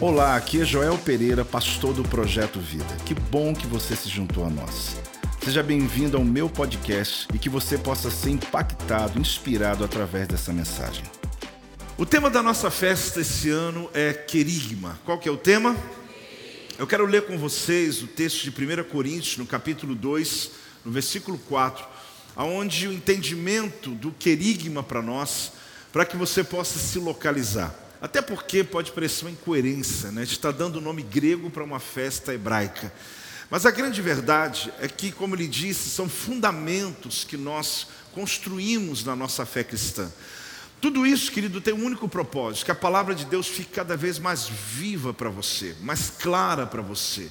Olá, 0.00 0.34
aqui 0.34 0.62
é 0.62 0.64
Joel 0.64 0.96
Pereira, 0.96 1.44
pastor 1.44 1.92
do 1.92 2.02
Projeto 2.02 2.58
Vida. 2.58 2.86
Que 3.04 3.12
bom 3.12 3.52
que 3.52 3.66
você 3.66 3.94
se 3.94 4.08
juntou 4.08 4.46
a 4.46 4.48
nós. 4.48 4.96
Seja 5.44 5.62
bem-vindo 5.62 6.16
ao 6.16 6.24
meu 6.24 6.48
podcast 6.48 7.28
e 7.34 7.38
que 7.38 7.50
você 7.50 7.76
possa 7.76 8.10
ser 8.10 8.30
impactado, 8.30 9.20
inspirado 9.20 9.84
através 9.84 10.26
dessa 10.26 10.54
mensagem. 10.54 11.04
O 11.98 12.06
tema 12.06 12.30
da 12.30 12.42
nossa 12.42 12.70
festa 12.70 13.20
esse 13.20 13.50
ano 13.50 13.90
é 13.92 14.14
querigma. 14.14 14.98
Qual 15.04 15.18
que 15.18 15.28
é 15.28 15.32
o 15.32 15.36
tema? 15.36 15.76
Eu 16.78 16.86
quero 16.86 17.04
ler 17.04 17.26
com 17.26 17.36
vocês 17.36 18.02
o 18.02 18.06
texto 18.06 18.44
de 18.44 18.48
1 18.48 18.84
Coríntios, 18.84 19.36
no 19.36 19.44
capítulo 19.44 19.94
2, 19.94 20.50
no 20.82 20.92
versículo 20.92 21.36
4, 21.46 21.84
aonde 22.34 22.88
o 22.88 22.92
entendimento 22.94 23.90
do 23.90 24.12
querigma 24.12 24.82
para 24.82 25.02
nós, 25.02 25.52
para 25.92 26.06
que 26.06 26.16
você 26.16 26.42
possa 26.42 26.78
se 26.78 26.98
localizar. 26.98 27.89
Até 28.00 28.22
porque 28.22 28.64
pode 28.64 28.92
parecer 28.92 29.26
uma 29.26 29.30
incoerência, 29.30 30.10
né? 30.10 30.22
A 30.22 30.24
gente 30.24 30.36
está 30.36 30.50
dando 30.50 30.76
o 30.76 30.80
nome 30.80 31.02
grego 31.02 31.50
para 31.50 31.62
uma 31.62 31.78
festa 31.78 32.32
hebraica. 32.32 32.92
Mas 33.50 33.66
a 33.66 33.70
grande 33.70 34.00
verdade 34.00 34.72
é 34.80 34.88
que, 34.88 35.12
como 35.12 35.34
ele 35.34 35.46
disse, 35.46 35.90
são 35.90 36.08
fundamentos 36.08 37.24
que 37.24 37.36
nós 37.36 37.88
construímos 38.12 39.04
na 39.04 39.14
nossa 39.14 39.44
fé 39.44 39.62
cristã. 39.62 40.10
Tudo 40.80 41.06
isso, 41.06 41.30
querido, 41.30 41.60
tem 41.60 41.74
um 41.74 41.84
único 41.84 42.08
propósito: 42.08 42.64
que 42.64 42.70
a 42.70 42.76
palavra 42.76 43.14
de 43.14 43.26
Deus 43.26 43.48
fique 43.48 43.72
cada 43.72 43.96
vez 43.96 44.18
mais 44.18 44.48
viva 44.48 45.12
para 45.12 45.28
você, 45.28 45.76
mais 45.82 46.08
clara 46.08 46.66
para 46.66 46.80
você, 46.80 47.30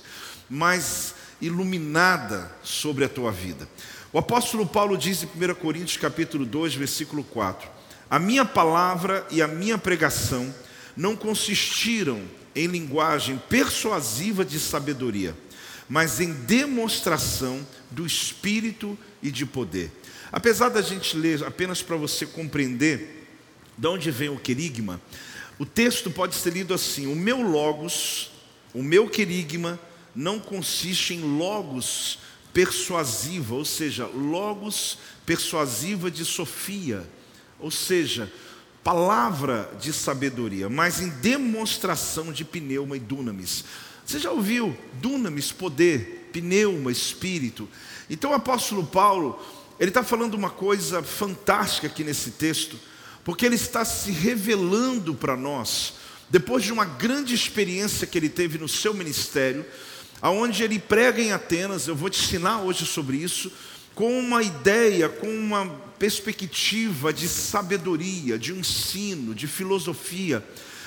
mais 0.49 1.15
iluminada 1.41 2.51
sobre 2.61 3.05
a 3.05 3.09
tua 3.09 3.31
vida. 3.31 3.67
O 4.13 4.19
apóstolo 4.19 4.67
Paulo 4.67 4.97
diz 4.97 5.23
em 5.23 5.27
1 5.27 5.55
Coríntios 5.55 5.97
capítulo 5.97 6.45
2, 6.45 6.75
versículo 6.75 7.23
4: 7.23 7.78
a 8.09 8.17
minha 8.17 8.43
palavra 8.43 9.25
e 9.29 9.41
a 9.41 9.47
minha 9.47 9.77
pregação 9.77 10.53
não 10.97 11.15
consistiram 11.15 12.21
em 12.55 12.65
linguagem 12.65 13.39
persuasiva 13.47 14.43
de 14.43 14.59
sabedoria, 14.59 15.35
mas 15.87 16.19
em 16.19 16.33
demonstração 16.33 17.65
do 17.91 18.05
espírito 18.05 18.97
e 19.21 19.29
de 19.29 19.45
poder. 19.45 19.91
Apesar 20.31 20.69
da 20.69 20.81
gente 20.81 21.15
ler 21.15 21.43
apenas 21.43 21.81
para 21.81 21.95
você 21.95 22.25
compreender 22.25 23.27
de 23.77 23.87
onde 23.87 24.09
vem 24.09 24.29
o 24.29 24.39
querigma, 24.39 24.99
o 25.59 25.65
texto 25.65 26.09
pode 26.09 26.35
ser 26.35 26.53
lido 26.53 26.73
assim: 26.73 27.05
o 27.05 27.15
meu 27.15 27.41
logos, 27.41 28.31
o 28.73 28.81
meu 28.81 29.07
querigma 29.07 29.79
não 30.15 30.39
consiste 30.39 31.13
em 31.13 31.37
logos 31.37 32.19
persuasiva, 32.51 33.53
ou 33.53 33.65
seja, 33.65 34.07
logos 34.07 34.97
persuasiva 35.25 36.09
de 36.09 36.25
Sofia 36.25 37.07
ou 37.59 37.69
seja, 37.69 38.31
palavra 38.83 39.71
de 39.79 39.91
sabedoria, 39.91 40.69
mas 40.69 41.01
em 41.01 41.09
demonstração 41.09 42.31
de 42.31 42.45
pneuma 42.45 42.97
e 42.97 42.99
dunamis. 42.99 43.65
Você 44.05 44.19
já 44.19 44.31
ouviu 44.31 44.75
dunamis, 44.93 45.51
poder, 45.51 46.29
pneuma, 46.31 46.91
espírito? 46.91 47.67
Então 48.09 48.31
o 48.31 48.35
apóstolo 48.35 48.85
Paulo, 48.85 49.39
ele 49.79 49.89
está 49.89 50.03
falando 50.03 50.33
uma 50.33 50.49
coisa 50.49 51.03
fantástica 51.03 51.87
aqui 51.87 52.03
nesse 52.03 52.31
texto, 52.31 52.79
porque 53.23 53.45
ele 53.45 53.55
está 53.55 53.85
se 53.85 54.11
revelando 54.11 55.13
para 55.13 55.37
nós, 55.37 55.93
depois 56.29 56.63
de 56.63 56.71
uma 56.73 56.85
grande 56.85 57.35
experiência 57.35 58.07
que 58.07 58.17
ele 58.17 58.29
teve 58.29 58.57
no 58.57 58.67
seu 58.67 58.93
ministério, 58.93 59.65
aonde 60.21 60.63
ele 60.63 60.79
prega 60.79 61.21
em 61.21 61.31
Atenas, 61.31 61.87
eu 61.87 61.95
vou 61.95 62.09
te 62.09 62.23
ensinar 62.23 62.61
hoje 62.61 62.85
sobre 62.85 63.17
isso, 63.17 63.51
com 63.99 64.17
uma 64.17 64.41
ideia, 64.41 65.09
com 65.09 65.27
uma 65.27 65.67
perspectiva 65.99 67.11
de 67.11 67.27
sabedoria, 67.27 68.39
de 68.39 68.53
ensino, 68.53 69.35
de 69.35 69.45
filosofia, 69.45 70.41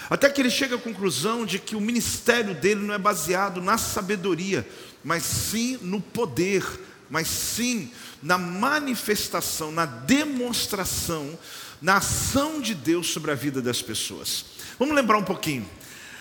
até 0.08 0.30
que 0.30 0.40
ele 0.40 0.48
chega 0.48 0.76
à 0.76 0.78
conclusão 0.78 1.44
de 1.44 1.58
que 1.58 1.76
o 1.76 1.80
ministério 1.80 2.54
dele 2.54 2.80
não 2.80 2.94
é 2.94 2.96
baseado 2.96 3.60
na 3.60 3.76
sabedoria, 3.76 4.66
mas 5.04 5.24
sim 5.24 5.78
no 5.82 6.00
poder, 6.00 6.64
mas 7.10 7.28
sim 7.28 7.92
na 8.22 8.38
manifestação, 8.38 9.70
na 9.70 9.84
demonstração, 9.84 11.38
na 11.82 11.98
ação 11.98 12.62
de 12.62 12.74
Deus 12.74 13.08
sobre 13.08 13.30
a 13.30 13.34
vida 13.34 13.60
das 13.60 13.82
pessoas. 13.82 14.46
Vamos 14.78 14.96
lembrar 14.96 15.18
um 15.18 15.24
pouquinho. 15.24 15.68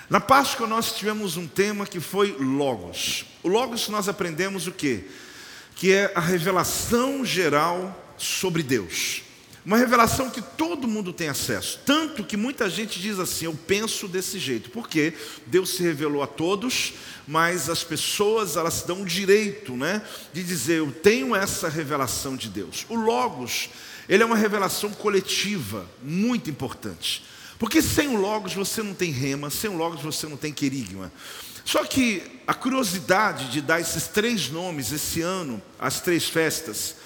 Na 0.10 0.20
Páscoa 0.20 0.68
nós 0.68 0.92
tivemos 0.92 1.38
um 1.38 1.48
tema 1.48 1.86
que 1.86 2.02
foi 2.02 2.36
Logos. 2.38 3.24
O 3.42 3.48
Logos 3.48 3.88
nós 3.88 4.10
aprendemos 4.10 4.68
o 4.68 4.74
que? 4.74 5.06
Que 5.82 5.92
é 5.92 6.12
a 6.14 6.20
revelação 6.20 7.26
geral 7.26 8.14
sobre 8.16 8.62
Deus. 8.62 9.24
Uma 9.66 9.78
revelação 9.78 10.30
que 10.30 10.40
todo 10.40 10.88
mundo 10.88 11.12
tem 11.12 11.28
acesso. 11.28 11.80
Tanto 11.84 12.24
que 12.24 12.38
muita 12.38 12.70
gente 12.70 13.02
diz 13.02 13.18
assim: 13.18 13.46
eu 13.46 13.56
penso 13.66 14.08
desse 14.08 14.38
jeito. 14.38 14.70
Porque 14.70 15.12
Deus 15.48 15.72
se 15.72 15.82
revelou 15.82 16.22
a 16.22 16.28
todos, 16.28 16.94
mas 17.28 17.68
as 17.68 17.84
pessoas 17.84 18.58
elas 18.58 18.84
dão 18.84 19.02
o 19.02 19.06
direito 19.08 19.76
né, 19.76 20.04
de 20.32 20.44
dizer: 20.44 20.78
eu 20.78 20.92
tenho 20.92 21.36
essa 21.36 21.68
revelação 21.68 22.36
de 22.36 22.48
Deus. 22.48 22.86
O 22.88 22.94
Logos, 22.96 23.72
ele 24.08 24.22
é 24.22 24.26
uma 24.26 24.38
revelação 24.38 24.92
coletiva, 24.92 25.90
muito 26.04 26.48
importante. 26.48 27.24
Porque 27.58 27.82
sem 27.82 28.08
o 28.08 28.22
Logos 28.22 28.54
você 28.54 28.84
não 28.84 28.94
tem 28.94 29.10
rema, 29.10 29.50
sem 29.50 29.72
o 29.72 29.78
Logos 29.78 30.04
você 30.04 30.28
não 30.28 30.38
tem 30.38 30.54
querigma. 30.54 31.12
Só 31.66 31.84
que 31.86 32.22
a 32.52 32.54
curiosidade 32.54 33.50
de 33.50 33.62
dar 33.62 33.80
esses 33.80 34.08
três 34.08 34.50
nomes 34.50 34.92
esse 34.92 35.22
ano, 35.22 35.62
as 35.80 36.02
três 36.02 36.28
festas, 36.28 36.98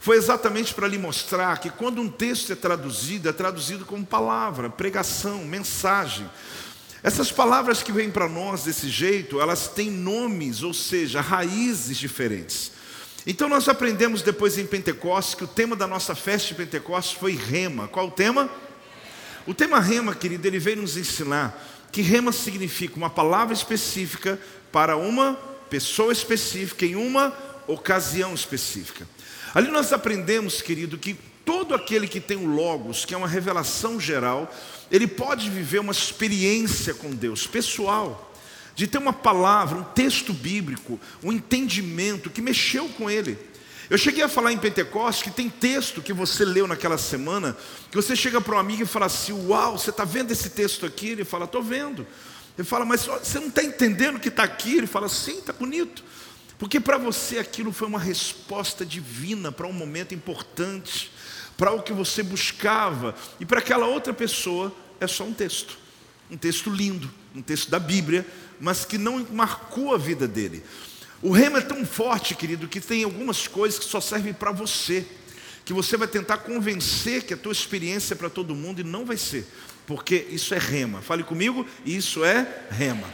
foi 0.00 0.16
exatamente 0.16 0.74
para 0.74 0.88
lhe 0.88 0.98
mostrar 0.98 1.60
que 1.60 1.70
quando 1.70 2.02
um 2.02 2.08
texto 2.08 2.52
é 2.52 2.56
traduzido, 2.56 3.28
é 3.28 3.32
traduzido 3.32 3.84
como 3.84 4.04
palavra, 4.04 4.68
pregação, 4.68 5.44
mensagem. 5.44 6.28
Essas 7.04 7.30
palavras 7.30 7.84
que 7.84 7.92
vêm 7.92 8.10
para 8.10 8.28
nós 8.28 8.64
desse 8.64 8.88
jeito, 8.88 9.40
elas 9.40 9.68
têm 9.68 9.92
nomes, 9.92 10.64
ou 10.64 10.74
seja, 10.74 11.20
raízes 11.20 11.96
diferentes. 11.96 12.72
Então 13.24 13.48
nós 13.48 13.68
aprendemos 13.68 14.22
depois 14.22 14.58
em 14.58 14.66
Pentecostes 14.66 15.36
que 15.36 15.44
o 15.44 15.46
tema 15.46 15.76
da 15.76 15.86
nossa 15.86 16.16
festa 16.16 16.48
de 16.48 16.54
Pentecostes 16.56 17.16
foi 17.16 17.36
rema. 17.36 17.86
Qual 17.86 18.08
o 18.08 18.10
tema? 18.10 18.50
O 19.46 19.54
tema 19.54 19.78
rema, 19.78 20.16
querido, 20.16 20.48
ele 20.48 20.58
veio 20.58 20.78
nos 20.78 20.96
ensinar 20.96 21.78
que 21.90 22.02
rema 22.02 22.32
significa 22.32 22.96
uma 22.96 23.10
palavra 23.10 23.52
específica 23.52 24.38
para 24.72 24.96
uma 24.96 25.34
pessoa 25.68 26.12
específica 26.12 26.84
em 26.84 26.96
uma 26.96 27.32
ocasião 27.66 28.34
específica. 28.34 29.06
Ali 29.54 29.70
nós 29.70 29.92
aprendemos, 29.92 30.62
querido, 30.62 30.98
que 30.98 31.16
todo 31.44 31.74
aquele 31.74 32.06
que 32.06 32.20
tem 32.20 32.36
o 32.36 32.46
Logos, 32.46 33.04
que 33.04 33.14
é 33.14 33.16
uma 33.16 33.28
revelação 33.28 33.98
geral, 33.98 34.52
ele 34.90 35.06
pode 35.06 35.50
viver 35.50 35.78
uma 35.80 35.92
experiência 35.92 36.94
com 36.94 37.10
Deus 37.10 37.46
pessoal, 37.46 38.32
de 38.74 38.86
ter 38.86 38.98
uma 38.98 39.12
palavra, 39.12 39.78
um 39.78 39.82
texto 39.82 40.32
bíblico, 40.32 41.00
um 41.22 41.32
entendimento 41.32 42.30
que 42.30 42.40
mexeu 42.40 42.88
com 42.90 43.10
ele. 43.10 43.36
Eu 43.90 43.98
cheguei 43.98 44.22
a 44.22 44.28
falar 44.28 44.52
em 44.52 44.58
Pentecostes 44.58 45.24
que 45.24 45.30
tem 45.32 45.50
texto 45.50 46.00
que 46.00 46.12
você 46.12 46.44
leu 46.44 46.68
naquela 46.68 46.96
semana, 46.96 47.56
que 47.90 47.96
você 47.96 48.14
chega 48.14 48.40
para 48.40 48.54
um 48.54 48.58
amigo 48.58 48.84
e 48.84 48.86
fala 48.86 49.06
assim: 49.06 49.32
Uau, 49.48 49.76
você 49.76 49.90
está 49.90 50.04
vendo 50.04 50.30
esse 50.30 50.50
texto 50.50 50.86
aqui? 50.86 51.08
Ele 51.08 51.24
fala: 51.24 51.44
Estou 51.44 51.60
vendo. 51.60 52.06
Ele 52.60 52.68
fala: 52.68 52.84
Mas 52.84 53.06
você 53.06 53.40
não 53.40 53.48
está 53.48 53.64
entendendo 53.64 54.16
o 54.16 54.20
que 54.20 54.28
está 54.28 54.42
aqui? 54.42 54.76
Ele 54.76 54.86
fala: 54.86 55.08
Sim, 55.08 55.38
está 55.38 55.52
bonito. 55.52 56.04
Porque 56.58 56.78
para 56.78 56.98
você 56.98 57.38
aquilo 57.38 57.72
foi 57.72 57.88
uma 57.88 57.98
resposta 57.98 58.84
divina 58.84 59.50
para 59.50 59.66
um 59.66 59.72
momento 59.72 60.14
importante, 60.14 61.10
para 61.56 61.72
o 61.72 61.82
que 61.82 61.90
você 61.90 62.22
buscava, 62.22 63.14
e 63.40 63.46
para 63.46 63.60
aquela 63.60 63.86
outra 63.86 64.12
pessoa 64.12 64.70
é 65.00 65.06
só 65.06 65.24
um 65.24 65.32
texto, 65.32 65.78
um 66.30 66.36
texto 66.36 66.68
lindo, 66.68 67.10
um 67.34 67.40
texto 67.40 67.70
da 67.70 67.78
Bíblia, 67.78 68.26
mas 68.60 68.84
que 68.84 68.98
não 68.98 69.26
marcou 69.32 69.94
a 69.94 69.98
vida 69.98 70.28
dele. 70.28 70.62
O 71.22 71.32
rema 71.32 71.58
é 71.58 71.62
tão 71.62 71.86
forte, 71.86 72.34
querido, 72.34 72.68
que 72.68 72.78
tem 72.78 73.04
algumas 73.04 73.48
coisas 73.48 73.78
que 73.78 73.86
só 73.86 74.02
servem 74.02 74.34
para 74.34 74.52
você, 74.52 75.06
que 75.64 75.72
você 75.72 75.96
vai 75.96 76.08
tentar 76.08 76.38
convencer 76.38 77.22
que 77.22 77.32
a 77.32 77.38
tua 77.38 77.52
experiência 77.52 78.12
é 78.12 78.16
para 78.16 78.28
todo 78.28 78.54
mundo 78.54 78.82
e 78.82 78.84
não 78.84 79.06
vai 79.06 79.16
ser, 79.16 79.46
porque 79.86 80.26
isso 80.30 80.54
é 80.54 80.58
rema. 80.58 81.00
Fale 81.00 81.22
comigo, 81.22 81.66
isso 81.84 82.24
é 82.24 82.46
rema. 82.70 83.06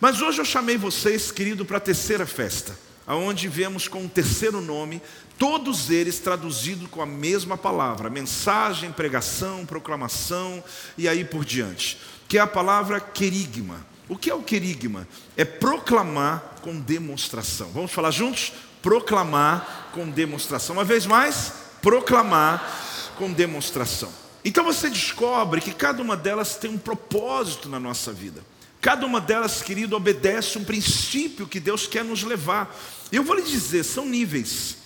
Mas 0.00 0.20
hoje 0.20 0.40
eu 0.40 0.44
chamei 0.44 0.76
vocês, 0.76 1.30
querido, 1.30 1.64
para 1.64 1.78
a 1.78 1.80
terceira 1.80 2.26
festa, 2.26 2.78
aonde 3.06 3.48
viemos 3.48 3.88
com 3.88 4.00
um 4.00 4.08
terceiro 4.08 4.60
nome, 4.60 5.00
todos 5.38 5.90
eles 5.90 6.18
traduzidos 6.18 6.88
com 6.88 7.00
a 7.00 7.06
mesma 7.06 7.56
palavra, 7.56 8.10
mensagem, 8.10 8.92
pregação, 8.92 9.64
proclamação 9.64 10.62
e 10.96 11.08
aí 11.08 11.24
por 11.24 11.44
diante, 11.44 11.98
que 12.28 12.38
é 12.38 12.40
a 12.40 12.46
palavra 12.46 13.00
querigma. 13.00 13.86
O 14.08 14.16
que 14.16 14.28
é 14.28 14.34
o 14.34 14.42
querigma? 14.42 15.08
É 15.36 15.44
proclamar 15.44 16.56
com 16.60 16.78
demonstração. 16.78 17.70
Vamos 17.72 17.92
falar 17.92 18.10
juntos? 18.10 18.52
Proclamar 18.82 19.90
com 19.92 20.10
demonstração. 20.10 20.76
Uma 20.76 20.84
vez 20.84 21.06
mais, 21.06 21.52
proclamar 21.80 23.12
com 23.16 23.32
demonstração. 23.32 24.23
Então 24.44 24.62
você 24.62 24.90
descobre 24.90 25.60
que 25.60 25.72
cada 25.72 26.02
uma 26.02 26.16
delas 26.16 26.56
tem 26.56 26.70
um 26.70 26.78
propósito 26.78 27.68
na 27.68 27.80
nossa 27.80 28.12
vida. 28.12 28.44
Cada 28.80 29.06
uma 29.06 29.20
delas, 29.20 29.62
querido, 29.62 29.96
obedece 29.96 30.58
um 30.58 30.64
princípio 30.64 31.46
que 31.46 31.58
Deus 31.58 31.86
quer 31.86 32.04
nos 32.04 32.22
levar. 32.22 32.78
Eu 33.10 33.24
vou 33.24 33.34
lhe 33.34 33.42
dizer, 33.42 33.82
são 33.82 34.04
níveis. 34.04 34.76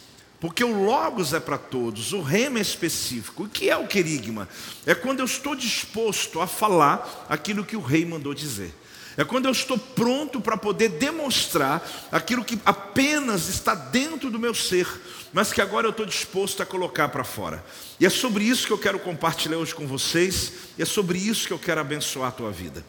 Porque 0.40 0.62
o 0.62 0.84
Logos 0.84 1.32
é 1.32 1.40
para 1.40 1.58
todos, 1.58 2.12
o 2.12 2.22
rema 2.22 2.58
é 2.58 2.62
específico. 2.62 3.42
O 3.42 3.48
que 3.48 3.68
é 3.68 3.76
o 3.76 3.88
querigma? 3.88 4.48
É 4.86 4.94
quando 4.94 5.18
eu 5.18 5.26
estou 5.26 5.56
disposto 5.56 6.40
a 6.40 6.46
falar 6.46 7.26
aquilo 7.28 7.64
que 7.64 7.76
o 7.76 7.80
rei 7.80 8.04
mandou 8.04 8.32
dizer. 8.32 8.72
É 9.18 9.24
quando 9.24 9.46
eu 9.46 9.50
estou 9.50 9.76
pronto 9.76 10.40
para 10.40 10.56
poder 10.56 10.90
demonstrar 10.90 11.84
aquilo 12.12 12.44
que 12.44 12.56
apenas 12.64 13.48
está 13.48 13.74
dentro 13.74 14.30
do 14.30 14.38
meu 14.38 14.54
ser, 14.54 14.86
mas 15.32 15.52
que 15.52 15.60
agora 15.60 15.88
eu 15.88 15.90
estou 15.90 16.06
disposto 16.06 16.62
a 16.62 16.66
colocar 16.66 17.08
para 17.08 17.24
fora. 17.24 17.64
E 17.98 18.06
é 18.06 18.10
sobre 18.10 18.44
isso 18.44 18.64
que 18.64 18.72
eu 18.72 18.78
quero 18.78 19.00
compartilhar 19.00 19.58
hoje 19.58 19.74
com 19.74 19.88
vocês, 19.88 20.52
e 20.78 20.82
é 20.82 20.84
sobre 20.84 21.18
isso 21.18 21.48
que 21.48 21.52
eu 21.52 21.58
quero 21.58 21.80
abençoar 21.80 22.28
a 22.28 22.32
tua 22.32 22.52
vida. 22.52 22.86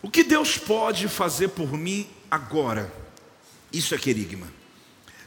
O 0.00 0.10
que 0.10 0.24
Deus 0.24 0.56
pode 0.56 1.06
fazer 1.06 1.48
por 1.48 1.70
mim 1.74 2.08
agora? 2.30 2.90
Isso 3.70 3.94
é 3.94 3.98
querigma. 3.98 4.46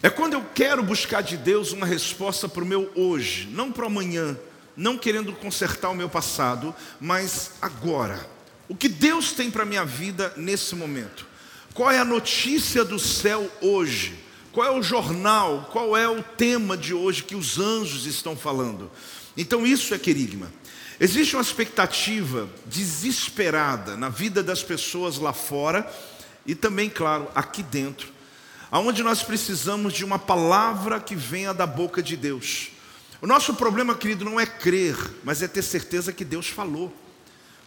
É 0.01 0.09
quando 0.09 0.33
eu 0.33 0.43
quero 0.55 0.81
buscar 0.81 1.21
de 1.21 1.37
Deus 1.37 1.71
uma 1.71 1.85
resposta 1.85 2.49
para 2.49 2.63
o 2.63 2.65
meu 2.65 2.91
hoje, 2.95 3.47
não 3.51 3.71
para 3.71 3.85
amanhã, 3.85 4.35
não 4.75 4.97
querendo 4.97 5.33
consertar 5.33 5.91
o 5.91 5.95
meu 5.95 6.09
passado, 6.09 6.73
mas 6.99 7.51
agora. 7.61 8.38
O 8.69 8.75
que 8.75 8.87
Deus 8.87 9.31
tem 9.31 9.49
para 9.49 9.63
a 9.63 9.65
minha 9.65 9.83
vida 9.83 10.31
nesse 10.37 10.75
momento? 10.75 11.25
Qual 11.73 11.89
é 11.89 11.97
a 11.97 12.05
notícia 12.05 12.85
do 12.85 12.99
céu 12.99 13.51
hoje? 13.61 14.13
Qual 14.51 14.67
é 14.67 14.71
o 14.71 14.83
jornal? 14.83 15.67
Qual 15.71 15.97
é 15.97 16.07
o 16.07 16.21
tema 16.21 16.77
de 16.77 16.93
hoje 16.93 17.23
que 17.23 17.35
os 17.35 17.57
anjos 17.57 18.05
estão 18.05 18.37
falando? 18.37 18.91
Então 19.35 19.65
isso 19.65 19.95
é 19.95 19.97
querigma. 19.97 20.53
Existe 20.99 21.35
uma 21.35 21.41
expectativa 21.41 22.47
desesperada 22.63 23.97
na 23.97 24.07
vida 24.07 24.43
das 24.43 24.61
pessoas 24.61 25.17
lá 25.17 25.33
fora 25.33 25.91
e 26.45 26.53
também, 26.53 26.91
claro, 26.91 27.27
aqui 27.33 27.63
dentro, 27.63 28.09
aonde 28.69 29.01
nós 29.01 29.23
precisamos 29.23 29.93
de 29.93 30.05
uma 30.05 30.19
palavra 30.19 30.99
que 30.99 31.15
venha 31.15 31.55
da 31.55 31.65
boca 31.65 32.03
de 32.03 32.15
Deus. 32.15 32.69
O 33.19 33.25
nosso 33.25 33.55
problema, 33.55 33.95
querido, 33.95 34.23
não 34.23 34.39
é 34.39 34.45
crer, 34.45 34.95
mas 35.23 35.41
é 35.41 35.47
ter 35.47 35.63
certeza 35.63 36.13
que 36.13 36.23
Deus 36.23 36.47
falou. 36.47 36.93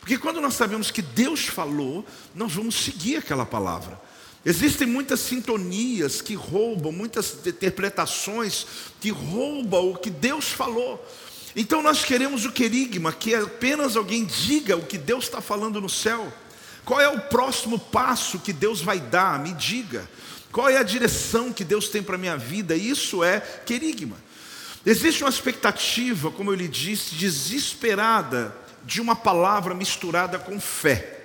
Porque 0.02 0.18
quando 0.18 0.40
nós 0.40 0.54
sabemos 0.54 0.90
que 0.90 1.00
Deus 1.00 1.46
falou, 1.46 2.04
nós 2.34 2.52
vamos 2.52 2.74
seguir 2.74 3.18
aquela 3.18 3.46
palavra. 3.46 4.00
Existem 4.44 4.84
muitas 4.84 5.20
sintonias 5.20 6.20
que 6.20 6.34
roubam, 6.34 6.90
muitas 6.90 7.36
interpretações 7.46 8.66
que 9.00 9.10
roubam 9.10 9.92
o 9.92 9.96
que 9.96 10.10
Deus 10.10 10.48
falou. 10.48 11.00
Então 11.54 11.80
nós 11.80 12.04
queremos 12.04 12.44
o 12.44 12.50
querigma, 12.50 13.12
que 13.12 13.32
apenas 13.32 13.96
alguém 13.96 14.24
diga 14.24 14.76
o 14.76 14.84
que 14.84 14.98
Deus 14.98 15.22
está 15.22 15.40
falando 15.40 15.80
no 15.80 15.88
céu. 15.88 16.32
Qual 16.84 17.00
é 17.00 17.08
o 17.08 17.20
próximo 17.20 17.78
passo 17.78 18.40
que 18.40 18.52
Deus 18.52 18.80
vai 18.80 18.98
dar? 18.98 19.38
Me 19.38 19.52
diga. 19.52 20.10
Qual 20.50 20.68
é 20.68 20.78
a 20.78 20.82
direção 20.82 21.52
que 21.52 21.62
Deus 21.62 21.88
tem 21.88 22.02
para 22.02 22.16
a 22.16 22.18
minha 22.18 22.36
vida? 22.36 22.74
Isso 22.74 23.22
é 23.22 23.38
querigma. 23.38 24.16
Existe 24.84 25.22
uma 25.22 25.30
expectativa, 25.30 26.32
como 26.32 26.50
eu 26.50 26.56
lhe 26.56 26.66
disse, 26.66 27.14
desesperada 27.14 28.61
de 28.84 29.00
uma 29.00 29.16
palavra 29.16 29.74
misturada 29.74 30.38
com 30.38 30.60
fé. 30.60 31.22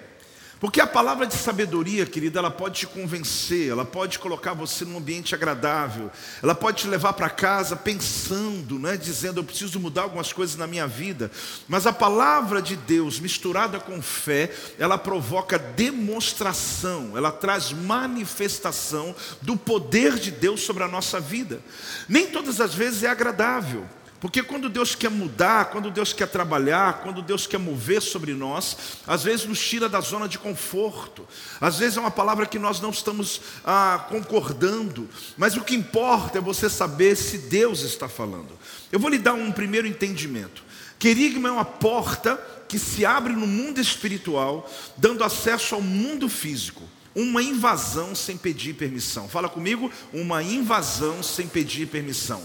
Porque 0.59 0.81
a 0.81 0.87
palavra 0.87 1.27
de 1.27 1.35
sabedoria, 1.35 2.05
querida, 2.05 2.39
ela 2.39 2.49
pode 2.49 2.79
te 2.79 2.87
convencer, 2.87 3.69
ela 3.69 3.85
pode 3.85 4.17
colocar 4.17 4.53
você 4.53 4.83
num 4.83 4.97
ambiente 4.97 5.35
agradável, 5.35 6.09
ela 6.41 6.55
pode 6.55 6.81
te 6.81 6.87
levar 6.87 7.13
para 7.13 7.29
casa 7.29 7.75
pensando, 7.75 8.79
né, 8.79 8.97
dizendo 8.97 9.39
eu 9.39 9.43
preciso 9.43 9.79
mudar 9.79 10.03
algumas 10.03 10.33
coisas 10.33 10.55
na 10.55 10.65
minha 10.65 10.87
vida. 10.87 11.29
Mas 11.67 11.85
a 11.85 11.93
palavra 11.93 12.59
de 12.59 12.75
Deus 12.75 13.19
misturada 13.19 13.79
com 13.79 14.01
fé, 14.01 14.51
ela 14.79 14.97
provoca 14.97 15.59
demonstração, 15.59 17.15
ela 17.15 17.31
traz 17.31 17.71
manifestação 17.71 19.15
do 19.43 19.55
poder 19.55 20.15
de 20.15 20.31
Deus 20.31 20.61
sobre 20.61 20.83
a 20.83 20.87
nossa 20.87 21.19
vida. 21.19 21.61
Nem 22.09 22.27
todas 22.31 22.59
as 22.59 22.73
vezes 22.73 23.03
é 23.03 23.09
agradável. 23.09 23.85
Porque 24.19 24.41
quando 24.41 24.67
Deus 24.67 24.95
quer 24.95 25.11
mudar, 25.11 25.65
quando 25.65 25.91
Deus 25.91 26.11
quer 26.11 26.27
trabalhar, 26.27 27.01
quando 27.03 27.21
Deus 27.21 27.45
quer 27.45 27.59
mover 27.59 28.01
sobre 28.01 28.33
nós, 28.33 28.75
às 29.05 29.23
vezes 29.23 29.45
nos 29.45 29.59
tira 29.59 29.87
da 29.87 30.01
zona 30.01 30.27
de 30.27 30.39
conforto, 30.39 31.27
às 31.61 31.77
vezes 31.77 31.97
é 31.97 31.99
uma 31.99 32.09
palavra 32.09 32.47
que 32.47 32.57
nós 32.57 32.81
não 32.81 32.89
estamos 32.89 33.41
ah, 33.63 34.07
concordando, 34.09 35.07
mas 35.37 35.55
o 35.55 35.61
que 35.61 35.75
importa 35.75 36.39
é 36.39 36.41
você 36.41 36.67
saber 36.67 37.15
se 37.15 37.37
Deus 37.37 37.81
está 37.81 38.09
falando. 38.09 38.57
Eu 38.91 38.99
vou 38.99 39.09
lhe 39.09 39.19
dar 39.19 39.33
um 39.33 39.51
primeiro 39.51 39.87
entendimento. 39.87 40.63
Querigma 40.97 41.49
é 41.49 41.51
uma 41.51 41.65
porta 41.65 42.35
que 42.67 42.79
se 42.79 43.05
abre 43.05 43.33
no 43.33 43.45
mundo 43.45 43.79
espiritual, 43.79 44.69
dando 44.97 45.23
acesso 45.23 45.75
ao 45.75 45.81
mundo 45.81 46.27
físico. 46.27 46.83
Uma 47.15 47.41
invasão 47.41 48.13
sem 48.13 48.35
pedir 48.35 48.73
permissão. 48.73 49.29
Fala 49.29 49.47
comigo, 49.47 49.91
uma 50.11 50.41
invasão 50.41 51.21
sem 51.23 51.47
pedir 51.47 51.87
permissão. 51.87 52.41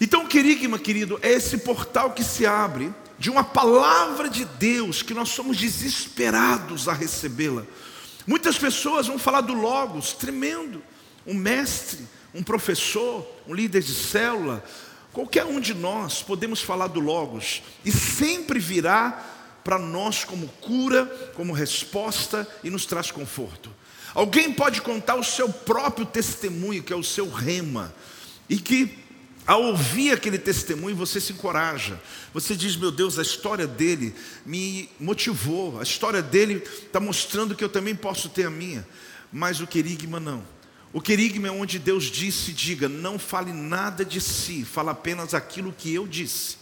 Então, 0.00 0.26
querigma, 0.26 0.78
querido, 0.78 1.18
é 1.22 1.32
esse 1.32 1.58
portal 1.58 2.12
que 2.12 2.24
se 2.24 2.46
abre 2.46 2.92
de 3.18 3.30
uma 3.30 3.44
palavra 3.44 4.28
de 4.28 4.44
Deus 4.44 5.02
que 5.02 5.14
nós 5.14 5.28
somos 5.28 5.56
desesperados 5.56 6.88
a 6.88 6.92
recebê-la. 6.92 7.64
Muitas 8.26 8.58
pessoas 8.58 9.06
vão 9.06 9.18
falar 9.18 9.42
do 9.42 9.54
Logos, 9.54 10.12
tremendo. 10.12 10.82
Um 11.26 11.34
mestre, 11.34 12.06
um 12.34 12.42
professor, 12.42 13.26
um 13.46 13.54
líder 13.54 13.82
de 13.82 13.94
célula, 13.94 14.64
qualquer 15.12 15.44
um 15.44 15.60
de 15.60 15.72
nós 15.72 16.22
podemos 16.22 16.60
falar 16.60 16.88
do 16.88 17.00
Logos 17.00 17.62
e 17.84 17.92
sempre 17.92 18.58
virá 18.58 19.24
para 19.62 19.78
nós 19.78 20.24
como 20.24 20.48
cura, 20.60 21.06
como 21.34 21.52
resposta 21.52 22.46
e 22.62 22.68
nos 22.68 22.84
traz 22.84 23.10
conforto. 23.10 23.70
Alguém 24.14 24.52
pode 24.52 24.82
contar 24.82 25.14
o 25.16 25.24
seu 25.24 25.48
próprio 25.48 26.04
testemunho, 26.04 26.82
que 26.82 26.92
é 26.92 26.96
o 26.96 27.02
seu 27.02 27.30
rema, 27.30 27.94
e 28.48 28.58
que 28.58 29.03
ao 29.46 29.62
ouvir 29.62 30.12
aquele 30.12 30.38
testemunho, 30.38 30.96
você 30.96 31.20
se 31.20 31.32
encoraja. 31.32 32.00
Você 32.32 32.56
diz: 32.56 32.76
Meu 32.76 32.90
Deus, 32.90 33.18
a 33.18 33.22
história 33.22 33.66
dele 33.66 34.14
me 34.46 34.88
motivou. 34.98 35.78
A 35.80 35.82
história 35.82 36.22
dele 36.22 36.62
está 36.86 36.98
mostrando 36.98 37.54
que 37.54 37.62
eu 37.62 37.68
também 37.68 37.94
posso 37.94 38.28
ter 38.28 38.46
a 38.46 38.50
minha. 38.50 38.86
Mas 39.32 39.60
o 39.60 39.66
querigma 39.66 40.18
não. 40.18 40.42
O 40.92 41.00
querigma 41.00 41.48
é 41.48 41.50
onde 41.50 41.78
Deus 41.78 42.04
disse: 42.04 42.52
Diga, 42.52 42.88
não 42.88 43.18
fale 43.18 43.52
nada 43.52 44.04
de 44.04 44.20
si, 44.20 44.64
fala 44.64 44.92
apenas 44.92 45.34
aquilo 45.34 45.74
que 45.76 45.92
eu 45.92 46.06
disse. 46.06 46.56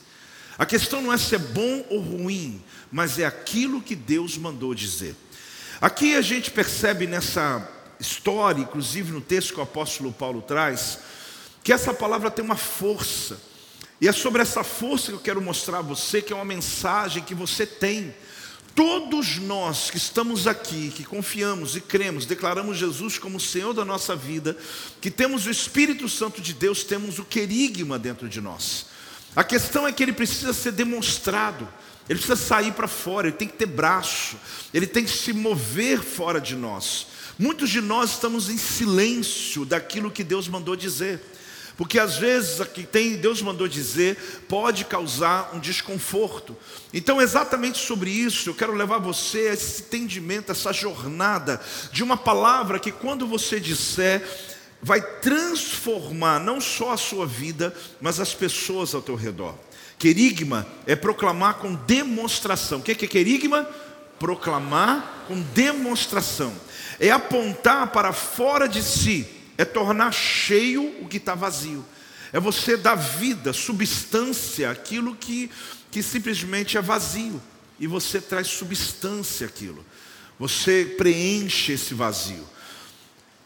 A 0.59 0.67
questão 0.67 1.01
não 1.01 1.13
é 1.13 1.19
se 1.19 1.35
é 1.35 1.39
bom 1.39 1.85
ou 1.89 2.01
ruim, 2.01 2.63
mas 2.91 3.19
é 3.19 3.25
aquilo 3.25 3.81
que 3.81 3.95
Deus 3.95 4.37
mandou 4.37 4.75
dizer. 4.75 5.15
Aqui 5.81 6.15
a 6.15 6.21
gente 6.21 6.51
percebe 6.51 7.07
nessa 7.07 7.69
história, 7.99 8.61
inclusive 8.61 9.13
no 9.13 9.21
texto 9.21 9.55
que 9.55 9.61
o 9.61 9.63
apóstolo 9.63 10.13
Paulo 10.13 10.43
traz, 10.43 10.99
que 11.63 11.73
essa 11.73 11.95
palavra 11.95 12.31
tem 12.31 12.45
uma 12.45 12.57
força. 12.57 13.41
E 14.01 14.09
é 14.09 14.13
sobre 14.13 14.43
essa 14.43 14.65
força 14.65 15.07
que 15.07 15.13
eu 15.13 15.21
quero 15.21 15.41
mostrar 15.41 15.79
a 15.79 15.83
você, 15.83 16.21
que 16.21 16.33
é 16.33 16.37
uma 16.37 16.45
mensagem 16.45 17.23
que 17.23 17.35
você 17.35 17.65
tem. 17.65 18.13
Todos 18.75 19.37
nós 19.37 19.91
que 19.91 19.99
estamos 19.99 20.47
aqui, 20.47 20.91
que 20.91 21.05
confiamos 21.05 21.77
e 21.77 21.81
cremos, 21.81 22.25
declaramos 22.25 22.79
Jesus 22.79 23.19
como 23.19 23.39
Senhor 23.39 23.75
da 23.75 23.85
nossa 23.85 24.17
vida, 24.17 24.57
que 25.01 25.11
temos 25.11 25.47
o 25.47 25.51
Espírito 25.51 26.09
Santo 26.09 26.41
de 26.41 26.55
Deus, 26.55 26.83
temos 26.83 27.19
o 27.19 27.25
querigma 27.25 27.99
dentro 27.99 28.29
de 28.29 28.41
nós. 28.41 28.87
A 29.37 29.45
questão 29.45 29.87
é 29.87 29.93
que 29.93 30.03
ele 30.03 30.13
precisa 30.13 30.53
ser 30.53 30.73
demonstrado, 30.73 31.69
ele 32.09 32.19
precisa 32.19 32.35
sair 32.35 32.73
para 32.73 32.89
fora, 32.89 33.29
ele 33.29 33.37
tem 33.37 33.47
que 33.47 33.57
ter 33.57 33.67
braço, 33.67 34.37
ele 34.73 34.87
tem 34.87 35.05
que 35.05 35.11
se 35.11 35.33
mover 35.33 36.03
fora 36.03 36.41
de 36.41 36.57
nós. 36.57 37.07
Muitos 37.39 37.71
de 37.71 37.81
nós 37.81 38.13
estamos 38.13 38.49
em 38.49 38.59
silêncio 38.59 39.65
daquilo 39.65 40.11
que 40.11 40.25
Deus 40.25 40.49
mandou 40.49 40.75
dizer. 40.75 41.21
Porque 41.77 41.99
às 41.99 42.17
vezes 42.17 42.61
o 42.61 42.67
que 42.67 42.85
tem 42.85 43.17
Deus 43.17 43.41
mandou 43.41 43.67
dizer 43.67 44.17
pode 44.49 44.85
causar 44.85 45.51
um 45.55 45.59
desconforto. 45.59 46.57
Então, 46.93 47.21
exatamente 47.21 47.79
sobre 47.79 48.11
isso, 48.11 48.51
eu 48.51 48.55
quero 48.55 48.75
levar 48.75 48.99
você 48.99 49.49
a 49.49 49.55
esse 49.55 49.83
entendimento, 49.83 50.53
essa 50.53 50.73
jornada 50.73 51.61
de 51.91 52.03
uma 52.03 52.17
palavra 52.17 52.79
que 52.79 52.93
quando 52.93 53.27
você 53.27 53.59
disser 53.59 54.23
vai 54.83 55.01
transformar 55.01 56.41
não 56.41 56.61
só 56.61 56.93
a 56.93 56.97
sua 56.97 57.25
vida, 57.25 57.75
mas 58.01 58.21
as 58.21 58.35
pessoas 58.35 58.95
ao 58.95 59.03
teu 59.03 59.15
redor. 59.15 59.55
Querigma 59.99 60.67
é 60.87 60.97
proclamar 60.97 61.55
com 61.55 61.75
demonstração. 61.75 62.81
O 62.81 62.83
que 62.83 62.91
é 62.91 62.95
querigma? 62.95 63.69
Proclamar 64.19 65.25
com 65.29 65.41
demonstração. 65.41 66.53
É 66.99 67.11
apontar 67.11 67.93
para 67.93 68.13
fora 68.13 68.69
de 68.69 68.83
si 68.83 69.42
é 69.63 69.65
tornar 69.65 70.13
cheio 70.13 70.85
o 71.01 71.09
que 71.09 71.17
está 71.17 71.35
vazio. 71.35 71.85
É 72.33 72.41
você 72.41 72.77
dar 72.77 72.97
vida, 72.97 73.53
substância, 73.53 74.71
aquilo 74.71 75.15
que, 75.15 75.51
que 75.91 76.03
simplesmente 76.03 76.77
é 76.77 76.83
vazio. 76.83 77.41
E 77.79 77.87
você 77.87 78.21
traz 78.21 78.49
substância 78.49 79.47
àquilo. 79.47 79.85
Você 80.39 80.95
preenche 80.97 81.73
esse 81.73 81.95
vazio. 81.95 82.47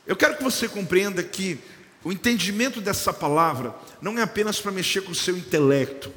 Eu 0.07 0.17
quero 0.17 0.37
que 0.37 0.45
você 0.45 0.69
compreenda 0.69 1.23
que 1.23 1.59
o 2.03 2.13
entendimento 2.13 2.81
dessa 2.81 3.13
palavra 3.13 3.75
não 4.01 4.19
é 4.19 4.23
apenas 4.23 4.61
para 4.61 4.71
mexer 4.71 5.03
com 5.03 5.13
o 5.13 5.15
seu 5.15 5.37
intelecto, 5.37 6.13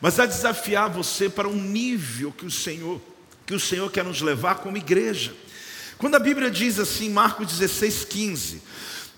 mas 0.00 0.20
a 0.20 0.26
desafiar 0.26 0.90
você 0.90 1.28
para 1.28 1.48
um 1.48 1.56
nível 1.56 2.30
que 2.32 2.44
o 2.44 2.50
Senhor, 2.50 3.00
que 3.46 3.54
o 3.54 3.60
Senhor 3.60 3.90
quer 3.90 4.04
nos 4.04 4.20
levar 4.20 4.56
como 4.56 4.76
igreja. 4.76 5.34
Quando 5.96 6.14
a 6.14 6.20
Bíblia 6.20 6.50
diz 6.50 6.78
assim, 6.78 7.10
Marcos 7.10 7.48
16, 7.48 8.04
15, 8.04 8.62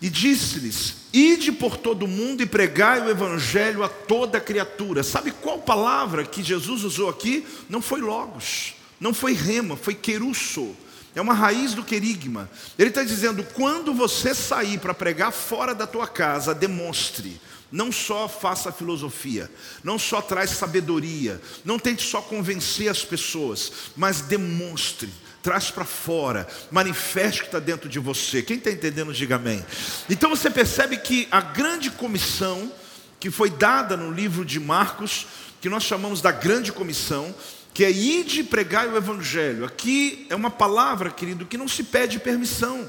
e 0.03 0.11
disse-lhes: 0.11 0.97
Ide 1.13 1.53
por 1.53 1.77
todo 1.77 2.03
o 2.03 2.09
mundo 2.09 2.43
e 2.43 2.47
pregai 2.47 3.01
o 3.01 3.09
evangelho 3.09 3.85
a 3.85 3.89
toda 3.89 4.41
criatura. 4.41 5.05
Sabe 5.05 5.31
qual 5.31 5.61
palavra 5.61 6.25
que 6.25 6.43
Jesus 6.43 6.83
usou 6.83 7.09
aqui? 7.09 7.47
Não 7.69 7.81
foi 7.81 8.01
logos, 8.01 8.75
não 9.01 9.15
foi 9.15 9.33
rema, 9.33 9.77
foi 9.77 9.95
querusso. 9.95 10.75
é 11.15 11.21
uma 11.21 11.35
raiz 11.35 11.73
do 11.73 11.85
querigma. 11.85 12.51
Ele 12.77 12.89
está 12.89 13.05
dizendo: 13.05 13.45
quando 13.55 13.95
você 13.95 14.35
sair 14.35 14.81
para 14.81 14.93
pregar 14.93 15.31
fora 15.31 15.73
da 15.73 15.87
tua 15.87 16.09
casa, 16.09 16.53
demonstre. 16.53 17.41
Não 17.71 17.91
só 17.91 18.29
faça 18.29 18.71
filosofia, 18.71 19.51
não 19.83 19.99
só 19.99 20.21
traz 20.21 20.51
sabedoria, 20.51 21.41
não 21.65 21.79
tente 21.79 22.03
só 22.03 22.21
convencer 22.21 22.91
as 22.91 23.03
pessoas, 23.03 23.73
mas 23.97 24.21
demonstre, 24.21 25.09
traz 25.43 25.71
para 25.71 25.85
fora, 25.85 26.47
manifeste 26.71 27.41
o 27.41 27.43
que 27.43 27.49
está 27.49 27.59
dentro 27.59 27.89
de 27.89 27.99
você. 27.99 28.43
Quem 28.43 28.57
está 28.57 28.71
entendendo, 28.71 29.13
diga 29.13 29.37
amém. 29.37 29.65
Então 30.09 30.31
você 30.31 30.49
percebe 30.49 30.97
que 30.97 31.27
a 31.31 31.41
grande 31.41 31.91
comissão 31.91 32.71
que 33.19 33.31
foi 33.31 33.51
dada 33.51 33.97
no 33.97 34.11
livro 34.11 34.45
de 34.45 34.59
Marcos, 34.59 35.27
que 35.61 35.69
nós 35.69 35.85
chamamos 35.85 36.21
da 36.21 36.33
grande 36.33 36.73
comissão, 36.73 37.33
que 37.73 37.85
é 37.85 37.91
ide 37.91 38.43
pregar 38.43 38.89
o 38.89 38.97
evangelho. 38.97 39.65
Aqui 39.65 40.27
é 40.29 40.35
uma 40.35 40.51
palavra, 40.51 41.11
querido, 41.11 41.47
que 41.47 41.57
não 41.57 41.69
se 41.69 41.85
pede 41.85 42.19
permissão. 42.19 42.89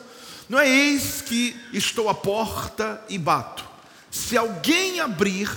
Não 0.50 0.60
é 0.60 0.68
eis 0.68 1.22
que 1.22 1.56
estou 1.72 2.10
à 2.10 2.14
porta 2.14 3.00
e 3.08 3.18
bato. 3.18 3.64
Se 4.10 4.36
alguém 4.36 5.00
abrir, 5.00 5.50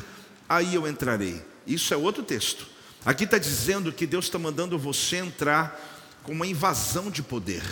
aí 0.48 0.74
eu 0.74 0.86
entrarei. 0.86 1.42
Isso 1.66 1.92
é 1.92 1.96
outro 1.96 2.22
texto. 2.22 2.66
Aqui 3.04 3.24
está 3.24 3.38
dizendo 3.38 3.92
que 3.92 4.06
Deus 4.06 4.26
está 4.26 4.38
mandando 4.38 4.78
você 4.78 5.16
entrar 5.16 5.95
com 6.26 6.32
uma 6.32 6.46
invasão 6.46 7.10
de 7.10 7.22
poder. 7.22 7.62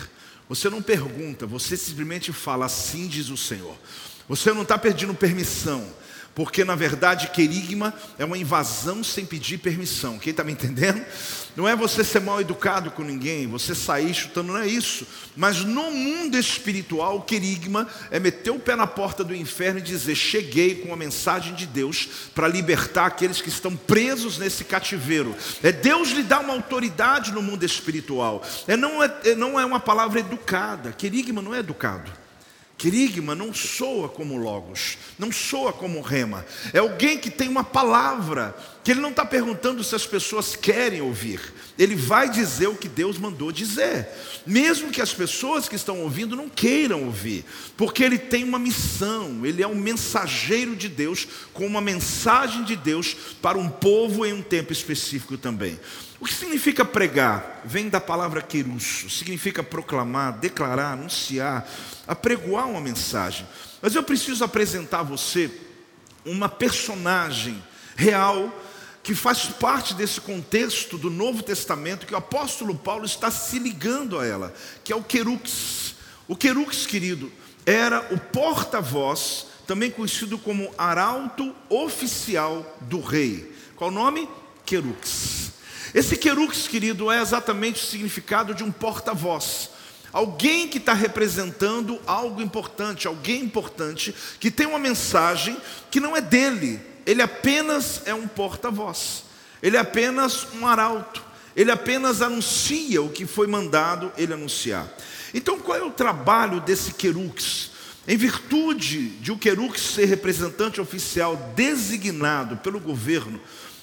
Você 0.47 0.69
não 0.69 0.81
pergunta, 0.81 1.45
você 1.45 1.75
simplesmente 1.75 2.31
fala, 2.31 2.65
assim 2.65 3.07
diz 3.07 3.29
o 3.29 3.37
Senhor. 3.37 3.75
Você 4.27 4.53
não 4.53 4.61
está 4.61 4.77
pedindo 4.77 5.13
permissão. 5.13 5.85
Porque 6.35 6.65
na 6.65 6.75
verdade 6.75 7.29
querigma 7.29 7.93
é 8.19 8.25
uma 8.25 8.37
invasão 8.37 9.01
sem 9.01 9.25
pedir 9.25 9.57
permissão. 9.57 10.19
Quem 10.19 10.31
está 10.31 10.43
me 10.43 10.51
entendendo? 10.51 11.01
Não 11.55 11.65
é 11.65 11.73
você 11.73 12.03
ser 12.03 12.19
mal 12.19 12.41
educado 12.41 12.91
com 12.91 13.01
ninguém, 13.01 13.47
você 13.47 13.73
sair 13.73 14.13
chutando, 14.13 14.51
não 14.51 14.59
é 14.59 14.67
isso. 14.67 15.07
Mas 15.37 15.63
no 15.63 15.89
mundo 15.89 16.37
espiritual, 16.37 17.21
querigma 17.21 17.87
é 18.11 18.19
meter 18.19 18.51
o 18.51 18.59
pé 18.59 18.75
na 18.75 18.85
porta 18.85 19.23
do 19.23 19.33
inferno 19.33 19.79
e 19.79 19.81
dizer: 19.81 20.15
Cheguei 20.15 20.75
com 20.75 20.91
a 20.91 20.97
mensagem 20.97 21.55
de 21.55 21.65
Deus 21.65 22.09
para 22.35 22.49
libertar 22.49 23.05
aqueles 23.05 23.39
que 23.39 23.47
estão 23.47 23.73
presos 23.73 24.37
nesse 24.37 24.65
cativeiro. 24.65 25.33
É 25.63 25.71
Deus 25.71 26.09
lhe 26.09 26.23
dá 26.23 26.41
uma 26.41 26.53
autoridade 26.53 27.31
no 27.31 27.41
mundo 27.41 27.63
espiritual. 27.63 28.43
É, 28.67 28.75
não, 28.75 29.01
é, 29.01 29.13
é 29.23 29.35
não 29.35 29.57
é 29.57 29.65
uma 29.65 29.79
palavra 29.79 30.19
educada. 30.19 30.91
Querigma 30.91 31.41
não 31.41 31.55
é 31.55 31.59
educado. 31.59 32.24
Querigma 32.77 33.33
não 33.33 33.53
soa 33.53 34.09
como 34.09 34.37
logos, 34.37 34.97
não 35.17 35.31
soa 35.31 35.71
como 35.71 36.01
rema. 36.01 36.45
É 36.73 36.79
alguém 36.79 37.17
que 37.17 37.31
tem 37.31 37.47
uma 37.47 37.63
palavra, 37.63 38.55
que 38.85 38.91
ele 38.91 39.01
não 39.01 39.09
está 39.09 39.25
perguntando 39.25 39.83
se 39.83 39.95
as 39.95 40.05
pessoas 40.05 40.55
querem 40.55 41.01
ouvir. 41.01 41.41
Ele 41.75 41.95
vai 41.95 42.29
dizer 42.29 42.67
o 42.67 42.75
que 42.75 42.87
Deus 42.87 43.17
mandou 43.17 43.51
dizer, 43.51 44.07
mesmo 44.45 44.91
que 44.91 45.01
as 45.01 45.11
pessoas 45.11 45.67
que 45.67 45.75
estão 45.75 46.01
ouvindo 46.01 46.35
não 46.35 46.47
queiram 46.47 47.05
ouvir, 47.05 47.43
porque 47.75 48.03
ele 48.03 48.19
tem 48.19 48.43
uma 48.43 48.59
missão, 48.59 49.43
ele 49.43 49.63
é 49.63 49.67
um 49.67 49.73
mensageiro 49.73 50.75
de 50.75 50.87
Deus, 50.87 51.27
com 51.51 51.65
uma 51.65 51.81
mensagem 51.81 52.63
de 52.63 52.75
Deus 52.75 53.15
para 53.41 53.57
um 53.57 53.67
povo 53.67 54.23
em 54.23 54.33
um 54.33 54.43
tempo 54.43 54.71
específico 54.71 55.35
também. 55.35 55.79
O 56.19 56.25
que 56.25 56.33
significa 56.35 56.85
pregar? 56.85 57.63
Vem 57.65 57.89
da 57.89 57.99
palavra 57.99 58.39
querus, 58.39 59.07
significa 59.09 59.63
proclamar, 59.63 60.37
declarar, 60.37 60.91
anunciar, 60.91 61.67
apregoar 62.05 62.69
uma 62.69 62.81
mensagem. 62.81 63.47
Mas 63.81 63.95
eu 63.95 64.03
preciso 64.03 64.43
apresentar 64.43 64.99
a 64.99 65.03
você 65.03 65.49
uma 66.23 66.47
personagem 66.47 67.59
real 67.95 68.61
que 69.05 69.13
faz 69.13 69.45
parte 69.45 69.93
desse 69.93 70.19
contexto 70.19 70.97
do 70.97 71.11
Novo 71.11 71.43
Testamento 71.43 72.07
que 72.07 72.15
o 72.15 72.17
apóstolo 72.17 72.73
Paulo 72.73 73.05
está 73.05 73.29
se 73.29 73.59
ligando 73.59 74.19
a 74.19 74.25
ela, 74.25 74.51
que 74.83 74.91
é 74.91 74.95
o 74.95 75.03
querux. 75.03 75.93
O 76.27 76.35
querux, 76.35 76.87
querido, 76.87 77.31
era 77.67 78.07
o 78.11 78.19
porta-voz, 78.19 79.45
também 79.67 79.91
conhecido 79.91 80.39
como 80.39 80.73
arauto 80.75 81.55
oficial 81.69 82.65
do 82.81 82.99
rei. 82.99 83.55
Qual 83.75 83.91
o 83.91 83.93
nome? 83.93 84.27
Querux. 84.65 85.51
Esse 85.93 86.17
querux, 86.17 86.67
querido, 86.67 87.11
é 87.11 87.21
exatamente 87.21 87.83
o 87.83 87.85
significado 87.85 88.55
de 88.55 88.63
um 88.63 88.71
porta-voz. 88.71 89.69
Alguém 90.11 90.67
que 90.67 90.79
está 90.79 90.93
representando 90.93 92.01
algo 92.07 92.41
importante, 92.41 93.05
alguém 93.05 93.43
importante, 93.43 94.15
que 94.39 94.49
tem 94.49 94.65
uma 94.65 94.79
mensagem 94.79 95.55
que 95.91 95.99
não 95.99 96.17
é 96.17 96.21
dele, 96.21 96.94
ele 97.05 97.21
apenas 97.21 98.01
é 98.05 98.13
um 98.13 98.27
porta-voz, 98.27 99.23
ele 99.61 99.77
é 99.77 99.79
apenas 99.79 100.47
um 100.53 100.67
arauto, 100.67 101.23
ele 101.55 101.71
apenas 101.71 102.21
anuncia 102.21 103.01
o 103.01 103.09
que 103.09 103.25
foi 103.25 103.47
mandado 103.47 104.11
ele 104.17 104.33
anunciar. 104.33 104.91
Então, 105.33 105.59
qual 105.59 105.77
é 105.77 105.83
o 105.83 105.91
trabalho 105.91 106.59
desse 106.59 106.93
querux? 106.93 107.71
Em 108.07 108.17
virtude 108.17 109.09
de 109.09 109.31
o 109.31 109.37
querux 109.37 109.81
ser 109.81 110.05
representante 110.05 110.79
oficial 110.79 111.35
designado 111.55 112.57
pelo 112.57 112.79
governo, 112.79 113.39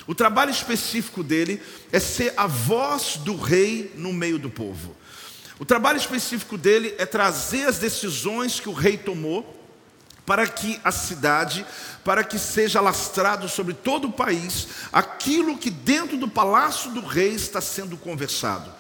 o 0.07 0.15
trabalho 0.15 0.51
específico 0.51 1.23
dele 1.23 1.61
é 1.91 2.01
ser 2.01 2.35
a 2.37 2.47
voz 2.47 3.17
do 3.17 3.37
rei 3.37 3.93
no 3.97 4.13
meio 4.13 4.39
do 4.39 4.51
povo. 4.51 4.97
O 5.59 5.65
trabalho 5.65 5.97
específico 5.97 6.59
dele 6.59 6.95
é 6.99 7.07
trazer 7.07 7.67
as 7.67 7.79
decisões 7.79 8.59
que 8.59 8.69
o 8.69 8.73
rei 8.73 8.97
tomou 8.97 9.62
para 10.25 10.47
que 10.47 10.81
a 10.85 10.93
cidade, 10.93 11.67
para 12.05 12.23
que 12.23 12.39
seja 12.39 12.81
lastrado 12.81 13.49
sobre 13.49 13.75
todo 13.75 14.09
o 14.09 14.13
país 14.13 14.69
aquilo 14.93 15.59
que 15.59 15.71
dentro 15.71 16.17
do 16.17 16.29
palácio 16.29 16.91
do 16.91 17.01
rei 17.01 17.35
está 17.35 17.61
sendo 17.61 17.97
conversado. 17.97 18.73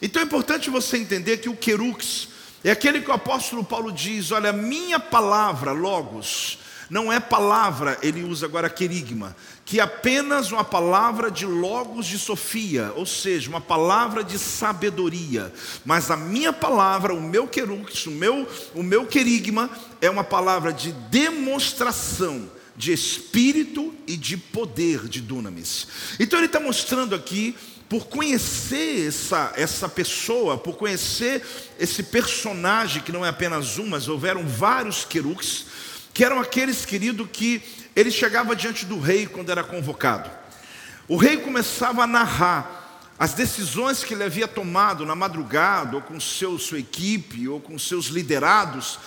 Então 0.00 0.20
é 0.20 0.24
importante 0.24 0.70
você 0.70 0.98
entender 0.98 1.38
que 1.38 1.48
o 1.48 1.56
querux 1.56 2.28
é 2.64 2.70
aquele 2.70 3.00
que 3.00 3.10
o 3.10 3.14
apóstolo 3.14 3.62
Paulo 3.64 3.92
diz: 3.92 4.32
olha, 4.32 4.52
minha 4.52 4.98
palavra, 4.98 5.72
logos, 5.72 6.58
não 6.88 7.12
é 7.12 7.18
palavra, 7.18 7.98
ele 8.02 8.22
usa 8.22 8.46
agora 8.46 8.70
querigma, 8.70 9.36
que 9.64 9.80
é 9.80 9.82
apenas 9.82 10.52
uma 10.52 10.64
palavra 10.64 11.30
de 11.30 11.44
logos 11.44 12.06
de 12.06 12.18
Sofia, 12.18 12.92
ou 12.94 13.04
seja, 13.04 13.48
uma 13.48 13.60
palavra 13.60 14.22
de 14.22 14.38
sabedoria. 14.38 15.52
Mas 15.84 16.10
a 16.10 16.16
minha 16.16 16.52
palavra, 16.52 17.12
o 17.12 17.20
meu 17.20 17.48
querux, 17.48 18.06
o 18.06 18.10
meu, 18.10 18.48
o 18.74 18.82
meu 18.82 19.06
querigma, 19.06 19.68
é 20.00 20.08
uma 20.08 20.24
palavra 20.24 20.72
de 20.72 20.92
demonstração 20.92 22.48
de 22.76 22.92
espírito 22.92 23.94
e 24.06 24.16
de 24.16 24.36
poder 24.36 25.08
de 25.08 25.20
dunamis. 25.20 25.88
Então 26.20 26.38
ele 26.38 26.46
está 26.46 26.60
mostrando 26.60 27.14
aqui 27.14 27.56
por 27.88 28.06
conhecer 28.06 29.06
essa, 29.06 29.52
essa 29.56 29.88
pessoa, 29.88 30.58
por 30.58 30.76
conhecer 30.76 31.42
esse 31.78 32.02
personagem, 32.02 33.02
que 33.02 33.12
não 33.12 33.24
é 33.24 33.28
apenas 33.28 33.78
um, 33.78 33.86
mas 33.86 34.08
houveram 34.08 34.46
vários 34.46 35.04
querux, 35.04 35.66
que 36.16 36.24
eram 36.24 36.40
aqueles, 36.40 36.86
querido, 36.86 37.26
que 37.26 37.60
ele 37.94 38.10
chegava 38.10 38.56
diante 38.56 38.86
do 38.86 38.98
rei 38.98 39.26
quando 39.26 39.50
era 39.50 39.62
convocado. 39.62 40.30
O 41.06 41.18
rei 41.18 41.36
começava 41.36 42.04
a 42.04 42.06
narrar 42.06 43.02
as 43.18 43.34
decisões 43.34 44.02
que 44.02 44.14
ele 44.14 44.24
havia 44.24 44.48
tomado 44.48 45.04
na 45.04 45.14
madrugada, 45.14 45.94
ou 45.94 46.00
com 46.00 46.18
seu, 46.18 46.58
sua 46.58 46.78
equipe, 46.78 47.46
ou 47.46 47.60
com 47.60 47.78
seus 47.78 48.06
liderados. 48.06 48.98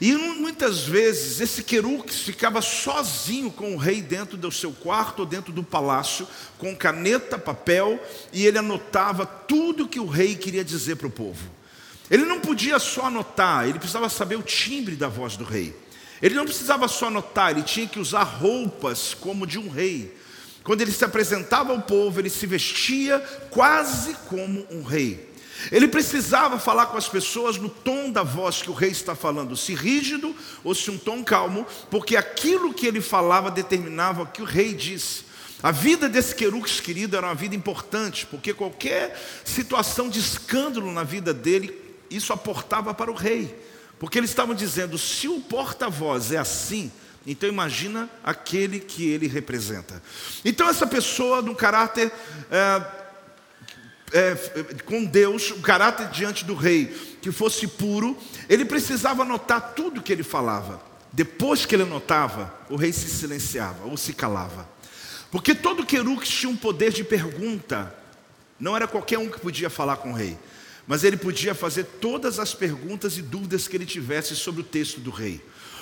E 0.00 0.12
muitas 0.16 0.82
vezes 0.82 1.40
esse 1.40 1.62
querux 1.62 2.22
ficava 2.22 2.60
sozinho 2.60 3.52
com 3.52 3.76
o 3.76 3.78
rei 3.78 4.02
dentro 4.02 4.36
do 4.36 4.50
seu 4.50 4.72
quarto 4.72 5.20
ou 5.20 5.26
dentro 5.26 5.52
do 5.52 5.62
palácio, 5.62 6.26
com 6.58 6.74
caneta, 6.74 7.38
papel, 7.38 8.04
e 8.32 8.44
ele 8.44 8.58
anotava 8.58 9.24
tudo 9.24 9.86
que 9.86 10.00
o 10.00 10.06
rei 10.06 10.34
queria 10.34 10.64
dizer 10.64 10.96
para 10.96 11.06
o 11.06 11.10
povo. 11.10 11.48
Ele 12.10 12.24
não 12.24 12.40
podia 12.40 12.80
só 12.80 13.06
anotar, 13.06 13.68
ele 13.68 13.78
precisava 13.78 14.08
saber 14.08 14.34
o 14.34 14.42
timbre 14.42 14.96
da 14.96 15.06
voz 15.06 15.36
do 15.36 15.44
rei. 15.44 15.86
Ele 16.20 16.34
não 16.34 16.44
precisava 16.44 16.88
só 16.88 17.10
notar, 17.10 17.52
ele 17.52 17.62
tinha 17.62 17.86
que 17.86 17.98
usar 17.98 18.22
roupas 18.22 19.14
como 19.14 19.46
de 19.46 19.58
um 19.58 19.68
rei. 19.68 20.14
Quando 20.64 20.82
ele 20.82 20.92
se 20.92 21.04
apresentava 21.04 21.72
ao 21.72 21.80
povo, 21.80 22.20
ele 22.20 22.28
se 22.28 22.46
vestia 22.46 23.20
quase 23.50 24.14
como 24.28 24.66
um 24.70 24.82
rei. 24.82 25.28
Ele 25.72 25.88
precisava 25.88 26.58
falar 26.58 26.86
com 26.86 26.96
as 26.96 27.08
pessoas 27.08 27.56
no 27.56 27.68
tom 27.68 28.10
da 28.10 28.22
voz 28.22 28.62
que 28.62 28.70
o 28.70 28.74
rei 28.74 28.90
está 28.90 29.14
falando, 29.14 29.56
se 29.56 29.74
rígido 29.74 30.34
ou 30.62 30.74
se 30.74 30.90
um 30.90 30.98
tom 30.98 31.24
calmo, 31.24 31.66
porque 31.90 32.16
aquilo 32.16 32.72
que 32.72 32.86
ele 32.86 33.00
falava 33.00 33.50
determinava 33.50 34.22
o 34.22 34.26
que 34.26 34.42
o 34.42 34.44
rei 34.44 34.74
disse. 34.74 35.24
A 35.62 35.72
vida 35.72 36.08
desse 36.08 36.34
querux 36.34 36.80
querido 36.80 37.16
era 37.16 37.26
uma 37.26 37.34
vida 37.34 37.56
importante, 37.56 38.26
porque 38.26 38.54
qualquer 38.54 39.18
situação 39.44 40.08
de 40.08 40.20
escândalo 40.20 40.92
na 40.92 41.02
vida 41.02 41.34
dele, 41.34 41.74
isso 42.08 42.32
aportava 42.32 42.94
para 42.94 43.10
o 43.10 43.14
rei. 43.14 43.52
Porque 43.98 44.18
eles 44.18 44.30
estavam 44.30 44.54
dizendo: 44.54 44.96
se 44.96 45.28
o 45.28 45.40
porta-voz 45.40 46.32
é 46.32 46.36
assim, 46.36 46.90
então 47.26 47.48
imagina 47.48 48.08
aquele 48.22 48.80
que 48.80 49.08
ele 49.08 49.26
representa. 49.26 50.02
Então 50.44 50.68
essa 50.68 50.86
pessoa, 50.86 51.42
no 51.42 51.54
caráter 51.54 52.12
é, 52.50 52.82
é, 54.12 54.34
com 54.84 55.04
Deus, 55.04 55.50
o 55.50 55.60
caráter 55.60 56.08
diante 56.08 56.44
do 56.44 56.54
rei, 56.54 56.86
que 57.20 57.30
fosse 57.30 57.66
puro, 57.66 58.16
ele 58.48 58.64
precisava 58.64 59.22
anotar 59.22 59.74
tudo 59.74 60.02
que 60.02 60.12
ele 60.12 60.22
falava. 60.22 60.80
Depois 61.12 61.66
que 61.66 61.74
ele 61.74 61.82
anotava, 61.82 62.54
o 62.70 62.76
rei 62.76 62.92
se 62.92 63.08
silenciava 63.08 63.84
ou 63.86 63.96
se 63.96 64.12
calava. 64.12 64.68
Porque 65.30 65.54
todo 65.54 65.84
querux 65.84 66.28
tinha 66.28 66.50
um 66.50 66.56
poder 66.56 66.92
de 66.92 67.04
pergunta. 67.04 67.94
Não 68.58 68.74
era 68.74 68.86
qualquer 68.86 69.18
um 69.18 69.28
que 69.28 69.40
podia 69.40 69.68
falar 69.68 69.96
com 69.96 70.10
o 70.10 70.14
rei. 70.14 70.38
Mas 70.88 71.04
ele 71.04 71.18
podia 71.18 71.54
fazer 71.54 71.84
todas 72.00 72.38
as 72.38 72.54
perguntas 72.54 73.18
e 73.18 73.22
dúvidas 73.22 73.68
que 73.68 73.76
ele 73.76 73.84
tivesse 73.84 74.34
sobre 74.34 74.62
o 74.62 74.64
texto 74.64 74.98
do 75.00 75.10
rei. 75.10 75.40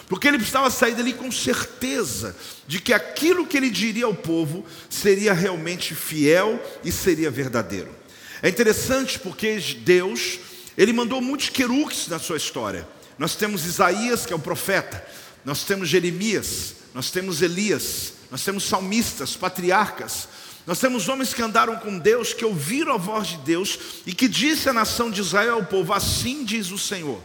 Porque 0.08 0.26
ele 0.26 0.36
precisava 0.36 0.68
sair 0.68 0.94
dali 0.96 1.12
com 1.12 1.30
certeza 1.30 2.36
de 2.66 2.80
que 2.80 2.92
aquilo 2.92 3.46
que 3.46 3.56
ele 3.56 3.70
diria 3.70 4.04
ao 4.04 4.14
povo 4.14 4.66
seria 4.90 5.32
realmente 5.32 5.94
fiel 5.94 6.60
e 6.84 6.90
seria 6.90 7.30
verdadeiro. 7.30 7.88
É 8.42 8.48
interessante 8.48 9.18
porque 9.18 9.58
Deus, 9.84 10.40
ele 10.76 10.92
mandou 10.92 11.20
muitos 11.20 11.48
querux 11.48 12.08
na 12.08 12.18
sua 12.18 12.36
história. 12.36 12.86
Nós 13.16 13.36
temos 13.36 13.64
Isaías, 13.64 14.26
que 14.26 14.32
é 14.32 14.36
o 14.36 14.40
profeta, 14.40 15.04
nós 15.44 15.64
temos 15.64 15.88
Jeremias, 15.88 16.74
nós 16.92 17.10
temos 17.10 17.42
Elias, 17.42 18.14
nós 18.30 18.44
temos 18.44 18.64
salmistas, 18.64 19.36
patriarcas, 19.36 20.28
nós 20.66 20.80
temos 20.80 21.08
homens 21.08 21.32
que 21.32 21.42
andaram 21.42 21.76
com 21.76 21.96
Deus, 21.96 22.32
que 22.32 22.44
ouviram 22.44 22.92
a 22.92 22.98
voz 22.98 23.28
de 23.28 23.36
Deus 23.38 23.78
e 24.04 24.12
que 24.12 24.26
disse 24.26 24.68
à 24.68 24.72
nação 24.72 25.10
de 25.10 25.20
Israel 25.20 25.54
ao 25.54 25.64
povo: 25.64 25.92
Assim 25.92 26.44
diz 26.44 26.72
o 26.72 26.78
Senhor. 26.78 27.20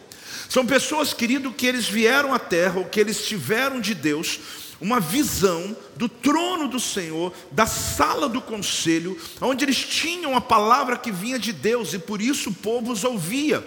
São 0.47 0.65
pessoas, 0.65 1.13
querido, 1.13 1.51
que 1.51 1.65
eles 1.65 1.87
vieram 1.87 2.33
à 2.33 2.39
terra, 2.39 2.79
ou 2.79 2.85
que 2.85 2.99
eles 2.99 3.25
tiveram 3.25 3.79
de 3.79 3.95
Deus, 3.95 4.39
uma 4.79 4.99
visão 4.99 5.75
do 5.95 6.07
trono 6.07 6.67
do 6.67 6.79
Senhor, 6.79 7.33
da 7.51 7.65
sala 7.65 8.29
do 8.29 8.41
conselho, 8.41 9.17
onde 9.39 9.65
eles 9.65 9.77
tinham 9.77 10.35
a 10.35 10.41
palavra 10.41 10.97
que 10.97 11.11
vinha 11.11 11.39
de 11.39 11.53
Deus 11.53 11.93
e 11.93 11.99
por 11.99 12.21
isso 12.21 12.49
o 12.49 12.53
povo 12.53 12.91
os 12.91 13.03
ouvia. 13.03 13.65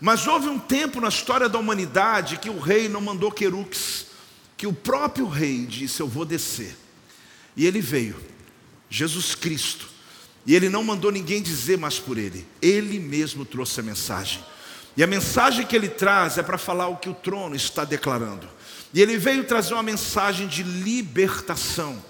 Mas 0.00 0.26
houve 0.26 0.48
um 0.48 0.58
tempo 0.58 1.00
na 1.00 1.08
história 1.08 1.48
da 1.48 1.58
humanidade 1.58 2.38
que 2.38 2.48
o 2.48 2.58
rei 2.58 2.88
não 2.88 3.00
mandou 3.00 3.30
querux, 3.30 4.06
que 4.56 4.66
o 4.66 4.72
próprio 4.72 5.26
rei 5.26 5.66
disse: 5.66 6.00
Eu 6.00 6.08
vou 6.08 6.24
descer. 6.24 6.76
E 7.56 7.66
ele 7.66 7.80
veio, 7.80 8.16
Jesus 8.94 9.34
Cristo, 9.34 9.88
e 10.46 10.54
ele 10.54 10.68
não 10.68 10.84
mandou 10.84 11.10
ninguém 11.10 11.42
dizer 11.42 11.76
mais 11.76 11.98
por 11.98 12.16
ele, 12.16 12.46
ele 12.62 13.00
mesmo 13.00 13.44
trouxe 13.44 13.80
a 13.80 13.82
mensagem. 13.82 14.40
E 14.96 15.02
a 15.02 15.06
mensagem 15.06 15.66
que 15.66 15.74
ele 15.74 15.88
traz 15.88 16.38
é 16.38 16.44
para 16.44 16.56
falar 16.56 16.86
o 16.86 16.98
que 16.98 17.08
o 17.08 17.14
trono 17.14 17.56
está 17.56 17.84
declarando. 17.84 18.48
E 18.92 19.02
ele 19.02 19.18
veio 19.18 19.42
trazer 19.42 19.74
uma 19.74 19.82
mensagem 19.82 20.46
de 20.46 20.62
libertação. 20.62 22.00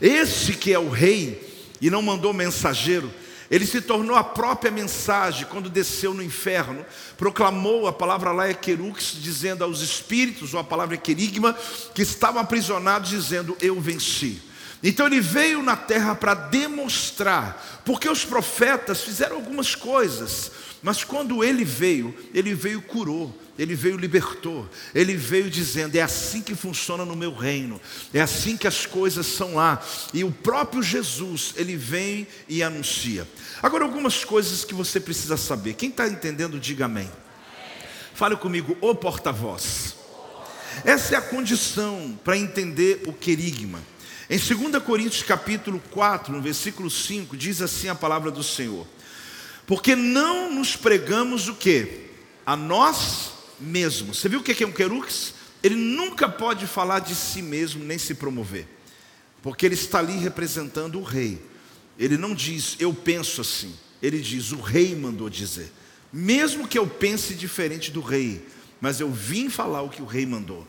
Esse 0.00 0.54
que 0.54 0.72
é 0.72 0.78
o 0.80 0.90
rei, 0.90 1.48
e 1.80 1.88
não 1.88 2.02
mandou 2.02 2.32
mensageiro, 2.32 3.08
ele 3.48 3.64
se 3.64 3.80
tornou 3.80 4.16
a 4.16 4.24
própria 4.24 4.72
mensagem 4.72 5.46
quando 5.46 5.70
desceu 5.70 6.12
no 6.12 6.24
inferno, 6.24 6.84
proclamou, 7.16 7.86
a 7.86 7.92
palavra 7.92 8.32
lá 8.32 8.48
é 8.48 8.54
querux, 8.54 9.16
dizendo 9.20 9.62
aos 9.62 9.80
espíritos, 9.80 10.54
ou 10.54 10.58
a 10.58 10.64
palavra 10.64 10.96
querigma, 10.96 11.56
que 11.94 12.02
estavam 12.02 12.42
aprisionados, 12.42 13.10
dizendo: 13.10 13.56
Eu 13.60 13.80
venci. 13.80 14.50
Então 14.82 15.06
ele 15.06 15.20
veio 15.20 15.62
na 15.62 15.76
terra 15.76 16.14
para 16.14 16.34
demonstrar, 16.34 17.82
porque 17.84 18.08
os 18.08 18.24
profetas 18.24 19.00
fizeram 19.00 19.36
algumas 19.36 19.76
coisas, 19.76 20.50
mas 20.82 21.04
quando 21.04 21.44
ele 21.44 21.64
veio, 21.64 22.12
ele 22.34 22.52
veio 22.52 22.82
curou, 22.82 23.32
ele 23.56 23.76
veio 23.76 23.96
libertou, 23.96 24.68
ele 24.92 25.14
veio 25.14 25.48
dizendo: 25.48 25.94
é 25.94 26.00
assim 26.00 26.42
que 26.42 26.56
funciona 26.56 27.04
no 27.04 27.14
meu 27.14 27.32
reino, 27.32 27.80
é 28.12 28.20
assim 28.20 28.56
que 28.56 28.66
as 28.66 28.84
coisas 28.84 29.24
são 29.24 29.54
lá. 29.54 29.80
E 30.12 30.24
o 30.24 30.32
próprio 30.32 30.82
Jesus, 30.82 31.54
ele 31.56 31.76
vem 31.76 32.26
e 32.48 32.60
anuncia. 32.60 33.28
Agora, 33.62 33.84
algumas 33.84 34.24
coisas 34.24 34.64
que 34.64 34.74
você 34.74 34.98
precisa 34.98 35.36
saber. 35.36 35.74
Quem 35.74 35.90
está 35.90 36.08
entendendo, 36.08 36.58
diga 36.58 36.86
amém. 36.86 37.10
Fale 38.14 38.34
comigo, 38.34 38.76
ô 38.80 38.94
porta-voz. 38.96 39.94
Essa 40.84 41.14
é 41.14 41.18
a 41.18 41.22
condição 41.22 42.18
para 42.24 42.36
entender 42.36 43.02
o 43.06 43.12
querigma. 43.12 43.78
Em 44.32 44.38
2 44.38 44.82
Coríntios 44.82 45.22
capítulo 45.22 45.78
4, 45.90 46.32
no 46.32 46.40
versículo 46.40 46.90
5, 46.90 47.36
diz 47.36 47.60
assim 47.60 47.88
a 47.88 47.94
palavra 47.94 48.30
do 48.30 48.42
Senhor: 48.42 48.86
Porque 49.66 49.94
não 49.94 50.50
nos 50.50 50.74
pregamos 50.74 51.48
o 51.48 51.54
que? 51.54 52.06
A 52.46 52.56
nós 52.56 53.30
mesmos. 53.60 54.16
Você 54.16 54.30
viu 54.30 54.40
o 54.40 54.42
que 54.42 54.64
é 54.64 54.66
um 54.66 54.72
querux? 54.72 55.34
Ele 55.62 55.74
nunca 55.74 56.30
pode 56.30 56.66
falar 56.66 57.00
de 57.00 57.14
si 57.14 57.42
mesmo 57.42 57.84
nem 57.84 57.98
se 57.98 58.14
promover, 58.14 58.66
porque 59.42 59.66
ele 59.66 59.74
está 59.74 59.98
ali 59.98 60.16
representando 60.16 60.98
o 60.98 61.02
rei. 61.02 61.38
Ele 61.98 62.16
não 62.16 62.34
diz, 62.34 62.76
eu 62.80 62.94
penso 62.94 63.42
assim. 63.42 63.74
Ele 64.00 64.18
diz, 64.18 64.50
o 64.50 64.62
rei 64.62 64.96
mandou 64.96 65.28
dizer. 65.28 65.70
Mesmo 66.10 66.66
que 66.66 66.78
eu 66.78 66.86
pense 66.86 67.34
diferente 67.34 67.90
do 67.90 68.00
rei, 68.00 68.42
mas 68.80 68.98
eu 68.98 69.10
vim 69.10 69.50
falar 69.50 69.82
o 69.82 69.90
que 69.90 70.00
o 70.00 70.06
rei 70.06 70.24
mandou. 70.24 70.66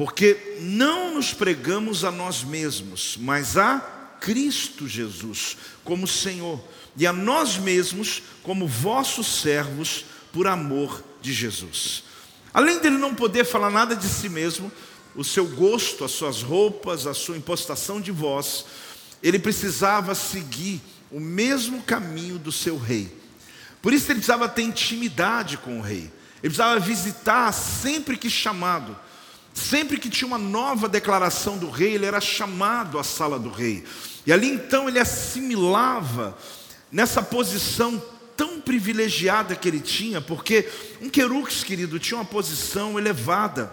Porque 0.00 0.56
não 0.60 1.12
nos 1.12 1.34
pregamos 1.34 2.06
a 2.06 2.10
nós 2.10 2.42
mesmos, 2.42 3.18
mas 3.20 3.58
a 3.58 3.80
Cristo 4.18 4.88
Jesus 4.88 5.58
como 5.84 6.08
Senhor, 6.08 6.58
e 6.96 7.06
a 7.06 7.12
nós 7.12 7.58
mesmos 7.58 8.22
como 8.42 8.66
vossos 8.66 9.26
servos 9.42 10.06
por 10.32 10.46
amor 10.46 11.04
de 11.20 11.34
Jesus. 11.34 12.02
Além 12.54 12.78
dele 12.78 12.96
não 12.96 13.14
poder 13.14 13.44
falar 13.44 13.70
nada 13.70 13.94
de 13.94 14.08
si 14.08 14.30
mesmo, 14.30 14.72
o 15.14 15.22
seu 15.22 15.46
gosto, 15.46 16.02
as 16.02 16.12
suas 16.12 16.40
roupas, 16.40 17.06
a 17.06 17.12
sua 17.12 17.36
impostação 17.36 18.00
de 18.00 18.10
voz, 18.10 18.64
ele 19.22 19.38
precisava 19.38 20.14
seguir 20.14 20.80
o 21.10 21.20
mesmo 21.20 21.82
caminho 21.82 22.38
do 22.38 22.50
seu 22.50 22.78
rei. 22.78 23.14
Por 23.82 23.92
isso 23.92 24.06
ele 24.06 24.20
precisava 24.20 24.48
ter 24.48 24.62
intimidade 24.62 25.58
com 25.58 25.78
o 25.78 25.82
rei. 25.82 26.10
Ele 26.42 26.54
precisava 26.54 26.80
visitar 26.80 27.52
sempre 27.52 28.16
que 28.16 28.30
chamado. 28.30 28.96
Sempre 29.52 29.98
que 29.98 30.08
tinha 30.08 30.28
uma 30.28 30.38
nova 30.38 30.88
declaração 30.88 31.58
do 31.58 31.68
rei, 31.68 31.94
ele 31.94 32.06
era 32.06 32.20
chamado 32.20 32.98
à 32.98 33.04
sala 33.04 33.38
do 33.38 33.50
rei. 33.50 33.84
E 34.26 34.32
ali 34.32 34.48
então 34.48 34.88
ele 34.88 34.98
assimilava 34.98 36.36
nessa 36.90 37.22
posição 37.22 38.02
tão 38.36 38.60
privilegiada 38.60 39.54
que 39.54 39.68
ele 39.68 39.80
tinha, 39.80 40.20
porque 40.20 40.68
um 41.00 41.10
querux, 41.10 41.62
querido, 41.62 41.98
tinha 41.98 42.18
uma 42.18 42.24
posição 42.24 42.98
elevada, 42.98 43.72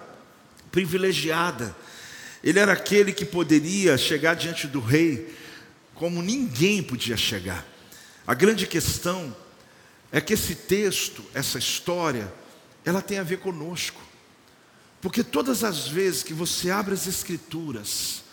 privilegiada. 0.72 1.76
Ele 2.44 2.60
era 2.60 2.74
aquele 2.74 3.13
que 3.13 3.26
poderia 3.26 3.98
chegar 3.98 4.36
diante 4.36 4.68
do 4.68 4.80
rei 4.80 5.34
como 5.94 6.22
ninguém 6.22 6.84
podia 6.84 7.18
chegar. 7.18 7.66
A 8.26 8.34
grande 8.34 8.68
questão 8.68 9.36
é 10.12 10.22
que 10.22 10.34
esse 10.34 10.54
texto, 10.54 11.24
essa 11.34 11.58
história, 11.58 12.32
ela 12.86 13.02
tem 13.02 13.18
a 13.18 13.24
ver 13.24 13.40
conosco. 13.40 14.02
Porque 15.01 15.23
todas 15.23 15.63
as 15.63 15.88
vezes 15.88 16.23
que 16.23 16.33
você 16.33 16.71
abre 16.71 16.93
as 16.93 17.07
Escrituras, 17.07 18.23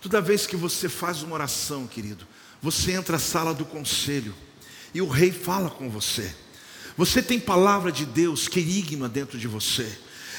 toda 0.00 0.20
vez 0.20 0.46
que 0.46 0.56
você 0.56 0.88
faz 0.88 1.22
uma 1.22 1.34
oração, 1.34 1.86
querido, 1.86 2.26
você 2.62 2.92
entra 2.92 3.16
à 3.16 3.20
sala 3.20 3.54
do 3.54 3.64
conselho 3.64 4.34
e 4.92 5.00
o 5.00 5.08
rei 5.08 5.32
fala 5.32 5.70
com 5.70 5.88
você. 5.88 6.34
Você 6.96 7.22
tem 7.22 7.40
palavra 7.40 7.90
de 7.90 8.04
Deus, 8.04 8.48
querigma 8.48 9.08
dentro 9.08 9.38
de 9.38 9.48
você. 9.48 9.90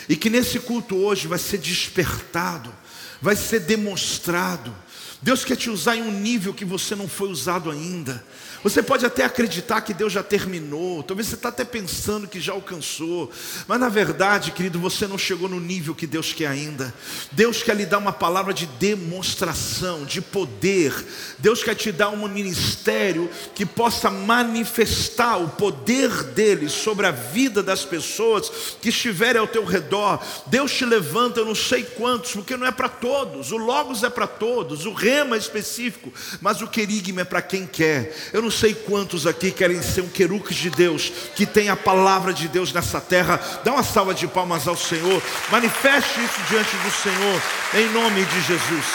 E 0.07 0.15
que 0.15 0.29
nesse 0.29 0.59
culto 0.59 0.95
hoje 0.95 1.27
vai 1.27 1.39
ser 1.39 1.57
despertado, 1.57 2.73
vai 3.21 3.35
ser 3.35 3.61
demonstrado. 3.61 4.75
Deus 5.21 5.45
quer 5.45 5.55
te 5.55 5.69
usar 5.69 5.95
em 5.95 6.01
um 6.01 6.11
nível 6.11 6.53
que 6.53 6.65
você 6.65 6.95
não 6.95 7.07
foi 7.07 7.29
usado 7.29 7.71
ainda. 7.71 8.23
Você 8.63 8.83
pode 8.83 9.05
até 9.05 9.23
acreditar 9.23 9.81
que 9.81 9.93
Deus 9.93 10.13
já 10.13 10.21
terminou, 10.21 11.01
talvez 11.01 11.27
você 11.27 11.35
está 11.35 11.49
até 11.49 11.65
pensando 11.65 12.27
que 12.27 12.39
já 12.39 12.53
alcançou, 12.53 13.31
mas 13.67 13.79
na 13.79 13.89
verdade, 13.89 14.51
querido, 14.51 14.79
você 14.79 15.07
não 15.07 15.17
chegou 15.17 15.49
no 15.49 15.59
nível 15.59 15.95
que 15.95 16.05
Deus 16.05 16.31
quer 16.31 16.47
ainda. 16.47 16.93
Deus 17.31 17.63
quer 17.63 17.75
lhe 17.75 17.85
dar 17.85 17.97
uma 17.97 18.13
palavra 18.13 18.53
de 18.53 18.67
demonstração, 18.67 20.05
de 20.05 20.21
poder. 20.21 20.93
Deus 21.39 21.63
quer 21.63 21.73
te 21.73 21.91
dar 21.91 22.09
um 22.09 22.27
ministério 22.27 23.29
que 23.55 23.65
possa 23.65 24.11
manifestar 24.11 25.37
o 25.37 25.49
poder 25.49 26.23
dele 26.23 26.69
sobre 26.69 27.07
a 27.07 27.11
vida 27.11 27.63
das 27.63 27.83
pessoas 27.83 28.77
que 28.79 28.89
estiverem 28.89 29.41
ao 29.41 29.47
teu 29.47 29.65
redor. 29.65 30.23
Deus 30.47 30.71
te 30.71 30.85
levanta, 30.85 31.39
eu 31.39 31.45
não 31.45 31.55
sei 31.55 31.83
quantos, 31.83 32.33
porque 32.33 32.55
não 32.55 32.67
é 32.67 32.71
para 32.71 32.89
todos. 32.89 33.51
O 33.51 33.57
Logos 33.57 34.03
é 34.03 34.09
para 34.09 34.27
todos, 34.27 34.85
o 34.85 34.93
rema 34.93 35.35
é 35.35 35.39
específico, 35.39 36.13
mas 36.39 36.61
o 36.61 36.67
querigma 36.67 37.21
é 37.21 37.25
para 37.25 37.41
quem 37.41 37.65
quer. 37.65 38.15
Eu 38.31 38.41
não 38.41 38.50
não 38.51 38.57
sei 38.57 38.75
quantos 38.75 39.25
aqui 39.25 39.49
querem 39.49 39.81
ser 39.81 40.01
um 40.01 40.09
querux 40.09 40.53
de 40.53 40.69
Deus, 40.69 41.09
que 41.37 41.45
tem 41.45 41.69
a 41.69 41.75
palavra 41.75 42.33
de 42.33 42.49
Deus 42.49 42.73
nessa 42.73 42.99
terra. 42.99 43.37
Dá 43.63 43.71
uma 43.71 43.81
salva 43.81 44.13
de 44.13 44.27
palmas 44.27 44.67
ao 44.67 44.75
Senhor. 44.75 45.23
Manifeste 45.49 46.19
isso 46.19 46.41
diante 46.49 46.75
do 46.75 46.91
Senhor, 46.91 47.41
em 47.75 47.89
nome 47.93 48.25
de 48.25 48.41
Jesus. 48.41 48.85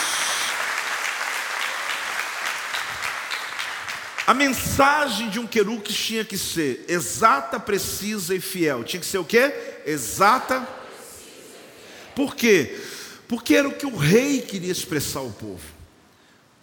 A 4.27 4.35
mensagem 4.35 5.31
de 5.31 5.41
um 5.41 5.47
querux 5.47 5.91
tinha 5.95 6.25
que 6.25 6.37
ser 6.37 6.85
exata, 6.87 7.59
precisa 7.59 8.35
e 8.35 8.41
fiel. 8.41 8.85
Tinha 8.85 9.01
que 9.01 9.07
ser 9.07 9.19
o 9.19 9.25
quê? 9.25 9.55
Exata. 9.87 10.69
Por 12.15 12.37
quê? 12.37 12.79
Porque 13.27 13.55
era 13.55 13.69
o 13.69 13.73
que 13.73 13.87
o 13.87 13.97
rei 13.97 14.43
queria 14.43 14.73
expressar 14.73 15.21
ao 15.21 15.31
povo. 15.31 15.76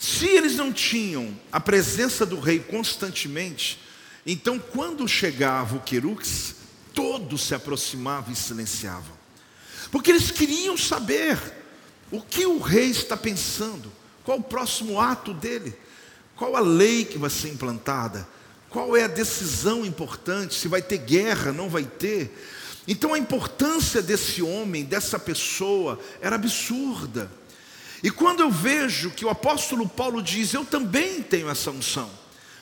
Se 0.03 0.25
eles 0.25 0.57
não 0.57 0.73
tinham 0.73 1.33
a 1.49 1.61
presença 1.61 2.25
do 2.25 2.37
rei 2.37 2.59
constantemente, 2.59 3.79
então 4.25 4.59
quando 4.59 5.07
chegava 5.07 5.77
o 5.77 5.79
querux, 5.79 6.55
todos 6.93 7.43
se 7.43 7.55
aproximavam 7.55 8.33
e 8.33 8.35
silenciavam. 8.35 9.17
Porque 9.93 10.11
eles 10.11 10.29
queriam 10.29 10.75
saber 10.75 11.39
o 12.11 12.19
que 12.19 12.45
o 12.45 12.59
rei 12.59 12.89
está 12.89 13.15
pensando, 13.15 13.89
qual 14.25 14.39
o 14.39 14.43
próximo 14.43 14.99
ato 14.99 15.33
dele, 15.33 15.73
qual 16.35 16.57
a 16.57 16.59
lei 16.59 17.05
que 17.05 17.17
vai 17.17 17.29
ser 17.29 17.47
implantada, 17.47 18.27
qual 18.69 18.97
é 18.97 19.05
a 19.05 19.07
decisão 19.07 19.85
importante, 19.85 20.55
se 20.55 20.67
vai 20.67 20.81
ter 20.81 20.97
guerra, 20.97 21.53
não 21.53 21.69
vai 21.69 21.85
ter. 21.85 22.29
Então 22.85 23.13
a 23.13 23.17
importância 23.17 24.01
desse 24.01 24.41
homem, 24.41 24.83
dessa 24.83 25.17
pessoa, 25.17 25.97
era 26.19 26.35
absurda. 26.35 27.31
E 28.03 28.11
quando 28.11 28.41
eu 28.41 28.51
vejo 28.51 29.11
que 29.11 29.23
o 29.23 29.29
apóstolo 29.29 29.87
Paulo 29.87 30.21
diz, 30.21 30.53
eu 30.53 30.65
também 30.65 31.23
tenho 31.23 31.49
essa 31.49 31.71
unção, 31.71 32.11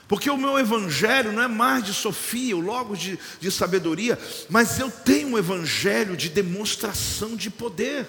porque 0.07 0.29
o 0.29 0.37
meu 0.37 0.59
evangelho 0.59 1.31
não 1.31 1.41
é 1.41 1.47
mais 1.47 1.83
de 1.83 1.93
Sofia, 1.95 2.55
logo 2.55 2.95
de, 2.95 3.17
de 3.39 3.49
sabedoria, 3.49 4.19
mas 4.47 4.79
eu 4.79 4.91
tenho 4.91 5.29
um 5.29 5.37
evangelho 5.39 6.15
de 6.15 6.29
demonstração 6.29 7.35
de 7.35 7.49
poder. 7.49 8.05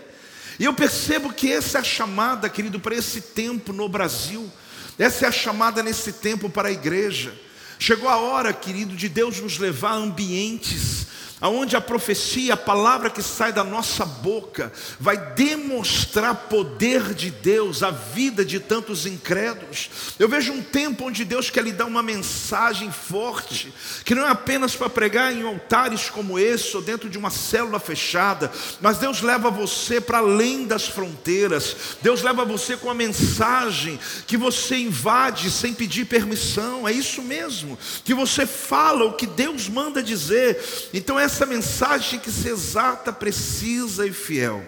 E 0.61 0.65
eu 0.65 0.75
percebo 0.75 1.33
que 1.33 1.51
essa 1.51 1.79
é 1.79 1.81
a 1.81 1.85
chamada, 1.85 2.51
querido, 2.51 2.79
para 2.79 2.95
esse 2.95 3.23
tempo 3.23 3.73
no 3.73 3.89
Brasil, 3.89 4.53
essa 4.99 5.25
é 5.25 5.29
a 5.29 5.33
chamada 5.33 5.83
nesse 5.83 6.13
tempo 6.13 6.51
para 6.51 6.69
a 6.69 6.73
igreja. 6.73 7.33
Chegou 7.79 8.11
a 8.11 8.17
hora, 8.17 8.53
querido, 8.53 8.95
de 8.95 9.09
Deus 9.09 9.41
nos 9.41 9.57
levar 9.59 9.93
a 9.93 9.97
ambientes 9.97 11.07
aonde 11.43 11.75
a 11.75 11.81
profecia, 11.81 12.55
a 12.55 12.57
palavra 12.57 13.11
que 13.11 13.21
sai 13.21 13.53
da 13.53 13.65
nossa 13.65 14.07
boca, 14.07 14.73
vai 15.01 15.17
demonstrar 15.35 16.47
poder 16.49 17.13
de 17.15 17.33
Deus, 17.33 17.83
a 17.83 17.91
vida 17.91 18.45
de 18.45 18.61
tantos 18.61 19.07
incrédulos. 19.07 19.91
Eu 20.21 20.29
vejo 20.29 20.53
um 20.53 20.63
tempo 20.63 21.07
onde 21.07 21.25
Deus 21.25 21.51
quer 21.51 21.65
lhe 21.65 21.73
dar 21.73 21.87
uma 21.87 22.03
mensagem 22.03 22.93
forte, 22.93 23.75
que 24.05 24.15
não 24.15 24.25
é 24.25 24.31
apenas 24.31 24.77
para 24.77 24.89
pregar 24.89 25.33
em 25.33 25.43
altares 25.43 26.09
como 26.09 26.39
esse, 26.39 26.77
ou 26.77 26.83
dentro 26.83 27.11
de 27.11 27.19
uma 27.19 27.31
célula 27.31 27.81
fechada, 27.81 28.53
mas 28.81 28.99
Deus 28.99 29.21
leva 29.21 29.51
você 29.51 30.01
para 30.01 30.19
além 30.19 30.65
das 30.65 30.87
fronteiras, 30.87 31.97
Deus 32.01 32.23
leva 32.23 32.45
você 32.45 32.77
com 32.77 32.89
a 32.89 32.95
mensagem 32.95 33.99
que 34.29 34.37
você 34.37 34.77
invade 34.77 35.51
sem 35.51 35.75
pedir 35.75 36.05
permissão, 36.05 36.87
é 36.87 36.93
isso 36.93 37.21
mesmo, 37.21 37.77
que 38.05 38.15
você 38.15 38.47
fala 38.47 39.05
o 39.05 39.15
que 39.15 39.27
Deus 39.27 39.69
manda 39.69 40.01
dizer. 40.01 40.63
Então, 40.95 41.19
essa 41.19 41.32
essa 41.33 41.47
mensagem 41.47 42.21
que 42.21 42.31
ser 42.31 42.51
exata, 42.51 43.11
precisa 43.11 44.07
e 44.07 44.13
fiel. 44.13 44.63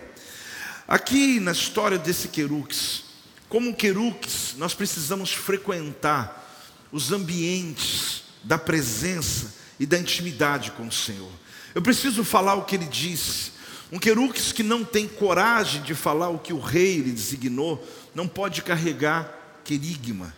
Aqui 0.89 1.39
na 1.39 1.53
história 1.53 1.99
desse 1.99 2.29
querux, 2.29 3.05
como 3.51 3.77
querux, 3.77 4.55
nós 4.57 4.73
precisamos 4.73 5.31
frequentar 5.31 6.43
os 6.91 7.13
ambientes 7.13 8.23
da 8.43 8.57
presença 8.57 9.53
e 9.79 9.85
da 9.85 9.99
intimidade 9.99 10.71
com 10.71 10.87
o 10.87 10.93
Senhor. 10.93 11.31
Eu 11.75 11.83
preciso 11.83 12.25
falar 12.25 12.55
o 12.55 12.65
que 12.65 12.77
ele 12.77 12.87
disse. 12.87 13.53
Um 13.93 13.99
querux 13.99 14.51
que 14.51 14.63
não 14.63 14.83
tem 14.83 15.07
coragem 15.07 15.83
de 15.83 15.95
falar 15.95 16.31
o 16.31 16.39
que 16.39 16.55
o 16.55 16.61
rei 16.61 16.97
lhe 16.97 17.13
designou, 17.13 17.87
não 18.15 18.27
pode 18.27 18.63
carregar 18.63 19.61
querigma. 19.65 20.35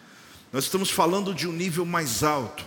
Nós 0.52 0.64
estamos 0.64 0.90
falando 0.90 1.32
de 1.32 1.46
um 1.46 1.52
nível 1.52 1.84
mais 1.86 2.24
alto. 2.24 2.66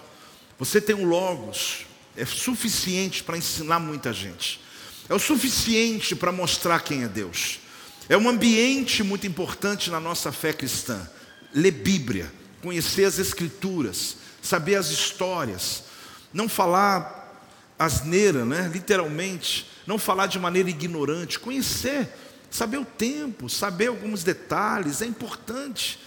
Você 0.58 0.80
tem 0.80 0.96
um 0.96 1.06
logos, 1.06 1.89
é 2.20 2.26
suficiente 2.26 3.24
para 3.24 3.38
ensinar 3.38 3.80
muita 3.80 4.12
gente, 4.12 4.62
é 5.08 5.14
o 5.14 5.20
suficiente 5.20 6.16
para 6.16 6.32
mostrar 6.32 6.82
quem 6.82 7.04
é 7.04 7.08
Deus. 7.08 7.60
É 8.10 8.18
um 8.18 8.28
ambiente 8.28 9.04
muito 9.04 9.26
importante 9.26 9.90
na 9.90 10.00
nossa 10.00 10.32
fé 10.32 10.52
cristã. 10.52 11.10
Ler 11.54 11.72
Bíblia, 11.72 12.32
conhecer 12.62 13.06
as 13.06 13.20
Escrituras, 13.20 14.18
saber 14.42 14.76
as 14.76 14.90
histórias, 14.90 15.84
não 16.34 16.50
falar 16.50 17.18
asneira, 17.78 18.46
né? 18.46 18.70
literalmente, 18.72 19.70
não 19.88 19.98
falar 19.98 20.28
de 20.28 20.38
maneira 20.38 20.70
ignorante, 20.70 21.40
conhecer, 21.40 22.10
saber 22.52 22.78
o 22.78 22.86
tempo, 22.86 23.48
saber 23.50 23.88
alguns 23.88 24.24
detalhes, 24.24 25.02
é 25.02 25.06
importante. 25.06 26.00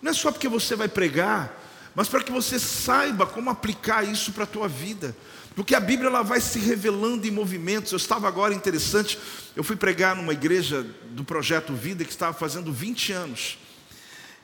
Não 0.00 0.10
é 0.10 0.14
só 0.14 0.32
porque 0.32 0.48
você 0.48 0.74
vai 0.74 0.88
pregar, 0.88 1.60
mas 1.94 2.08
para 2.08 2.22
que 2.22 2.32
você 2.32 2.58
saiba 2.58 3.26
como 3.26 3.50
aplicar 3.50 4.02
isso 4.02 4.32
para 4.32 4.44
a 4.44 4.48
tua 4.48 4.68
vida. 4.68 5.14
Porque 5.54 5.74
a 5.74 5.80
Bíblia 5.80 6.08
ela 6.08 6.22
vai 6.22 6.40
se 6.40 6.58
revelando 6.58 7.26
em 7.26 7.30
movimentos. 7.30 7.92
Eu 7.92 7.96
estava 7.96 8.26
agora 8.26 8.54
interessante, 8.54 9.18
eu 9.54 9.62
fui 9.62 9.76
pregar 9.76 10.16
numa 10.16 10.32
igreja 10.32 10.86
do 11.10 11.24
projeto 11.24 11.74
Vida 11.74 12.04
que 12.04 12.10
estava 12.10 12.32
fazendo 12.32 12.72
20 12.72 13.12
anos. 13.12 13.58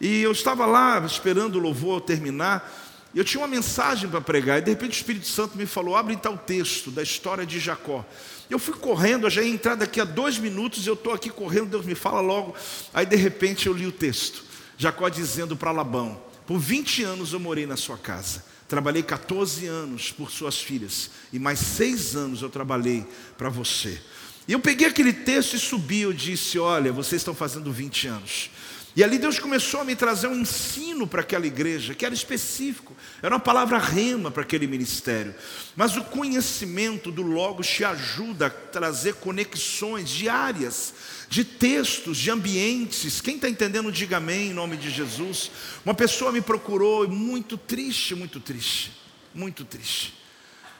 E 0.00 0.22
eu 0.22 0.32
estava 0.32 0.66
lá 0.66 0.98
esperando 1.04 1.56
o 1.56 1.58
louvor 1.58 2.00
terminar, 2.00 2.86
eu 3.14 3.24
tinha 3.24 3.40
uma 3.40 3.48
mensagem 3.48 4.08
para 4.08 4.20
pregar, 4.20 4.58
e 4.58 4.62
de 4.62 4.70
repente 4.70 4.92
o 4.92 4.94
Espírito 5.00 5.26
Santo 5.26 5.56
me 5.56 5.66
falou: 5.66 5.96
abre 5.96 6.16
tal 6.16 6.36
texto 6.36 6.90
da 6.90 7.02
história 7.02 7.44
de 7.44 7.58
Jacó. 7.58 8.04
Eu 8.50 8.58
fui 8.58 8.74
correndo, 8.74 9.26
eu 9.26 9.30
já 9.30 9.42
ia 9.42 9.52
entrar 9.52 9.74
daqui 9.74 10.00
a 10.00 10.04
dois 10.04 10.38
minutos, 10.38 10.86
eu 10.86 10.94
estou 10.94 11.12
aqui 11.12 11.30
correndo, 11.30 11.70
Deus 11.70 11.84
me 11.84 11.94
fala 11.94 12.20
logo. 12.20 12.54
Aí 12.92 13.06
de 13.06 13.16
repente 13.16 13.66
eu 13.66 13.72
li 13.72 13.86
o 13.86 13.92
texto. 13.92 14.44
Jacó 14.76 15.08
dizendo 15.08 15.56
para 15.56 15.72
Labão: 15.72 16.20
Por 16.46 16.58
20 16.58 17.02
anos 17.02 17.32
eu 17.32 17.40
morei 17.40 17.66
na 17.66 17.76
sua 17.76 17.96
casa 17.96 18.44
Trabalhei 18.68 19.02
14 19.02 19.66
anos 19.66 20.12
por 20.12 20.30
suas 20.30 20.60
filhas, 20.60 21.10
e 21.32 21.38
mais 21.38 21.58
seis 21.58 22.14
anos 22.14 22.42
eu 22.42 22.50
trabalhei 22.50 23.06
para 23.38 23.48
você. 23.48 23.98
E 24.46 24.52
eu 24.52 24.60
peguei 24.60 24.86
aquele 24.86 25.12
texto 25.12 25.54
e 25.54 25.58
subi, 25.58 26.02
eu 26.02 26.12
disse: 26.12 26.58
Olha, 26.58 26.92
vocês 26.92 27.20
estão 27.20 27.34
fazendo 27.34 27.72
20 27.72 28.06
anos. 28.08 28.50
E 28.96 29.04
ali 29.04 29.16
Deus 29.16 29.38
começou 29.38 29.80
a 29.80 29.84
me 29.84 29.94
trazer 29.94 30.26
um 30.26 30.40
ensino 30.40 31.06
para 31.06 31.20
aquela 31.20 31.46
igreja, 31.46 31.94
que 31.94 32.04
era 32.04 32.14
específico, 32.14 32.96
era 33.22 33.34
uma 33.34 33.40
palavra 33.40 33.78
rema 33.78 34.30
para 34.30 34.42
aquele 34.42 34.66
ministério. 34.66 35.34
Mas 35.76 35.96
o 35.96 36.02
conhecimento 36.04 37.12
do 37.12 37.22
Logos 37.22 37.68
te 37.68 37.84
ajuda 37.84 38.46
a 38.46 38.50
trazer 38.50 39.14
conexões 39.14 40.08
diárias 40.10 40.92
de 41.28 41.44
textos, 41.44 42.16
de 42.16 42.30
ambientes. 42.30 43.20
Quem 43.20 43.36
está 43.36 43.48
entendendo, 43.48 43.92
diga 43.92 44.16
amém 44.16 44.50
em 44.50 44.54
nome 44.54 44.76
de 44.76 44.90
Jesus. 44.90 45.50
Uma 45.84 45.94
pessoa 45.94 46.32
me 46.32 46.40
procurou 46.40 47.06
muito 47.08 47.58
triste, 47.58 48.14
muito 48.14 48.40
triste, 48.40 48.92
muito 49.34 49.64
triste, 49.64 50.14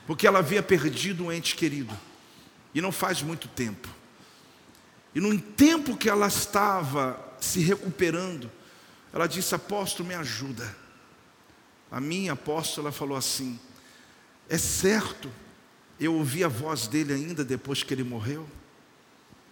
porque 0.06 0.26
ela 0.26 0.38
havia 0.38 0.62
perdido 0.62 1.24
um 1.24 1.32
ente 1.32 1.54
querido, 1.54 1.96
e 2.74 2.80
não 2.80 2.90
faz 2.90 3.22
muito 3.22 3.46
tempo. 3.48 3.88
E 5.14 5.20
no 5.20 5.38
tempo 5.38 5.96
que 5.96 6.08
ela 6.08 6.28
estava 6.28 7.36
se 7.40 7.60
recuperando, 7.60 8.50
ela 9.12 9.26
disse: 9.26 9.54
Apóstolo, 9.54 10.08
me 10.08 10.14
ajuda. 10.14 10.76
A 11.90 12.00
minha 12.00 12.32
apóstola 12.32 12.92
falou 12.92 13.16
assim: 13.16 13.58
É 14.48 14.56
certo, 14.56 15.30
eu 15.98 16.14
ouvi 16.14 16.44
a 16.44 16.48
voz 16.48 16.86
dele 16.86 17.12
ainda 17.12 17.44
depois 17.44 17.82
que 17.82 17.92
ele 17.92 18.04
morreu 18.04 18.48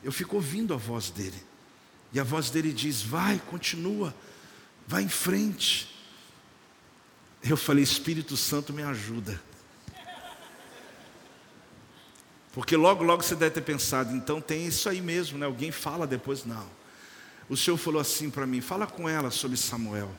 eu 0.07 0.13
fico 0.13 0.37
ouvindo 0.37 0.73
a 0.73 0.77
voz 0.77 1.11
dele. 1.11 1.43
E 2.13 2.21
a 2.21 2.23
voz 2.23 2.49
dele 2.49 2.73
diz: 2.73 3.03
vai, 3.03 3.43
continua, 3.51 4.15
vai 4.87 5.03
em 5.03 5.09
frente. 5.09 5.93
Eu 7.43 7.57
falei: 7.57 7.83
Espírito 7.83 8.37
Santo 8.37 8.73
me 8.73 8.85
ajuda. 8.85 9.43
Porque 12.53 12.77
logo, 12.77 13.03
logo 13.03 13.25
você 13.25 13.35
deve 13.35 13.51
ter 13.51 13.63
pensado, 13.63 14.15
então 14.15 14.41
tem 14.41 14.65
isso 14.65 14.89
aí 14.89 15.01
mesmo, 15.01 15.39
né? 15.39 15.45
Alguém 15.45 15.73
fala 15.73 16.07
depois, 16.07 16.45
não. 16.45 16.71
O 17.49 17.57
Senhor 17.57 17.77
falou 17.77 18.01
assim 18.01 18.31
para 18.31 18.47
mim: 18.47 18.61
fala 18.61 18.87
com 18.87 19.09
ela 19.09 19.33
sobre 19.33 19.57
Samuel. 19.57 20.17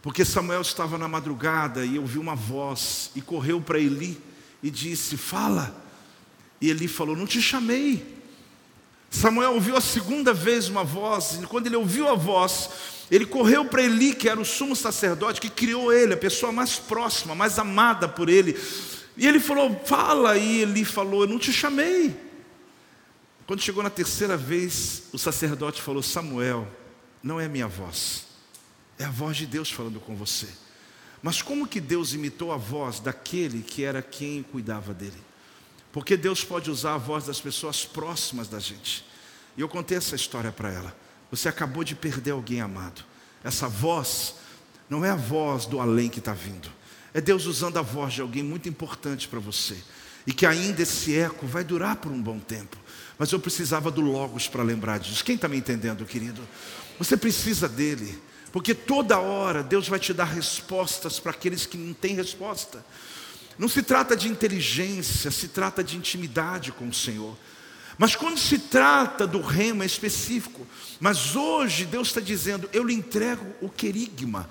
Porque 0.00 0.24
Samuel 0.24 0.60
estava 0.60 0.96
na 0.96 1.08
madrugada 1.08 1.84
e 1.84 1.98
ouviu 1.98 2.20
uma 2.20 2.36
voz 2.36 3.10
e 3.16 3.20
correu 3.20 3.60
para 3.60 3.80
Eli 3.80 4.16
e 4.62 4.70
disse: 4.70 5.16
Fala. 5.16 5.74
E 6.60 6.70
Eli 6.70 6.86
falou: 6.86 7.16
Não 7.16 7.26
te 7.26 7.42
chamei. 7.42 8.19
Samuel 9.10 9.54
ouviu 9.54 9.76
a 9.76 9.80
segunda 9.80 10.32
vez 10.32 10.68
uma 10.68 10.84
voz, 10.84 11.40
e 11.42 11.46
quando 11.46 11.66
ele 11.66 11.74
ouviu 11.74 12.08
a 12.08 12.14
voz, 12.14 12.70
ele 13.10 13.26
correu 13.26 13.64
para 13.64 13.82
Eli, 13.82 14.14
que 14.14 14.28
era 14.28 14.40
o 14.40 14.44
sumo 14.44 14.76
sacerdote, 14.76 15.40
que 15.40 15.50
criou 15.50 15.92
ele, 15.92 16.14
a 16.14 16.16
pessoa 16.16 16.52
mais 16.52 16.76
próxima, 16.76 17.34
mais 17.34 17.58
amada 17.58 18.08
por 18.08 18.28
ele. 18.28 18.56
E 19.16 19.26
ele 19.26 19.40
falou: 19.40 19.82
Fala, 19.84 20.38
e 20.38 20.62
Eli 20.62 20.84
falou: 20.84 21.22
Eu 21.22 21.28
não 21.28 21.38
te 21.38 21.52
chamei. 21.52 22.16
Quando 23.48 23.62
chegou 23.62 23.82
na 23.82 23.90
terceira 23.90 24.36
vez, 24.36 25.02
o 25.12 25.18
sacerdote 25.18 25.82
falou: 25.82 26.04
Samuel, 26.04 26.68
não 27.20 27.40
é 27.40 27.48
minha 27.48 27.66
voz, 27.66 28.26
é 28.96 29.04
a 29.04 29.10
voz 29.10 29.36
de 29.36 29.44
Deus 29.44 29.72
falando 29.72 29.98
com 29.98 30.14
você. 30.14 30.46
Mas 31.20 31.42
como 31.42 31.66
que 31.66 31.80
Deus 31.80 32.14
imitou 32.14 32.52
a 32.52 32.56
voz 32.56 33.00
daquele 33.00 33.60
que 33.60 33.82
era 33.82 34.00
quem 34.00 34.42
cuidava 34.44 34.94
dele? 34.94 35.29
Porque 35.92 36.16
Deus 36.16 36.44
pode 36.44 36.70
usar 36.70 36.94
a 36.94 36.98
voz 36.98 37.26
das 37.26 37.40
pessoas 37.40 37.84
próximas 37.84 38.48
da 38.48 38.58
gente. 38.58 39.04
E 39.56 39.60
eu 39.60 39.68
contei 39.68 39.98
essa 39.98 40.14
história 40.14 40.52
para 40.52 40.70
ela. 40.70 40.96
Você 41.30 41.48
acabou 41.48 41.84
de 41.84 41.94
perder 41.94 42.32
alguém 42.32 42.60
amado. 42.60 43.04
Essa 43.42 43.68
voz 43.68 44.34
não 44.88 45.04
é 45.04 45.10
a 45.10 45.16
voz 45.16 45.66
do 45.66 45.80
além 45.80 46.08
que 46.08 46.18
está 46.18 46.32
vindo. 46.32 46.70
É 47.12 47.20
Deus 47.20 47.46
usando 47.46 47.78
a 47.78 47.82
voz 47.82 48.14
de 48.14 48.20
alguém 48.20 48.42
muito 48.42 48.68
importante 48.68 49.26
para 49.26 49.40
você. 49.40 49.76
E 50.26 50.32
que 50.32 50.46
ainda 50.46 50.82
esse 50.82 51.16
eco 51.16 51.46
vai 51.46 51.64
durar 51.64 51.96
por 51.96 52.12
um 52.12 52.20
bom 52.20 52.38
tempo. 52.38 52.76
Mas 53.18 53.32
eu 53.32 53.40
precisava 53.40 53.90
do 53.90 54.00
Logos 54.00 54.48
para 54.48 54.62
lembrar 54.62 54.98
disso. 54.98 55.24
Quem 55.24 55.34
está 55.34 55.48
me 55.48 55.56
entendendo, 55.56 56.04
querido? 56.04 56.46
Você 56.98 57.16
precisa 57.16 57.68
dele. 57.68 58.20
Porque 58.52 58.74
toda 58.74 59.18
hora 59.18 59.62
Deus 59.62 59.88
vai 59.88 59.98
te 59.98 60.12
dar 60.12 60.24
respostas 60.24 61.20
para 61.20 61.30
aqueles 61.30 61.66
que 61.66 61.78
não 61.78 61.94
têm 61.94 62.14
resposta. 62.14 62.84
Não 63.60 63.68
se 63.68 63.82
trata 63.82 64.16
de 64.16 64.26
inteligência, 64.26 65.30
se 65.30 65.48
trata 65.48 65.84
de 65.84 65.94
intimidade 65.94 66.72
com 66.72 66.88
o 66.88 66.94
Senhor. 66.94 67.36
Mas 67.98 68.16
quando 68.16 68.38
se 68.38 68.58
trata 68.58 69.26
do 69.26 69.42
rema 69.42 69.84
específico, 69.84 70.66
mas 70.98 71.36
hoje 71.36 71.84
Deus 71.84 72.08
está 72.08 72.22
dizendo: 72.22 72.70
eu 72.72 72.82
lhe 72.82 72.94
entrego 72.94 73.44
o 73.60 73.68
querigma. 73.68 74.48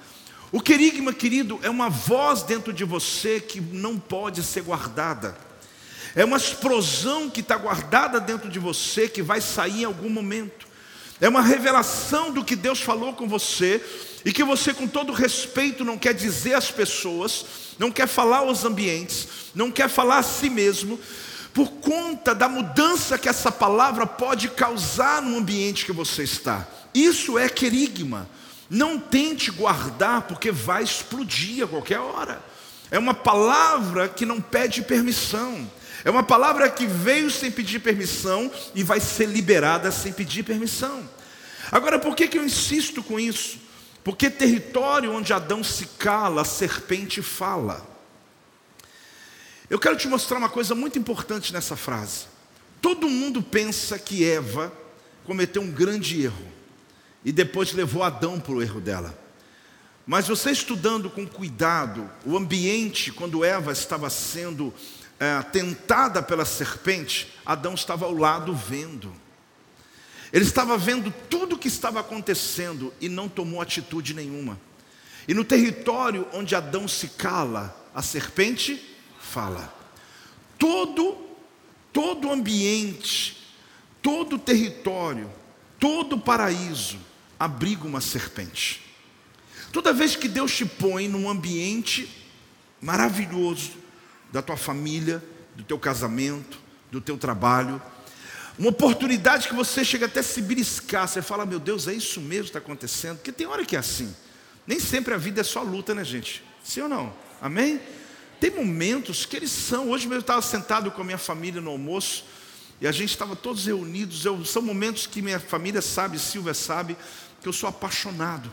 O 0.51 0.61
querigma, 0.61 1.11
querido, 1.11 1.59
é 1.63 1.71
uma 1.71 1.89
voz 1.89 2.43
dentro 2.43 2.71
de 2.71 2.83
você 2.83 3.39
que 3.39 3.59
não 3.59 3.97
pode 3.97 4.43
ser 4.43 4.61
guardada. 4.61 5.35
É 6.15 6.23
uma 6.23 6.37
explosão 6.37 7.31
que 7.31 7.39
está 7.39 7.57
guardada 7.57 8.19
dentro 8.19 8.47
de 8.47 8.59
você 8.59 9.09
que 9.09 9.23
vai 9.23 9.41
sair 9.41 9.81
em 9.81 9.85
algum 9.85 10.09
momento. 10.11 10.67
É 11.19 11.27
uma 11.27 11.41
revelação 11.41 12.31
do 12.31 12.45
que 12.45 12.55
Deus 12.55 12.79
falou 12.79 13.13
com 13.13 13.27
você 13.27 13.83
e 14.25 14.33
que 14.33 14.43
você, 14.43 14.73
com 14.73 14.87
todo 14.87 15.13
respeito, 15.13 15.85
não 15.85 15.97
quer 15.97 16.13
dizer 16.13 16.53
às 16.53 16.69
pessoas, 16.69 17.45
não 17.77 17.91
quer 17.91 18.07
falar 18.07 18.39
aos 18.39 18.65
ambientes, 18.65 19.27
não 19.55 19.71
quer 19.71 19.89
falar 19.89 20.19
a 20.19 20.23
si 20.23 20.49
mesmo, 20.49 20.99
por 21.53 21.69
conta 21.71 22.35
da 22.35 22.47
mudança 22.47 23.17
que 23.17 23.29
essa 23.29 23.51
palavra 23.51 24.05
pode 24.05 24.49
causar 24.49 25.21
no 25.21 25.37
ambiente 25.37 25.85
que 25.85 25.91
você 25.91 26.23
está. 26.23 26.67
Isso 26.93 27.37
é 27.37 27.49
querigma. 27.49 28.29
Não 28.69 28.99
tente 28.99 29.49
guardar, 29.49 30.23
porque 30.23 30.51
vai 30.51 30.83
explodir 30.83 31.63
a 31.63 31.67
qualquer 31.67 31.99
hora. 31.99 32.41
É 32.91 32.99
uma 32.99 33.13
palavra 33.13 34.07
que 34.07 34.25
não 34.25 34.39
pede 34.39 34.83
permissão. 34.83 35.69
É 36.05 36.09
uma 36.09 36.23
palavra 36.23 36.69
que 36.69 36.85
veio 36.85 37.31
sem 37.31 37.51
pedir 37.51 37.79
permissão 37.79 38.51
e 38.75 38.83
vai 38.83 38.99
ser 38.99 39.25
liberada 39.25 39.91
sem 39.91 40.13
pedir 40.13 40.43
permissão. 40.43 41.07
Agora, 41.71 41.99
por 41.99 42.15
que, 42.15 42.27
que 42.27 42.37
eu 42.37 42.45
insisto 42.45 43.03
com 43.03 43.19
isso? 43.19 43.68
Porque 44.03 44.29
território 44.29 45.13
onde 45.13 45.33
Adão 45.33 45.63
se 45.63 45.85
cala, 45.85 46.41
a 46.41 46.45
serpente 46.45 47.21
fala. 47.21 47.85
Eu 49.69 49.77
quero 49.77 49.97
te 49.97 50.07
mostrar 50.07 50.37
uma 50.37 50.49
coisa 50.49 50.73
muito 50.73 50.97
importante 50.97 51.53
nessa 51.53 51.75
frase. 51.75 52.25
Todo 52.81 53.09
mundo 53.09 53.43
pensa 53.43 53.99
que 53.99 54.23
Eva 54.23 54.71
cometeu 55.25 55.61
um 55.61 55.71
grande 55.71 56.23
erro 56.23 56.47
e 57.23 57.31
depois 57.31 57.73
levou 57.73 58.03
Adão 58.03 58.39
para 58.39 58.53
o 58.53 58.61
erro 58.61 58.79
dela. 58.79 59.17
Mas 60.07 60.27
você 60.27 60.49
estudando 60.49 61.07
com 61.09 61.27
cuidado 61.27 62.09
o 62.25 62.35
ambiente 62.35 63.11
quando 63.11 63.45
Eva 63.45 63.71
estava 63.71 64.09
sendo 64.09 64.73
é, 65.19 65.39
tentada 65.43 66.23
pela 66.23 66.45
serpente, 66.45 67.31
Adão 67.45 67.75
estava 67.75 68.05
ao 68.05 68.13
lado 68.15 68.55
vendo. 68.55 69.13
Ele 70.31 70.45
estava 70.45 70.77
vendo 70.77 71.13
tudo 71.29 71.55
o 71.55 71.57
que 71.57 71.67
estava 71.67 71.99
acontecendo 71.99 72.93
e 73.01 73.09
não 73.09 73.27
tomou 73.27 73.61
atitude 73.61 74.13
nenhuma. 74.13 74.59
E 75.27 75.33
no 75.33 75.43
território 75.43 76.27
onde 76.33 76.55
Adão 76.55 76.87
se 76.87 77.09
cala, 77.09 77.75
a 77.93 78.01
serpente 78.01 78.79
fala. 79.19 79.73
Todo, 80.57 81.17
todo 81.91 82.31
ambiente, 82.31 83.37
todo 84.01 84.37
território, 84.37 85.31
todo 85.79 86.19
paraíso 86.19 86.99
abriga 87.39 87.87
uma 87.87 88.01
serpente. 88.01 88.81
Toda 89.71 89.93
vez 89.93 90.15
que 90.15 90.27
Deus 90.27 90.55
te 90.55 90.65
põe 90.65 91.07
num 91.07 91.29
ambiente 91.29 92.09
maravilhoso 92.81 93.71
da 94.31 94.41
tua 94.41 94.57
família, 94.57 95.23
do 95.55 95.63
teu 95.63 95.77
casamento, 95.77 96.59
do 96.91 96.99
teu 96.99 97.17
trabalho, 97.17 97.81
uma 98.59 98.71
oportunidade 98.71 99.47
que 99.47 99.53
você 99.53 99.85
chega 99.85 100.05
até 100.05 100.19
a 100.19 100.23
se 100.23 100.41
beliscar, 100.41 101.07
você 101.07 101.21
fala, 101.21 101.45
meu 101.45 101.61
Deus, 101.61 101.87
é 101.87 101.93
isso 101.93 102.19
mesmo 102.19 102.43
que 102.43 102.49
está 102.49 102.59
acontecendo, 102.59 103.15
porque 103.15 103.31
tem 103.31 103.47
hora 103.47 103.63
que 103.63 103.73
é 103.73 103.79
assim. 103.79 104.13
Nem 104.67 104.81
sempre 104.81 105.13
a 105.13 105.17
vida 105.17 105.39
é 105.39 105.43
só 105.45 105.63
luta, 105.63 105.95
né, 105.95 106.03
gente? 106.03 106.43
Sim 106.61 106.81
ou 106.81 106.89
não? 106.89 107.13
Amém? 107.41 107.79
Tem 108.37 108.51
momentos 108.51 109.25
que 109.25 109.37
eles 109.37 109.49
são. 109.49 109.89
Hoje 109.89 110.07
mesmo 110.07 110.15
eu 110.15 110.19
estava 110.19 110.41
sentado 110.41 110.91
com 110.91 111.01
a 111.01 111.05
minha 111.05 111.17
família 111.17 111.61
no 111.61 111.71
almoço 111.71 112.25
e 112.81 112.87
a 112.87 112.91
gente 112.91 113.11
estava 113.11 113.33
todos 113.33 113.65
reunidos. 113.65 114.25
Eu, 114.25 114.43
são 114.43 114.61
momentos 114.61 115.07
que 115.07 115.21
minha 115.21 115.39
família 115.39 115.81
sabe, 115.81 116.19
Silvia 116.19 116.53
sabe, 116.53 116.97
que 117.41 117.47
eu 117.47 117.53
sou 117.53 117.69
apaixonado, 117.69 118.51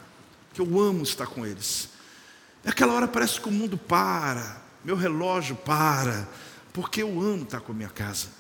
que 0.55 0.61
eu 0.61 0.81
amo 0.81 1.03
estar 1.03 1.27
com 1.27 1.45
eles. 1.45 1.89
Naquela 2.63 2.93
hora 2.93 3.09
parece 3.09 3.41
que 3.41 3.49
o 3.49 3.53
mundo 3.53 3.77
para, 3.77 4.63
meu 4.85 4.95
relógio 4.95 5.57
para, 5.57 6.29
porque 6.73 7.03
eu 7.03 7.21
amo 7.21 7.43
estar 7.43 7.61
com 7.61 7.73
a 7.73 7.75
minha 7.75 7.89
casa. 7.89 8.36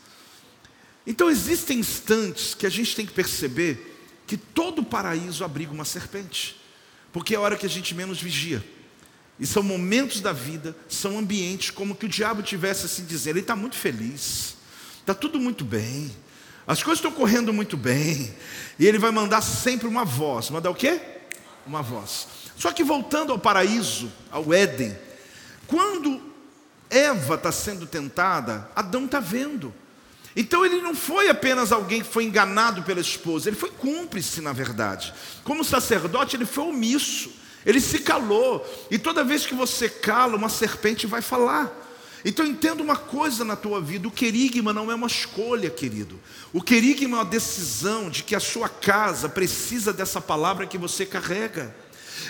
Então 1.06 1.30
existem 1.30 1.78
instantes 1.78 2.54
que 2.54 2.66
a 2.66 2.70
gente 2.70 2.96
tem 2.96 3.06
que 3.06 3.12
perceber 3.12 3.94
que 4.26 4.36
todo 4.36 4.82
paraíso 4.82 5.44
abriga 5.44 5.72
uma 5.72 5.84
serpente, 5.84 6.60
porque 7.12 7.34
é 7.34 7.38
a 7.38 7.40
hora 7.40 7.56
que 7.56 7.66
a 7.66 7.68
gente 7.68 7.94
menos 7.94 8.20
vigia. 8.20 8.64
E 9.38 9.46
são 9.46 9.62
momentos 9.62 10.20
da 10.20 10.32
vida, 10.32 10.76
são 10.88 11.18
ambientes 11.18 11.70
como 11.70 11.94
que 11.94 12.06
o 12.06 12.08
diabo 12.08 12.42
tivesse 12.42 12.86
assim 12.86 13.04
dizendo, 13.04 13.34
ele 13.34 13.40
está 13.40 13.54
muito 13.54 13.76
feliz, 13.76 14.56
está 15.00 15.14
tudo 15.14 15.38
muito 15.38 15.64
bem, 15.64 16.10
as 16.66 16.82
coisas 16.82 16.98
estão 16.98 17.12
correndo 17.12 17.52
muito 17.52 17.76
bem, 17.76 18.34
e 18.78 18.86
ele 18.86 18.98
vai 18.98 19.12
mandar 19.12 19.40
sempre 19.40 19.86
uma 19.86 20.04
voz. 20.04 20.50
Mandar 20.50 20.70
o 20.70 20.74
quê? 20.74 21.00
Uma 21.64 21.80
voz. 21.80 22.26
Só 22.56 22.72
que 22.72 22.82
voltando 22.82 23.30
ao 23.30 23.38
paraíso, 23.38 24.10
ao 24.30 24.52
Éden, 24.52 24.96
quando 25.68 26.20
Eva 26.90 27.36
está 27.36 27.52
sendo 27.52 27.86
tentada, 27.86 28.68
Adão 28.74 29.04
está 29.04 29.20
vendo. 29.20 29.72
Então 30.36 30.66
ele 30.66 30.82
não 30.82 30.94
foi 30.94 31.30
apenas 31.30 31.72
alguém 31.72 32.02
que 32.02 32.08
foi 32.08 32.24
enganado 32.24 32.82
pela 32.82 33.00
esposa, 33.00 33.48
ele 33.48 33.56
foi 33.56 33.70
cúmplice, 33.70 34.42
na 34.42 34.52
verdade. 34.52 35.14
Como 35.42 35.64
sacerdote, 35.64 36.36
ele 36.36 36.44
foi 36.44 36.64
omisso. 36.64 37.32
Ele 37.64 37.80
se 37.80 38.00
calou. 38.00 38.64
E 38.90 38.98
toda 38.98 39.24
vez 39.24 39.46
que 39.46 39.54
você 39.54 39.88
cala, 39.88 40.36
uma 40.36 40.50
serpente 40.50 41.06
vai 41.06 41.22
falar. 41.22 41.84
Então 42.24 42.44
entenda 42.44 42.82
uma 42.82 42.96
coisa 42.96 43.44
na 43.44 43.56
tua 43.56 43.80
vida: 43.80 44.06
o 44.06 44.10
querigma 44.10 44.72
não 44.72 44.90
é 44.90 44.94
uma 44.94 45.06
escolha, 45.06 45.70
querido. 45.70 46.20
O 46.52 46.60
querigma 46.60 47.16
é 47.16 47.20
uma 47.20 47.24
decisão 47.24 48.10
de 48.10 48.22
que 48.22 48.34
a 48.34 48.40
sua 48.40 48.68
casa 48.68 49.28
precisa 49.28 49.92
dessa 49.92 50.20
palavra 50.20 50.66
que 50.66 50.76
você 50.76 51.06
carrega. 51.06 51.74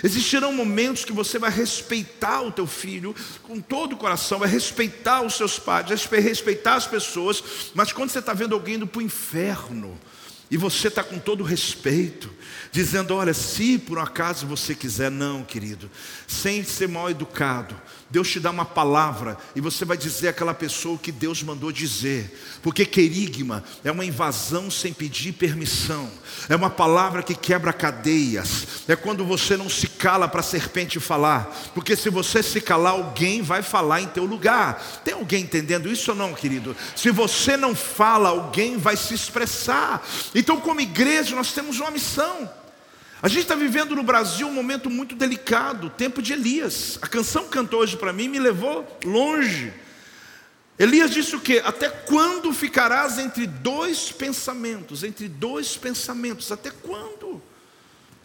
Existirão 0.03 0.53
momentos 0.53 1.05
que 1.05 1.11
você 1.11 1.39
vai 1.39 1.51
respeitar 1.51 2.41
o 2.41 2.51
teu 2.51 2.67
filho 2.67 3.15
com 3.43 3.59
todo 3.59 3.93
o 3.93 3.97
coração, 3.97 4.39
vai 4.39 4.49
respeitar 4.49 5.21
os 5.21 5.35
seus 5.35 5.57
pais, 5.59 6.05
vai 6.05 6.19
respeitar 6.19 6.75
as 6.75 6.87
pessoas, 6.87 7.43
mas 7.73 7.91
quando 7.91 8.09
você 8.09 8.19
está 8.19 8.33
vendo 8.33 8.53
alguém 8.53 8.75
indo 8.75 8.87
para 8.87 8.99
o 8.99 9.03
inferno, 9.03 9.97
e 10.49 10.55
você 10.55 10.87
está 10.87 11.03
com 11.03 11.19
todo 11.19 11.43
respeito, 11.43 12.31
dizendo: 12.71 13.13
Olha, 13.13 13.33
se 13.33 13.77
por 13.77 13.97
um 13.97 14.01
acaso 14.01 14.47
você 14.47 14.73
quiser, 14.73 15.11
não, 15.11 15.43
querido, 15.43 15.91
sem 16.25 16.63
ser 16.63 16.87
mal 16.87 17.09
educado, 17.09 17.75
Deus 18.09 18.29
te 18.29 18.39
dá 18.39 18.51
uma 18.51 18.65
palavra 18.65 19.37
e 19.55 19.61
você 19.61 19.83
vai 19.83 19.97
dizer 19.97 20.29
àquela 20.29 20.53
pessoa 20.53 20.95
o 20.95 20.99
que 20.99 21.11
Deus 21.11 21.43
mandou 21.43 21.71
dizer, 21.71 22.39
porque 22.61 22.85
querigma 22.85 23.63
é 23.83 23.91
uma 23.91 24.05
invasão 24.05 24.71
sem 24.71 24.93
pedir 24.93 25.33
permissão, 25.33 26.09
é 26.47 26.55
uma 26.55 26.69
palavra 26.69 27.21
que 27.21 27.35
quebra 27.35 27.73
cadeias, 27.73 28.67
é 28.87 28.95
quando 28.95 29.25
você 29.25 29.57
não 29.57 29.69
se 29.69 29.87
cala 29.87 30.27
para 30.27 30.39
a 30.39 30.43
serpente 30.43 30.99
falar, 30.99 31.53
porque 31.73 31.95
se 31.95 32.09
você 32.09 32.41
se 32.41 32.61
calar, 32.61 32.93
alguém 32.93 33.41
vai 33.41 33.61
falar 33.61 34.01
em 34.01 34.07
teu 34.07 34.25
lugar. 34.25 34.81
Tem 35.03 35.13
alguém 35.13 35.43
entendendo 35.43 35.91
isso 35.91 36.11
ou 36.11 36.17
não, 36.17 36.33
querido? 36.33 36.75
Se 36.95 37.11
você 37.11 37.57
não 37.57 37.75
fala, 37.75 38.29
alguém 38.29 38.77
vai 38.77 38.95
se 38.95 39.13
expressar. 39.13 40.05
Então, 40.33 40.59
como 40.59 40.81
igreja, 40.81 41.35
nós 41.35 41.51
temos 41.51 41.79
uma 41.79 41.91
missão. 41.91 42.49
A 43.21 43.27
gente 43.27 43.41
está 43.41 43.55
vivendo 43.55 43.95
no 43.95 44.03
Brasil 44.03 44.47
um 44.47 44.53
momento 44.53 44.89
muito 44.89 45.15
delicado, 45.15 45.87
o 45.87 45.89
tempo 45.89 46.21
de 46.21 46.33
Elias. 46.33 46.99
A 47.01 47.07
canção 47.07 47.45
que 47.45 47.49
cantou 47.49 47.79
hoje 47.79 47.97
para 47.97 48.13
mim 48.13 48.27
me 48.27 48.37
levou 48.37 48.85
longe. 49.03 49.73
Elias 50.77 51.09
disse 51.09 51.35
o 51.35 51.39
quê? 51.39 51.59
Até 51.65 51.89
quando 51.89 52.53
ficarás 52.53 53.17
entre 53.17 53.47
dois 53.47 54.11
pensamentos? 54.11 55.03
Entre 55.03 55.27
dois 55.27 55.75
pensamentos, 55.75 56.51
até 56.51 56.69
quando? 56.69 57.41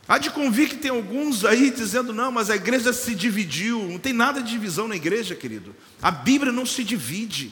Há 0.06 0.18
de 0.18 0.28
convir 0.28 0.68
que 0.68 0.76
tem 0.76 0.90
alguns 0.90 1.42
aí 1.46 1.70
dizendo, 1.70 2.12
não, 2.12 2.30
mas 2.30 2.50
a 2.50 2.56
igreja 2.56 2.92
se 2.92 3.14
dividiu. 3.14 3.82
Não 3.88 3.98
tem 3.98 4.12
nada 4.12 4.42
de 4.42 4.50
divisão 4.50 4.86
na 4.86 4.96
igreja, 4.96 5.34
querido. 5.34 5.74
A 6.02 6.10
Bíblia 6.10 6.52
não 6.52 6.66
se 6.66 6.84
divide. 6.84 7.50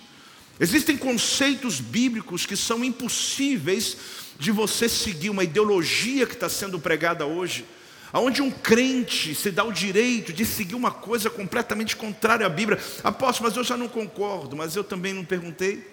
Existem 0.59 0.95
conceitos 0.95 1.81
bíblicos 1.81 2.45
que 2.45 2.55
são 2.55 2.85
impossíveis 2.85 3.97
de 4.41 4.51
você 4.51 4.89
seguir 4.89 5.29
uma 5.29 5.45
ideologia 5.45 6.27
que 6.27 6.33
está 6.33 6.49
sendo 6.49 6.81
pregada 6.81 7.27
hoje, 7.27 7.67
aonde 8.11 8.41
um 8.41 8.51
crente 8.51 9.35
se 9.35 9.51
dá 9.51 9.63
o 9.63 9.71
direito 9.71 10.33
de 10.33 10.47
seguir 10.47 10.75
uma 10.75 10.91
coisa 10.91 11.29
completamente 11.29 11.95
contrária 11.95 12.47
à 12.47 12.49
Bíblia. 12.49 12.81
Aposto, 13.05 13.43
mas 13.43 13.55
eu 13.55 13.63
já 13.63 13.77
não 13.77 13.87
concordo, 13.87 14.57
mas 14.57 14.75
eu 14.75 14.83
também 14.83 15.13
não 15.13 15.27
perguntei, 15.27 15.87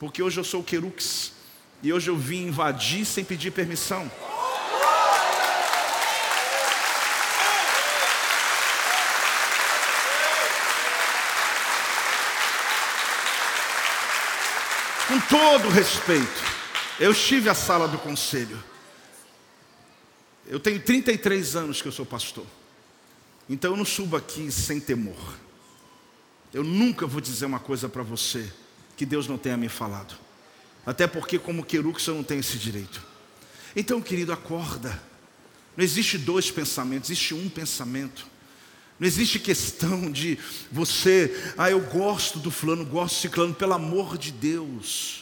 porque 0.00 0.20
hoje 0.20 0.38
eu 0.38 0.42
sou 0.42 0.62
o 0.62 0.64
Querux 0.64 1.32
e 1.80 1.92
hoje 1.92 2.10
eu 2.10 2.16
vim 2.16 2.48
invadir 2.48 3.06
sem 3.06 3.24
pedir 3.24 3.52
permissão. 3.52 4.10
Com 15.06 15.20
todo 15.20 15.68
respeito, 15.68 16.51
eu 16.98 17.12
estive 17.12 17.48
à 17.48 17.54
sala 17.54 17.88
do 17.88 17.98
conselho. 17.98 18.62
Eu 20.46 20.60
tenho 20.60 20.80
33 20.80 21.56
anos 21.56 21.80
que 21.80 21.88
eu 21.88 21.92
sou 21.92 22.04
pastor. 22.04 22.46
Então 23.48 23.72
eu 23.72 23.76
não 23.76 23.84
subo 23.84 24.16
aqui 24.16 24.50
sem 24.50 24.80
temor. 24.80 25.34
Eu 26.52 26.62
nunca 26.62 27.06
vou 27.06 27.20
dizer 27.20 27.46
uma 27.46 27.58
coisa 27.58 27.88
para 27.88 28.02
você 28.02 28.52
que 28.96 29.06
Deus 29.06 29.26
não 29.26 29.38
tenha 29.38 29.56
me 29.56 29.68
falado. 29.68 30.14
Até 30.84 31.06
porque, 31.06 31.38
como 31.38 31.64
querux, 31.64 32.06
eu 32.06 32.14
não 32.14 32.24
tenho 32.24 32.40
esse 32.40 32.58
direito. 32.58 33.02
Então, 33.74 34.00
querido, 34.00 34.32
acorda. 34.32 35.02
Não 35.76 35.82
existe 35.82 36.18
dois 36.18 36.50
pensamentos, 36.50 37.08
existe 37.08 37.34
um 37.34 37.48
pensamento. 37.48 38.26
Não 38.98 39.06
existe 39.06 39.38
questão 39.38 40.10
de 40.10 40.38
você, 40.70 41.54
ah, 41.56 41.70
eu 41.70 41.80
gosto 41.80 42.38
do 42.38 42.50
fulano, 42.50 42.84
gosto 42.84 43.14
do 43.14 43.20
ciclano, 43.22 43.54
pelo 43.54 43.72
amor 43.72 44.18
de 44.18 44.30
Deus. 44.30 45.21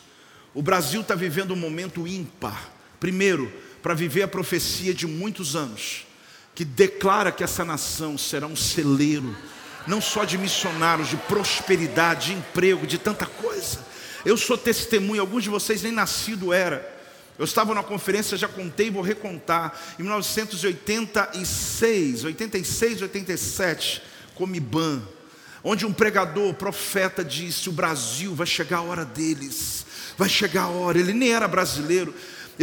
O 0.53 0.63
Brasil 0.63 1.01
está 1.01 1.15
vivendo 1.15 1.53
um 1.53 1.57
momento 1.57 2.07
ímpar. 2.07 2.71
Primeiro, 2.99 3.51
para 3.83 3.95
viver 3.95 4.23
a 4.23 4.29
profecia 4.29 4.93
de 4.93 5.07
muitos 5.07 5.57
anos, 5.57 6.07
que 6.55 6.65
declara 6.65 7.33
que 7.33 7.45
essa 7.45 7.65
nação 7.65 8.19
será 8.19 8.47
um 8.47 8.57
celeiro, 8.57 9.35
não 9.87 10.01
só 10.01 10.25
de 10.25 10.37
missionários, 10.37 11.09
de 11.09 11.17
prosperidade, 11.17 12.27
de 12.27 12.35
emprego, 12.35 12.87
de 12.87 12.99
tanta 12.99 13.25
coisa. 13.27 13.79
Eu 14.25 14.37
sou 14.37 14.59
testemunha, 14.59 15.23
alguns 15.23 15.45
de 15.45 15.49
vocês 15.49 15.83
nem 15.83 15.93
nascido 15.93 16.53
era. 16.53 16.99
Eu 17.39 17.45
estava 17.45 17.73
numa 17.73 17.83
conferência, 17.83 18.37
já 18.37 18.49
contei 18.49 18.89
e 18.89 18.91
vou 18.91 19.03
recontar, 19.03 19.81
em 19.99 20.03
1986, 20.03 22.25
86, 22.25 23.01
87, 23.01 24.03
Comiban, 24.35 25.01
onde 25.65 25.87
um 25.87 25.93
pregador, 25.93 26.53
profeta 26.53 27.25
disse: 27.25 27.71
"O 27.71 27.73
Brasil 27.73 28.35
vai 28.35 28.47
chegar 28.47 28.77
a 28.79 28.83
hora 28.83 29.07
deles. 29.07 29.87
Vai 30.21 30.29
chegar 30.29 30.65
a 30.65 30.69
hora". 30.69 30.99
Ele 30.99 31.15
nem 31.15 31.33
era 31.33 31.49
brasileiro, 31.49 32.15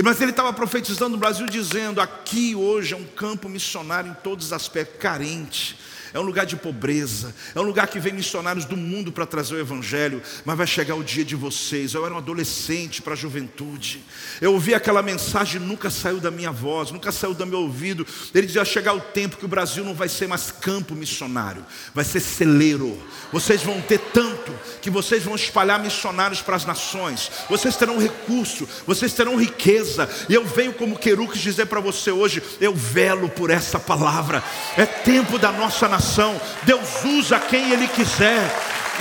mas 0.04 0.22
ele 0.22 0.30
estava 0.30 0.54
profetizando 0.54 1.10
no 1.10 1.18
Brasil 1.18 1.48
dizendo: 1.48 2.00
"Aqui 2.00 2.54
hoje 2.54 2.94
é 2.94 2.98
um 2.98 3.04
campo 3.04 3.50
missionário 3.50 4.12
em 4.12 4.14
todos 4.14 4.46
os 4.46 4.54
aspectos, 4.54 5.02
carente, 5.02 5.76
é 6.14 6.20
um 6.20 6.24
lugar 6.24 6.46
de 6.46 6.56
pobreza, 6.56 7.34
é 7.54 7.60
um 7.60 7.64
lugar 7.64 7.88
que 7.88 8.00
vem 8.00 8.14
missionários 8.14 8.66
do 8.66 8.78
mundo 8.78 9.12
para 9.12 9.26
trazer 9.26 9.56
o 9.56 9.60
Evangelho, 9.60 10.22
mas 10.46 10.58
vai 10.58 10.68
chegar 10.68 10.96
o 10.96 11.04
dia 11.04 11.24
de 11.24 11.36
vocês. 11.36 11.94
Eu 11.94 12.06
era 12.06 12.14
um 12.14 12.18
adolescente 12.18 13.02
para 13.02 13.14
a 13.14 13.16
juventude, 13.16 14.04
eu 14.42 14.54
ouvi 14.54 14.74
aquela 14.74 15.02
mensagem, 15.02 15.60
nunca 15.62 15.90
saiu 15.90 16.20
da 16.20 16.32
minha 16.32 16.52
voz, 16.52 16.92
nunca 16.92 17.12
saiu 17.12 17.34
do 17.34 17.46
meu 17.46 17.60
ouvido. 17.60 18.06
Ele 18.34 18.48
dizia: 18.48 18.66
chegar 18.66 18.94
o 18.94 19.00
tempo 19.00 19.38
que 19.38 19.46
o 19.46 19.50
Brasil 19.50 19.84
não 19.84 19.94
vai 19.94 20.10
ser 20.10 20.28
mais 20.28 20.52
campo 20.52 20.96
missionário, 20.96 21.66
vai 21.94 22.04
ser 22.04 22.20
celeiro. 22.20 22.98
Vocês 23.32 23.62
vão 23.62 23.82
ter 23.82 24.00
tanto 24.00 24.54
que 24.82 24.90
vocês 24.90 25.24
vão 25.24 25.36
espalhar 25.36 25.80
missionários 25.80 26.42
para 26.42 26.56
as 26.56 26.66
nações, 26.66 27.32
vocês 27.50 27.76
terão 27.76 27.98
recurso, 27.98 28.68
vocês 28.86 29.14
terão 29.14 29.36
riqueza. 29.36 30.10
E 30.30 30.34
eu 30.34 30.46
venho 30.46 30.74
como 30.74 30.98
querux 30.98 31.38
dizer 31.38 31.66
para 31.68 31.80
você 31.80 32.12
hoje: 32.12 32.42
eu 32.60 32.74
velo 32.74 33.30
por 33.30 33.50
essa 33.50 33.80
palavra, 33.80 34.44
é 34.76 34.86
tempo 34.86 35.38
da 35.38 35.52
nossa 35.52 35.88
nação 35.88 36.07
nação. 36.08 36.40
Deus 36.64 37.04
usa 37.04 37.40
quem 37.40 37.72
Ele 37.72 37.88
quiser. 37.88 38.40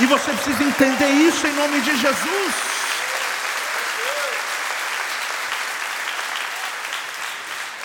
E 0.01 0.07
você 0.07 0.33
precisa 0.33 0.62
entender 0.62 1.09
isso 1.09 1.47
em 1.47 1.53
nome 1.53 1.81
de 1.81 1.97
Jesus. 1.97 2.55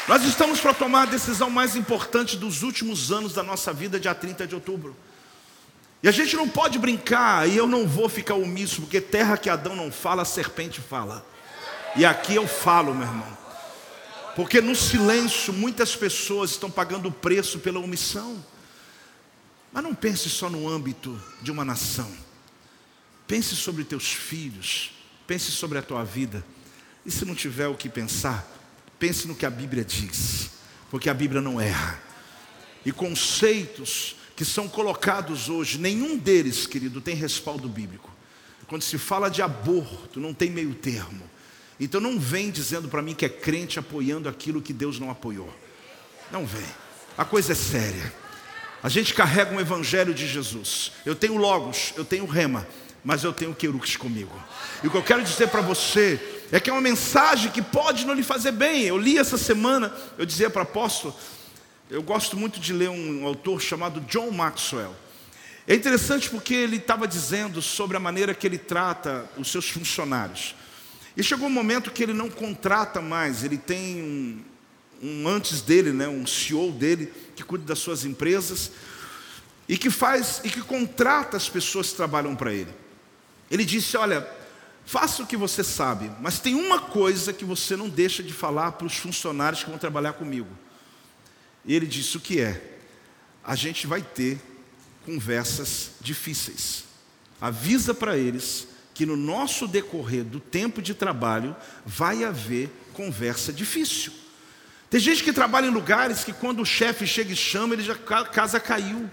Nós 0.07 0.23
estamos 0.23 0.59
para 0.59 0.73
tomar 0.73 1.03
a 1.03 1.05
decisão 1.05 1.49
mais 1.49 1.75
importante 1.75 2.35
dos 2.35 2.63
últimos 2.63 3.11
anos 3.11 3.33
da 3.33 3.43
nossa 3.43 3.71
vida, 3.71 3.99
dia 3.99 4.13
30 4.13 4.45
de 4.45 4.55
outubro. 4.55 4.95
E 6.03 6.09
a 6.09 6.11
gente 6.11 6.35
não 6.35 6.49
pode 6.49 6.79
brincar, 6.79 7.47
e 7.47 7.55
eu 7.55 7.67
não 7.67 7.87
vou 7.87 8.09
ficar 8.09 8.33
omisso, 8.33 8.81
porque 8.81 8.99
terra 8.99 9.37
que 9.37 9.49
Adão 9.49 9.75
não 9.75 9.91
fala, 9.91 10.23
a 10.23 10.25
serpente 10.25 10.81
fala. 10.81 11.23
E 11.95 12.03
aqui 12.03 12.35
eu 12.35 12.47
falo, 12.47 12.93
meu 12.93 13.07
irmão. 13.07 13.37
Porque 14.35 14.59
no 14.59 14.75
silêncio 14.75 15.53
muitas 15.53 15.95
pessoas 15.95 16.51
estão 16.51 16.71
pagando 16.71 17.07
o 17.07 17.11
preço 17.11 17.59
pela 17.59 17.79
omissão. 17.79 18.43
Mas 19.71 19.83
não 19.83 19.95
pense 19.95 20.29
só 20.29 20.49
no 20.49 20.67
âmbito 20.67 21.19
de 21.41 21.51
uma 21.51 21.63
nação. 21.63 22.11
Pense 23.27 23.55
sobre 23.55 23.83
teus 23.83 24.11
filhos, 24.11 24.91
pense 25.25 25.51
sobre 25.51 25.77
a 25.77 25.81
tua 25.81 26.03
vida. 26.03 26.45
E 27.05 27.11
se 27.11 27.23
não 27.23 27.33
tiver 27.33 27.67
o 27.67 27.75
que 27.75 27.87
pensar, 27.87 28.45
pense 28.99 29.27
no 29.27 29.35
que 29.35 29.45
a 29.45 29.49
Bíblia 29.49 29.85
diz, 29.85 30.51
porque 30.89 31.09
a 31.09 31.13
Bíblia 31.13 31.41
não 31.41 31.59
erra. 31.59 31.99
E 32.85 32.91
conceitos 32.91 34.15
que 34.35 34.43
são 34.43 34.67
colocados 34.67 35.49
hoje, 35.49 35.77
nenhum 35.77 36.17
deles, 36.17 36.67
querido, 36.67 36.99
tem 36.99 37.15
respaldo 37.15 37.69
bíblico. 37.69 38.11
Quando 38.67 38.81
se 38.81 38.97
fala 38.97 39.29
de 39.29 39.41
aborto, 39.41 40.19
não 40.19 40.33
tem 40.33 40.49
meio 40.49 40.73
termo. 40.73 41.29
Então 41.79 41.99
não 41.99 42.19
vem 42.19 42.51
dizendo 42.51 42.87
para 42.87 43.01
mim 43.01 43.13
que 43.13 43.25
é 43.25 43.29
crente 43.29 43.79
apoiando 43.79 44.29
aquilo 44.29 44.61
que 44.61 44.71
Deus 44.73 44.99
não 44.99 45.09
apoiou. 45.09 45.53
Não 46.31 46.45
vem. 46.45 46.65
A 47.17 47.25
coisa 47.25 47.53
é 47.53 47.55
séria. 47.55 48.13
A 48.83 48.89
gente 48.89 49.13
carrega 49.13 49.53
um 49.53 49.59
evangelho 49.59 50.13
de 50.13 50.27
Jesus. 50.27 50.91
Eu 51.05 51.15
tenho 51.15 51.37
logos, 51.37 51.93
eu 51.95 52.03
tenho 52.03 52.25
rema, 52.25 52.67
mas 53.03 53.23
eu 53.23 53.31
tenho 53.31 53.53
querux 53.53 53.95
comigo. 53.95 54.33
E 54.83 54.87
o 54.87 54.91
que 54.91 54.97
eu 54.97 55.03
quero 55.03 55.23
dizer 55.23 55.49
para 55.49 55.61
você 55.61 56.19
é 56.51 56.59
que 56.59 56.69
é 56.69 56.73
uma 56.73 56.81
mensagem 56.81 57.51
que 57.51 57.61
pode 57.61 58.05
não 58.05 58.13
lhe 58.13 58.23
fazer 58.23 58.51
bem. 58.51 58.83
Eu 58.83 58.97
li 58.97 59.17
essa 59.17 59.37
semana, 59.37 59.93
eu 60.17 60.25
dizia 60.25 60.49
para 60.49 60.63
apóstolo, 60.63 61.15
eu 61.89 62.01
gosto 62.01 62.35
muito 62.35 62.59
de 62.59 62.73
ler 62.73 62.89
um 62.89 63.25
autor 63.25 63.61
chamado 63.61 64.01
John 64.01 64.31
Maxwell. 64.31 64.95
É 65.67 65.75
interessante 65.75 66.29
porque 66.29 66.53
ele 66.53 66.77
estava 66.77 67.07
dizendo 67.07 67.61
sobre 67.61 67.95
a 67.95 67.99
maneira 67.99 68.33
que 68.33 68.47
ele 68.47 68.57
trata 68.57 69.29
os 69.37 69.51
seus 69.51 69.69
funcionários. 69.69 70.55
E 71.15 71.21
chegou 71.21 71.47
um 71.47 71.51
momento 71.51 71.91
que 71.91 72.01
ele 72.01 72.13
não 72.13 72.29
contrata 72.29 72.99
mais, 72.99 73.43
ele 73.43 73.57
tem 73.57 74.01
um, 74.01 74.41
um 75.01 75.27
antes 75.27 75.61
dele, 75.61 75.91
né, 75.91 76.07
um 76.07 76.27
CEO 76.27 76.71
dele, 76.71 77.11
que 77.35 77.43
cuida 77.43 77.65
das 77.65 77.79
suas 77.79 78.05
empresas 78.05 78.71
e 79.67 79.77
que 79.77 79.89
faz 79.89 80.41
e 80.43 80.49
que 80.49 80.61
contrata 80.61 81.37
as 81.37 81.49
pessoas 81.49 81.89
que 81.89 81.95
trabalham 81.95 82.35
para 82.35 82.53
ele. 82.53 82.71
Ele 83.49 83.65
disse: 83.65 83.97
Olha, 83.97 84.27
faça 84.85 85.23
o 85.23 85.27
que 85.27 85.37
você 85.37 85.63
sabe, 85.63 86.11
mas 86.19 86.39
tem 86.39 86.55
uma 86.55 86.79
coisa 86.79 87.33
que 87.33 87.45
você 87.45 87.75
não 87.75 87.89
deixa 87.89 88.21
de 88.21 88.33
falar 88.33 88.73
para 88.73 88.87
os 88.87 88.97
funcionários 88.97 89.63
que 89.63 89.69
vão 89.69 89.79
trabalhar 89.79 90.13
comigo. 90.13 90.49
E 91.65 91.75
ele 91.75 91.87
disse: 91.87 92.17
O 92.17 92.19
que 92.19 92.39
é? 92.39 92.79
A 93.43 93.55
gente 93.55 93.87
vai 93.87 94.01
ter 94.01 94.39
conversas 95.05 95.91
difíceis. 95.99 96.83
Avisa 97.39 97.93
para 97.93 98.17
eles 98.17 98.67
que 98.93 99.05
no 99.05 99.17
nosso 99.17 99.67
decorrer 99.67 100.23
do 100.23 100.39
tempo 100.39 100.81
de 100.81 100.93
trabalho 100.93 101.55
vai 101.85 102.23
haver 102.23 102.69
conversa 102.93 103.51
difícil. 103.51 104.11
Tem 104.91 104.99
gente 104.99 105.23
que 105.23 105.31
trabalha 105.31 105.67
em 105.67 105.69
lugares 105.69 106.21
que 106.25 106.33
quando 106.33 106.61
o 106.61 106.65
chefe 106.65 107.07
chega 107.07 107.31
e 107.31 107.35
chama, 107.35 107.73
ele 107.73 107.81
já 107.81 107.93
a 107.93 108.25
casa 108.25 108.59
caiu. 108.59 109.09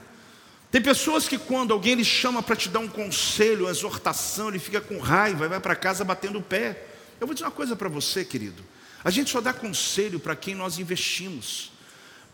Tem 0.73 0.83
pessoas 0.83 1.29
que 1.29 1.39
quando 1.39 1.73
alguém 1.73 1.95
lhe 1.95 2.05
chama 2.05 2.43
para 2.43 2.57
te 2.57 2.69
dar 2.69 2.81
um 2.81 2.89
conselho, 2.89 3.67
uma 3.67 3.71
exortação, 3.71 4.49
ele 4.49 4.59
fica 4.59 4.81
com 4.81 4.99
raiva 4.99 5.45
e 5.45 5.49
vai 5.49 5.61
para 5.61 5.77
casa 5.77 6.05
batendo 6.05 6.41
o 6.41 6.43
pé. 6.43 6.85
Eu 7.21 7.29
vou 7.29 7.33
dizer 7.33 7.47
uma 7.47 7.53
coisa 7.53 7.77
para 7.77 7.89
você, 7.89 8.25
querido. 8.25 8.63
A 9.05 9.11
gente 9.11 9.31
só 9.31 9.41
dá 9.41 9.53
conselho 9.53 10.19
para 10.19 10.35
quem 10.35 10.53
nós 10.53 10.81
investimos. 10.81 11.71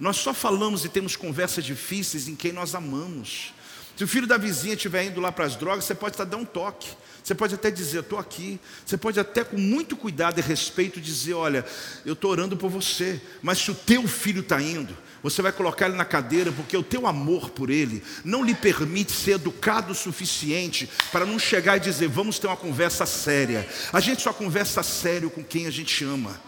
Nós 0.00 0.16
só 0.16 0.33
falamos 0.33 0.87
e 0.87 0.88
temos 0.88 1.14
conversas 1.14 1.64
difíceis 1.64 2.26
em 2.28 2.35
quem 2.35 2.50
nós 2.50 2.74
amamos. 2.74 3.53
Se 3.96 4.02
o 4.02 4.09
filho 4.09 4.26
da 4.26 4.37
vizinha 4.37 4.74
estiver 4.74 5.04
indo 5.04 5.20
lá 5.20 5.30
para 5.30 5.44
as 5.44 5.54
drogas, 5.54 5.85
você 5.85 5.94
pode 5.94 6.14
estar 6.14 6.24
dando 6.24 6.42
um 6.42 6.46
toque. 6.46 6.88
Você 7.22 7.35
pode 7.35 7.54
até 7.54 7.70
dizer, 7.70 8.00
estou 8.00 8.18
aqui. 8.18 8.61
Você 8.85 8.96
pode 8.96 9.20
até 9.20 9.44
com 9.44 9.57
muito 9.57 9.96
cuidado 9.96 10.38
e 10.38 10.42
respeito 10.42 11.00
dizer, 11.00 11.35
olha, 11.35 11.64
eu 12.04 12.14
estou 12.14 12.30
orando 12.30 12.57
por 12.57 12.68
você. 12.68 13.20
Mas 13.40 13.59
se 13.59 13.70
o 13.70 13.74
teu 13.74 14.07
filho 14.09 14.40
está 14.40 14.61
indo, 14.61 14.96
você 15.22 15.40
vai 15.40 15.52
colocar 15.52 15.87
ele 15.87 15.96
na 15.96 16.04
cadeira, 16.04 16.52
porque 16.52 16.76
o 16.76 16.83
teu 16.83 17.07
amor 17.07 17.50
por 17.50 17.70
ele 17.70 18.02
não 18.24 18.44
lhe 18.44 18.54
permite 18.54 19.12
ser 19.12 19.33
educado 19.33 19.92
o 19.92 19.94
suficiente 19.94 20.90
para 21.12 21.24
não 21.24 21.38
chegar 21.38 21.76
e 21.76 21.80
dizer, 21.80 22.09
vamos 22.09 22.38
ter 22.38 22.48
uma 22.48 22.57
conversa 22.57 23.07
séria. 23.07 23.66
A 23.92 24.00
gente 24.00 24.20
só 24.20 24.33
conversa 24.33 24.83
sério 24.83 25.30
com 25.30 25.42
quem 25.42 25.66
a 25.66 25.70
gente 25.70 26.04
ama. 26.04 26.38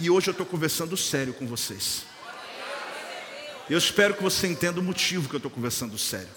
E 0.00 0.10
hoje 0.10 0.28
eu 0.28 0.32
estou 0.32 0.44
conversando 0.44 0.96
sério 0.96 1.32
com 1.32 1.46
vocês. 1.46 2.02
Eu 3.70 3.78
espero 3.78 4.14
que 4.14 4.22
você 4.22 4.46
entenda 4.46 4.80
o 4.80 4.82
motivo 4.82 5.28
que 5.28 5.34
eu 5.34 5.38
estou 5.38 5.50
conversando 5.50 5.96
sério. 5.96 6.28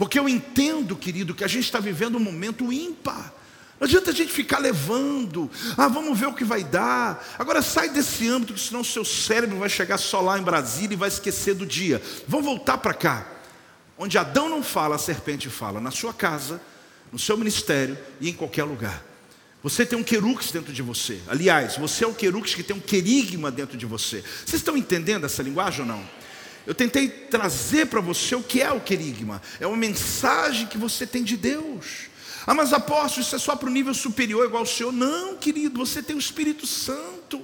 Porque 0.00 0.18
eu 0.18 0.26
entendo, 0.26 0.96
querido, 0.96 1.34
que 1.34 1.44
a 1.44 1.46
gente 1.46 1.66
está 1.66 1.78
vivendo 1.78 2.16
um 2.16 2.20
momento 2.20 2.72
ímpar. 2.72 3.34
Não 3.78 3.86
adianta 3.86 4.08
a 4.08 4.14
gente 4.14 4.32
ficar 4.32 4.58
levando, 4.58 5.50
ah, 5.76 5.88
vamos 5.88 6.18
ver 6.18 6.24
o 6.24 6.32
que 6.32 6.42
vai 6.42 6.64
dar. 6.64 7.22
Agora 7.38 7.60
sai 7.60 7.90
desse 7.90 8.26
âmbito, 8.26 8.58
senão 8.58 8.80
o 8.80 8.84
seu 8.84 9.04
cérebro 9.04 9.58
vai 9.58 9.68
chegar 9.68 9.98
só 9.98 10.22
lá 10.22 10.38
em 10.38 10.42
Brasília 10.42 10.94
e 10.94 10.96
vai 10.96 11.08
esquecer 11.08 11.54
do 11.54 11.66
dia. 11.66 12.00
Vamos 12.26 12.46
voltar 12.46 12.78
para 12.78 12.94
cá. 12.94 13.26
Onde 13.98 14.16
Adão 14.16 14.48
não 14.48 14.62
fala, 14.62 14.96
a 14.96 14.98
serpente 14.98 15.50
fala. 15.50 15.82
Na 15.82 15.90
sua 15.90 16.14
casa, 16.14 16.62
no 17.12 17.18
seu 17.18 17.36
ministério 17.36 17.98
e 18.22 18.30
em 18.30 18.32
qualquer 18.32 18.64
lugar. 18.64 19.04
Você 19.62 19.84
tem 19.84 19.98
um 19.98 20.02
querux 20.02 20.50
dentro 20.50 20.72
de 20.72 20.80
você. 20.80 21.20
Aliás, 21.28 21.76
você 21.76 22.04
é 22.04 22.06
o 22.06 22.14
querux 22.14 22.54
que 22.54 22.62
tem 22.62 22.74
um 22.74 22.80
querigma 22.80 23.50
dentro 23.50 23.76
de 23.76 23.84
você. 23.84 24.24
Vocês 24.46 24.62
estão 24.62 24.78
entendendo 24.78 25.26
essa 25.26 25.42
linguagem 25.42 25.82
ou 25.82 25.86
não? 25.86 26.02
Eu 26.66 26.74
tentei 26.74 27.08
trazer 27.08 27.86
para 27.86 28.00
você 28.00 28.34
o 28.34 28.42
que 28.42 28.60
é 28.60 28.70
o 28.70 28.80
querigma. 28.80 29.40
É 29.58 29.66
uma 29.66 29.76
mensagem 29.76 30.66
que 30.66 30.78
você 30.78 31.06
tem 31.06 31.22
de 31.22 31.36
Deus. 31.36 32.10
Ah, 32.46 32.54
mas 32.54 32.72
apóstolo, 32.72 33.22
isso 33.22 33.36
é 33.36 33.38
só 33.38 33.54
para 33.54 33.68
o 33.68 33.72
nível 33.72 33.94
superior, 33.94 34.46
igual 34.46 34.62
o 34.62 34.66
Senhor. 34.66 34.92
Não, 34.92 35.36
querido, 35.36 35.78
você 35.78 36.02
tem 36.02 36.16
o 36.16 36.18
Espírito 36.18 36.66
Santo. 36.66 37.40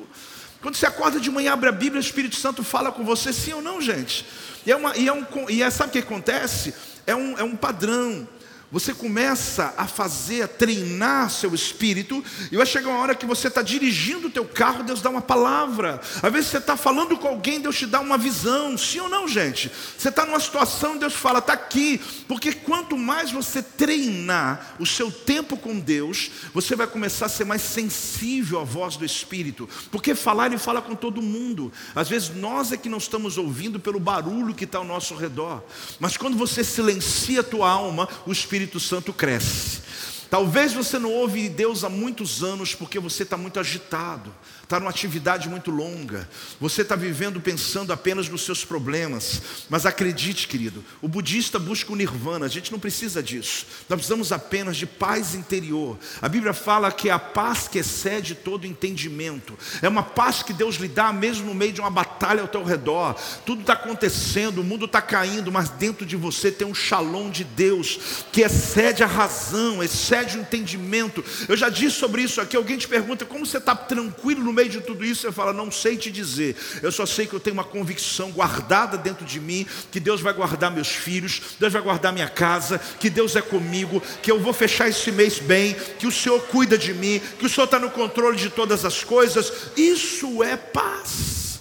Quando 0.61 0.75
você 0.75 0.87
acorda 0.87 1.21
de 1.21 1.31
manhã, 1.31 1.53
abre 1.53 1.69
a 1.69 1.73
Bíblia, 1.73 2.01
o 2.01 2.05
Espírito 2.05 2.37
Santo 2.37 2.65
fala 2.65 2.91
com 2.91 3.05
você, 3.05 3.33
sim 3.33 3.53
ou 3.53 3.63
não, 3.63 3.81
gente? 3.81 4.27
E, 4.67 4.73
é 4.73 4.77
uma, 4.77 4.97
e, 4.97 5.07
é 5.07 5.13
um, 5.13 5.25
e 5.49 5.63
é, 5.63 5.71
sabe 5.71 5.91
o 5.91 5.93
que 5.93 5.99
acontece? 5.99 6.75
É 7.07 7.15
um, 7.15 7.39
é 7.39 7.45
um 7.45 7.55
padrão. 7.55 8.27
Você 8.71 8.93
começa 8.93 9.73
a 9.77 9.87
fazer, 9.87 10.43
a 10.43 10.49
treinar 10.49 11.31
seu 11.31 11.55
espírito, 11.55 12.23
e 12.51 12.57
vai 12.57 12.67
chegar 12.67 12.89
uma 12.89 12.99
hora 12.99 13.15
que 13.15 13.25
você 13.25 13.49
está 13.49 13.63
dirigindo 13.63 14.27
o 14.27 14.31
teu 14.31 14.45
carro, 14.45 14.83
Deus 14.83 15.01
dá 15.01 15.09
uma 15.09 15.23
palavra. 15.23 16.01
Às 16.23 16.33
vezes 16.33 16.51
você 16.51 16.59
está 16.59 16.77
falando 16.77 17.17
com 17.17 17.29
alguém, 17.29 17.61
Deus 17.61 17.77
te 17.79 17.87
dá 17.87 18.01
uma 18.01 18.19
visão. 18.19 18.77
Sim 18.77 19.01
ou 19.01 19.09
não, 19.09 19.29
gente? 19.29 19.71
Você 19.97 20.09
está 20.09 20.27
numa 20.27 20.41
situação, 20.41 20.97
Deus 20.97 21.15
fala, 21.15 21.39
está 21.39 21.53
aqui. 21.53 22.01
Porque 22.27 22.53
quanto 22.53 22.97
mais 22.97 23.31
você 23.31 23.63
treinar 23.63 24.75
o 24.81 24.87
seu 24.87 25.13
tempo 25.13 25.57
com 25.57 25.79
Deus, 25.79 26.31
você 26.53 26.75
vai 26.75 26.87
começar 26.87 27.27
a 27.27 27.29
ser 27.31 27.45
mais 27.45 27.63
sensível 27.63 28.61
à 28.61 28.65
voz 28.65 28.97
do 28.97 29.05
Espírito. 29.05 29.69
Porque 29.91 30.15
falar, 30.15 30.47
Ele 30.47 30.59
fala 30.59 30.83
com 30.83 30.95
todo 30.95 31.23
mundo. 31.23 31.73
Às 31.95 32.09
vezes 32.09 32.35
nós 32.35 32.73
é 32.73 32.77
que 32.77 32.89
não 32.89 32.99
estamos 32.99 33.39
ouvindo 33.39 33.79
pelo 33.79 34.01
barulho 34.01 34.55
que 34.55 34.65
está 34.65 34.79
ao 34.79 34.85
nosso 34.85 35.15
redor. 35.15 35.63
Mas 36.01 36.17
quando 36.17 36.37
você 36.37 36.65
silencia 36.65 37.41
a 37.41 37.45
tua 37.45 37.71
alma, 37.71 38.09
o 38.27 38.33
Espírito 38.33 38.56
Espírito 38.57 38.81
Santo 38.81 39.13
cresce. 39.13 39.83
Talvez 40.31 40.73
você 40.73 40.99
não 40.99 41.13
ouve 41.13 41.47
Deus 41.47 41.85
há 41.85 41.91
muitos 41.91 42.43
anos 42.43 42.75
porque 42.75 42.99
você 42.99 43.23
está 43.23 43.37
muito 43.37 43.61
agitado 43.61 44.35
está 44.67 44.81
numa 44.81 44.91
atividade 44.91 45.49
muito 45.49 45.71
longa, 45.71 46.29
você 46.61 46.83
está 46.83 46.97
vivendo 46.97 47.41
pensando 47.41 47.93
apenas 47.93 48.29
nos 48.29 48.43
seus 48.43 48.65
problemas, 48.65 49.41
mas 49.71 49.87
acredite, 49.87 50.49
querido, 50.49 50.85
o 51.01 51.07
budista 51.07 51.57
busca 51.57 51.93
o 51.93 51.97
nirvana, 51.97 52.47
a 52.47 52.49
gente 52.49 52.73
não 52.73 52.79
precisa 52.81 53.23
disso, 53.23 53.65
nós 53.89 53.97
precisamos 53.97 54.33
apenas 54.33 54.77
de 54.77 54.85
paz 54.85 55.37
interior. 55.37 55.97
A 56.21 56.29
Bíblia 56.29 56.53
fala 56.53 56.91
que 56.91 57.09
é 57.09 57.13
a 57.13 57.19
paz 57.19 57.69
que 57.69 57.79
excede 57.79 58.35
todo 58.35 58.67
entendimento, 58.67 59.57
é 59.81 59.89
uma 59.89 60.03
paz 60.03 60.43
que 60.43 60.53
Deus 60.53 60.75
lhe 60.75 60.89
dá 60.89 61.13
mesmo 61.13 61.47
no 61.47 61.55
meio 61.55 61.73
de 61.73 61.81
uma 61.81 61.91
batalha 61.91 62.43
ao 62.43 62.49
teu 62.49 62.65
redor, 62.65 63.15
tudo 63.45 63.61
está 63.61 63.75
acontecendo, 63.75 64.63
o 64.63 64.65
mundo 64.65 64.87
está 64.87 65.01
caindo, 65.01 65.53
mas 65.53 65.69
dentro 65.69 66.05
de 66.05 66.17
você 66.17 66.51
tem 66.51 66.67
um 66.67 66.75
shalom 66.75 67.31
de 67.31 67.45
Deus 67.45 68.25
que 68.33 68.41
excede 68.41 69.05
a 69.05 69.07
razão, 69.07 69.81
excede 69.81 70.37
o 70.37 70.41
entendimento. 70.41 71.25
Eu 71.49 71.57
já 71.57 71.69
disse 71.69 71.95
sobre 71.97 72.23
isso 72.23 72.41
aqui, 72.41 72.57
alguém 72.57 72.77
te 72.77 72.89
pergunta 72.89 73.25
como 73.25 73.47
você 73.47 73.59
está 73.59 73.73
tranquilo 73.73 74.43
no 74.43 74.56
meio 74.57 74.71
de 74.71 74.81
tudo 74.81 75.05
isso, 75.05 75.21
você 75.21 75.31
fala: 75.31 75.53
Não 75.53 75.71
sei 75.71 75.97
te 75.97 76.11
dizer, 76.11 76.57
eu 76.83 76.91
só 76.91 77.05
sei 77.05 77.27
que 77.27 77.35
eu 77.35 77.41
tenho 77.41 77.55
uma 77.55 77.65
convicção 77.65 78.33
guardada 78.33 78.97
dentro 78.97 79.25
de 79.27 79.39
mim, 79.39 79.67
que 79.93 80.01
Deus 80.01 80.23
vai 80.23 80.33
guardar 80.33 80.71
meus 80.71 80.89
filhos, 80.89 81.43
Deus 81.61 81.73
vai 81.73 81.83
guardar 81.83 82.13
minha 82.13 82.29
casa, 82.29 82.79
que 82.99 83.11
Deus 83.11 83.37
é 83.37 83.43
comigo, 83.43 84.03
que 84.23 84.33
eu 84.33 84.41
vou 84.41 84.55
fechar 84.55 84.89
esse 84.89 85.13
mês 85.13 85.39
bem, 85.39 85.77
que 85.99 86.07
o 86.07 86.13
Senhor 86.13 86.41
cuida 86.47 86.79
de 86.79 86.95
mim, 86.95 87.21
que 87.39 87.45
o 87.45 87.49
Senhor 87.49 87.67
está 87.67 87.79
no 87.79 87.91
controle 87.91 88.39
de 88.39 88.49
todas 88.49 88.85
as 88.85 89.05
coisas. 89.05 89.53
Isso 89.77 90.43
é 90.43 90.57
paz. 90.57 91.61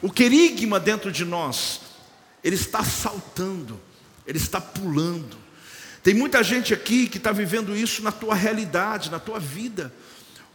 O 0.00 0.10
querigma 0.10 0.80
dentro 0.80 1.12
de 1.12 1.24
nós, 1.24 1.80
ele 2.42 2.56
está 2.56 2.82
saltando, 2.82 3.78
ele 4.26 4.38
está 4.38 4.60
pulando. 4.60 5.36
Tem 6.02 6.14
muita 6.14 6.42
gente 6.42 6.72
aqui 6.72 7.08
que 7.08 7.18
está 7.18 7.32
vivendo 7.32 7.76
isso 7.76 8.02
na 8.02 8.12
tua 8.12 8.34
realidade, 8.34 9.10
na 9.10 9.18
tua 9.18 9.38
vida 9.38 9.92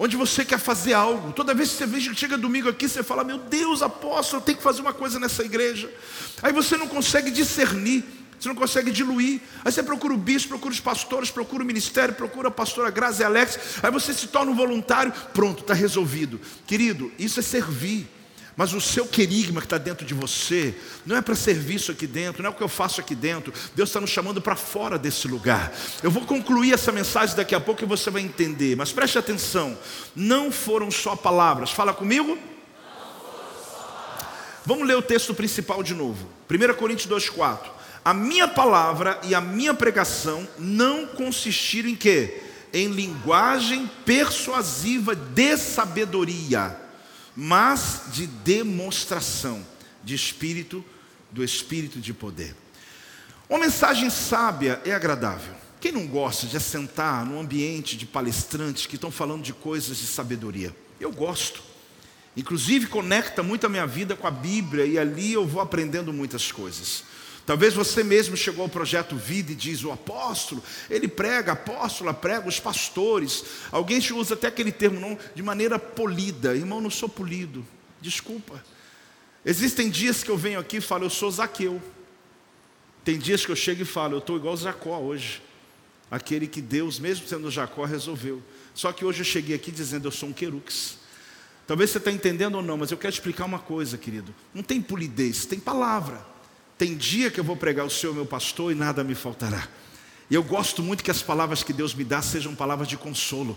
onde 0.02 0.18
você 0.18 0.43
quer 0.43 0.58
fazer 0.58 0.93
algo. 0.93 1.32
Toda 1.32 1.54
vez 1.54 1.70
que 1.74 1.86
você 1.86 2.10
que 2.10 2.16
chega 2.16 2.36
domingo 2.36 2.68
aqui, 2.68 2.89
você 2.89 3.04
fala: 3.04 3.24
Meu 3.24 3.38
Deus, 3.38 3.84
apóstolo, 3.84 4.41
eu 4.41 4.45
tenho 4.45 4.58
que 4.58 4.64
fazer 4.64 4.82
uma 4.82 4.93
coisa 4.93 5.20
nessa 5.20 5.43
igreja. 5.43 5.93
Aí 6.41 6.52
você 6.52 6.76
não 6.76 6.88
consegue 6.88 7.30
discernir, 7.30 8.04
você 8.39 8.49
não 8.49 8.56
consegue 8.56 8.89
diluir. 8.89 9.39
Aí 9.64 9.72
você 9.72 9.84
procura 9.84 10.16
o 10.16 10.18
bispo, 10.18 10.49
procura 10.49 10.74
os 10.74 10.80
pastores, 10.80 11.30
procura 11.30 11.62
o 11.62 11.66
ministério, 11.66 12.16
procura 12.16 12.47
a 12.47 12.52
pastora 12.52 12.89
Grazi 12.89 13.24
Alex. 13.24 13.60
Aí 13.84 13.91
você 13.91 14.12
se 14.12 14.26
torna 14.26 14.52
um 14.52 14.56
voluntário, 14.56 15.14
pronto, 15.36 15.62
está 15.62 15.76
resolvido. 15.76 16.41
Querido, 16.66 17.12
isso 17.20 17.39
é 17.39 17.43
servir. 17.43 18.10
Mas 18.62 18.74
o 18.74 18.80
seu 18.80 19.07
querigma 19.07 19.59
que 19.59 19.66
está 19.66 19.80
dentro 19.80 20.05
de 20.05 20.14
você, 20.14 20.76
não 21.03 21.18
é 21.18 21.22
para 21.24 21.34
serviço 21.34 21.91
aqui 21.91 22.05
dentro, 22.05 22.43
não 22.43 22.51
é 22.51 22.53
o 22.53 22.55
que 22.55 22.62
eu 22.62 22.68
faço 22.68 23.01
aqui 23.01 23.16
dentro. 23.16 23.51
Deus 23.74 23.89
está 23.89 23.99
nos 23.99 24.12
chamando 24.12 24.39
para 24.39 24.55
fora 24.55 24.99
desse 24.99 25.28
lugar. 25.28 25.74
Eu 26.03 26.12
vou 26.12 26.28
concluir 26.28 26.72
essa 26.72 26.91
mensagem 26.91 27.36
daqui 27.36 27.55
a 27.55 27.59
pouco 27.59 27.84
e 27.84 27.88
você 27.88 28.12
vai 28.12 28.22
entender. 28.22 28.76
Mas 28.76 28.91
preste 28.91 29.18
atenção: 29.18 29.76
não 30.16 30.51
foram 30.51 30.91
só 30.91 31.16
palavras. 31.16 31.72
Fala 31.72 31.91
comigo. 31.91 32.38
Vamos 34.64 34.88
ler 34.88 34.95
o 34.95 35.01
texto 35.01 35.34
principal 35.34 35.82
de 35.82 35.95
novo. 35.95 36.30
1 36.47 36.76
Coríntios 36.76 37.12
2,4. 37.12 37.62
A 38.05 38.14
minha 38.14 38.47
palavra 38.47 39.20
e 39.24 39.34
a 39.34 39.41
minha 39.41 39.74
pregação 39.74 40.47
não 40.59 41.07
consistiram 41.07 41.89
em 41.89 41.95
quê? 41.95 42.43
Em 42.72 42.89
linguagem 42.89 43.89
persuasiva 44.05 45.16
de 45.16 45.57
sabedoria 45.57 46.80
mas 47.36 48.03
de 48.11 48.27
demonstração 48.27 49.65
de 50.03 50.15
espírito, 50.15 50.84
do 51.32 51.43
espírito 51.43 51.99
de 51.99 52.13
poder. 52.13 52.55
Uma 53.49 53.59
mensagem 53.59 54.09
sábia 54.09 54.82
é 54.86 54.91
agradável. 54.91 55.53
Quem 55.79 55.91
não 55.91 56.05
gosta 56.07 56.45
de 56.45 56.55
assentar 56.55 57.25
num 57.25 57.39
ambiente 57.39 57.97
de 57.97 58.05
palestrantes 58.05 58.86
que 58.86 58.95
estão 58.95 59.11
falando 59.11 59.41
de 59.41 59.51
coisas 59.51 59.97
de 59.97 60.05
sabedoria? 60.05 60.75
Eu 60.99 61.11
gosto. 61.11 61.61
Inclusive 62.36 62.88
conecta 62.88 63.43
muito 63.43 63.65
a 63.65 63.69
minha 63.69 63.86
vida 63.86 64.15
com 64.15 64.25
a 64.25 64.32
Bíblia 64.32 64.86
e 64.86 64.97
ali 64.97 65.34
eu 65.34 65.45
vou 65.45 65.61
aprendendo 65.61 66.13
muitas 66.13 66.51
coisas. 66.51 67.03
Talvez 67.52 67.74
você 67.74 68.02
mesmo 68.02 68.38
chegou 68.38 68.64
ao 68.64 68.70
projeto 68.70 69.18
Vida 69.18 69.52
e 69.52 69.56
diz: 69.56 69.84
o 69.84 69.91
apóstolo, 69.91 70.64
ele 70.89 71.06
prega, 71.06 71.52
apóstola 71.52 72.14
prega, 72.14 72.47
os 72.47 72.62
pastores. 72.62 73.43
Alguém 73.70 73.99
usa 74.14 74.36
até 74.36 74.47
aquele 74.47 74.72
termo 74.72 75.02
não, 75.02 75.20
de 75.36 75.43
maneira 75.43 75.78
polida. 75.78 76.56
Irmão, 76.56 76.80
não 76.80 76.89
sou 76.89 77.10
polido, 77.10 77.68
desculpa. 77.99 78.64
Existem 79.45 79.89
dias 79.89 80.24
que 80.24 80.32
eu 80.32 80.38
venho 80.38 80.62
aqui 80.62 80.78
e 80.78 80.82
falo, 80.82 81.04
eu 81.04 81.10
sou 81.10 81.30
Zaqueu. 81.30 81.84
Tem 83.04 83.20
dias 83.20 83.45
que 83.45 83.52
eu 83.52 83.56
chego 83.58 83.82
e 83.82 83.86
falo, 83.86 84.14
eu 84.14 84.20
estou 84.20 84.38
igual 84.38 84.56
Jacó 84.56 84.97
hoje. 84.99 85.43
Aquele 86.10 86.47
que 86.47 86.62
Deus, 86.62 86.99
mesmo 86.99 87.28
sendo 87.28 87.52
Jacó, 87.52 87.84
resolveu. 87.84 88.41
Só 88.74 88.93
que 88.93 89.04
hoje 89.04 89.20
eu 89.20 89.26
cheguei 89.26 89.58
aqui 89.58 89.72
dizendo, 89.74 90.08
eu 90.08 90.12
sou 90.14 90.30
um 90.30 90.34
querux. 90.34 90.99
Talvez 91.68 91.89
você 91.89 91.97
está 91.97 92.14
entendendo 92.14 92.56
ou 92.56 92.64
não, 92.64 92.78
mas 92.78 92.91
eu 92.91 92.97
quero 92.97 93.14
explicar 93.14 93.43
uma 93.43 93.60
coisa, 93.60 93.97
querido. 93.97 94.34
Não 94.54 94.64
tem 94.64 94.82
polidez, 94.82 95.45
tem 95.45 95.60
palavra. 95.60 96.30
Tem 96.82 96.97
dia 96.97 97.29
que 97.29 97.39
eu 97.39 97.43
vou 97.43 97.55
pregar 97.55 97.86
o 97.86 97.91
Senhor, 97.91 98.11
meu 98.11 98.25
pastor, 98.25 98.71
e 98.71 98.75
nada 98.75 99.03
me 99.03 99.13
faltará. 99.13 99.67
E 100.27 100.34
eu 100.34 100.41
gosto 100.41 100.82
muito 100.82 101.03
que 101.03 101.11
as 101.11 101.21
palavras 101.21 101.61
que 101.61 101.71
Deus 101.71 101.93
me 101.93 102.03
dá 102.03 102.23
sejam 102.23 102.55
palavras 102.55 102.88
de 102.88 102.97
consolo. 102.97 103.55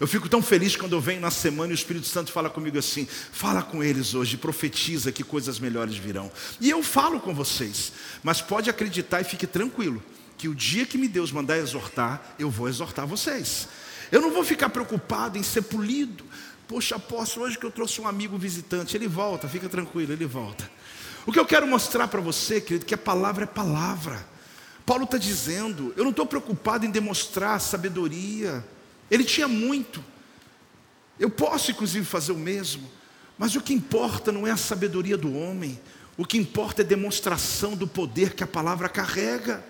Eu 0.00 0.08
fico 0.08 0.28
tão 0.28 0.42
feliz 0.42 0.74
quando 0.74 0.94
eu 0.94 1.00
venho 1.00 1.20
na 1.20 1.30
semana 1.30 1.70
e 1.70 1.72
o 1.72 1.76
Espírito 1.76 2.08
Santo 2.08 2.32
fala 2.32 2.50
comigo 2.50 2.76
assim: 2.76 3.06
fala 3.06 3.62
com 3.62 3.80
eles 3.80 4.12
hoje, 4.12 4.36
profetiza 4.36 5.12
que 5.12 5.22
coisas 5.22 5.60
melhores 5.60 5.94
virão. 5.94 6.32
E 6.60 6.68
eu 6.68 6.82
falo 6.82 7.20
com 7.20 7.32
vocês, 7.32 7.92
mas 8.24 8.40
pode 8.40 8.68
acreditar 8.68 9.20
e 9.20 9.24
fique 9.24 9.46
tranquilo, 9.46 10.02
que 10.36 10.48
o 10.48 10.54
dia 10.54 10.84
que 10.84 10.98
me 10.98 11.06
Deus 11.06 11.30
mandar 11.30 11.58
exortar, 11.58 12.34
eu 12.40 12.50
vou 12.50 12.68
exortar 12.68 13.06
vocês. 13.06 13.68
Eu 14.10 14.20
não 14.20 14.32
vou 14.32 14.42
ficar 14.42 14.68
preocupado 14.68 15.38
em 15.38 15.44
ser 15.44 15.62
polido. 15.62 16.24
Poxa, 16.66 16.96
apóstolo, 16.96 17.46
hoje 17.46 17.56
que 17.56 17.66
eu 17.66 17.70
trouxe 17.70 18.00
um 18.00 18.08
amigo 18.08 18.36
visitante, 18.36 18.96
ele 18.96 19.06
volta, 19.06 19.48
fica 19.48 19.68
tranquilo, 19.68 20.12
ele 20.12 20.26
volta. 20.26 20.68
O 21.26 21.32
que 21.32 21.38
eu 21.38 21.46
quero 21.46 21.66
mostrar 21.66 22.08
para 22.08 22.20
você, 22.20 22.60
querido, 22.60 22.84
que 22.84 22.94
a 22.94 22.98
palavra 22.98 23.44
é 23.44 23.46
palavra. 23.46 24.26
Paulo 24.84 25.04
está 25.04 25.16
dizendo, 25.16 25.94
eu 25.96 26.04
não 26.04 26.10
estou 26.10 26.26
preocupado 26.26 26.84
em 26.84 26.90
demonstrar 26.90 27.60
sabedoria. 27.60 28.64
Ele 29.10 29.24
tinha 29.24 29.48
muito. 29.48 30.04
Eu 31.18 31.30
posso, 31.30 31.70
inclusive, 31.70 32.04
fazer 32.04 32.32
o 32.32 32.38
mesmo. 32.38 32.90
Mas 33.38 33.56
o 33.56 33.60
que 33.60 33.72
importa 33.72 34.30
não 34.30 34.46
é 34.46 34.50
a 34.50 34.56
sabedoria 34.56 35.16
do 35.16 35.34
homem. 35.34 35.80
O 36.16 36.24
que 36.24 36.36
importa 36.36 36.82
é 36.82 36.84
a 36.84 36.88
demonstração 36.88 37.74
do 37.74 37.86
poder 37.86 38.34
que 38.34 38.44
a 38.44 38.46
palavra 38.46 38.88
carrega. 38.88 39.64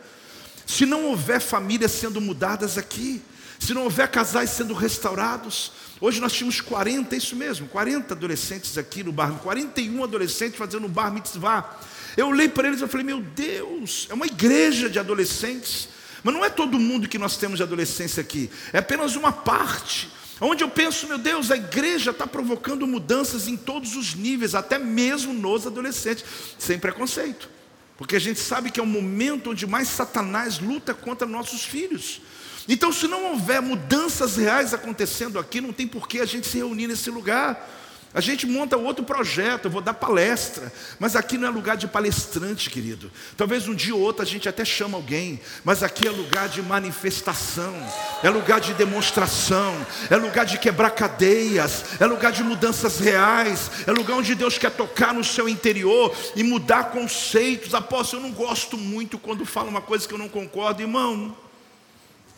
Se 0.66 0.84
não 0.84 1.04
houver 1.04 1.40
famílias 1.40 1.92
sendo 1.92 2.20
mudadas 2.20 2.76
aqui, 2.76 3.22
se 3.64 3.72
não 3.72 3.84
houver 3.84 4.08
casais 4.08 4.50
sendo 4.50 4.74
restaurados, 4.74 5.72
hoje 5.98 6.20
nós 6.20 6.34
tínhamos 6.34 6.60
40, 6.60 7.14
é 7.14 7.18
isso 7.18 7.34
mesmo, 7.34 7.66
40 7.68 8.12
adolescentes 8.12 8.76
aqui 8.76 9.02
no 9.02 9.10
bar, 9.10 9.32
41 9.42 10.04
adolescentes 10.04 10.58
fazendo 10.58 10.86
bar 10.86 11.10
mitzvah. 11.10 11.80
Eu 12.14 12.28
olhei 12.28 12.46
para 12.46 12.68
eles 12.68 12.82
e 12.82 12.86
falei, 12.86 13.06
meu 13.06 13.22
Deus, 13.22 14.06
é 14.10 14.14
uma 14.14 14.26
igreja 14.26 14.90
de 14.90 14.98
adolescentes. 14.98 15.88
Mas 16.22 16.34
não 16.34 16.44
é 16.44 16.50
todo 16.50 16.78
mundo 16.78 17.08
que 17.08 17.16
nós 17.16 17.38
temos 17.38 17.56
de 17.56 17.62
adolescência 17.62 18.20
aqui, 18.20 18.50
é 18.70 18.78
apenas 18.78 19.16
uma 19.16 19.32
parte. 19.32 20.10
Onde 20.42 20.62
eu 20.62 20.68
penso, 20.68 21.06
meu 21.06 21.16
Deus, 21.16 21.50
a 21.50 21.56
igreja 21.56 22.10
está 22.10 22.26
provocando 22.26 22.86
mudanças 22.86 23.48
em 23.48 23.56
todos 23.56 23.96
os 23.96 24.14
níveis, 24.14 24.54
até 24.54 24.78
mesmo 24.78 25.32
nos 25.32 25.66
adolescentes, 25.66 26.22
sem 26.58 26.78
preconceito. 26.78 27.48
Porque 27.96 28.16
a 28.16 28.20
gente 28.20 28.40
sabe 28.40 28.70
que 28.70 28.78
é 28.78 28.82
o 28.82 28.86
momento 28.86 29.52
onde 29.52 29.66
mais 29.66 29.88
Satanás 29.88 30.58
luta 30.58 30.92
contra 30.92 31.26
nossos 31.26 31.64
filhos. 31.64 32.20
Então, 32.68 32.92
se 32.92 33.06
não 33.06 33.32
houver 33.32 33.60
mudanças 33.60 34.36
reais 34.36 34.72
acontecendo 34.72 35.38
aqui, 35.38 35.60
não 35.60 35.72
tem 35.72 35.86
por 35.86 36.08
que 36.08 36.20
a 36.20 36.26
gente 36.26 36.46
se 36.46 36.58
reunir 36.58 36.86
nesse 36.86 37.10
lugar. 37.10 37.70
A 38.14 38.20
gente 38.20 38.46
monta 38.46 38.76
outro 38.76 39.04
projeto, 39.04 39.64
eu 39.64 39.70
vou 39.72 39.82
dar 39.82 39.92
palestra, 39.92 40.72
mas 41.00 41.16
aqui 41.16 41.36
não 41.36 41.48
é 41.48 41.50
lugar 41.50 41.76
de 41.76 41.88
palestrante, 41.88 42.70
querido. 42.70 43.10
Talvez 43.36 43.66
um 43.66 43.74
dia 43.74 43.92
ou 43.92 44.00
outro 44.00 44.22
a 44.22 44.24
gente 44.24 44.48
até 44.48 44.64
chama 44.64 44.96
alguém, 44.96 45.40
mas 45.64 45.82
aqui 45.82 46.06
é 46.06 46.12
lugar 46.12 46.48
de 46.48 46.62
manifestação, 46.62 47.74
é 48.22 48.30
lugar 48.30 48.60
de 48.60 48.72
demonstração, 48.74 49.74
é 50.08 50.14
lugar 50.14 50.46
de 50.46 50.58
quebrar 50.58 50.90
cadeias, 50.90 51.84
é 51.98 52.06
lugar 52.06 52.30
de 52.30 52.44
mudanças 52.44 53.00
reais, 53.00 53.68
é 53.84 53.90
lugar 53.90 54.16
onde 54.16 54.36
Deus 54.36 54.58
quer 54.58 54.70
tocar 54.70 55.12
no 55.12 55.24
seu 55.24 55.48
interior 55.48 56.14
e 56.36 56.44
mudar 56.44 56.92
conceitos. 56.92 57.74
Apóstolo, 57.74 58.22
eu 58.22 58.28
não 58.28 58.32
gosto 58.32 58.78
muito 58.78 59.18
quando 59.18 59.44
fala 59.44 59.68
uma 59.68 59.82
coisa 59.82 60.06
que 60.06 60.14
eu 60.14 60.18
não 60.18 60.28
concordo, 60.28 60.82
irmão. 60.82 61.36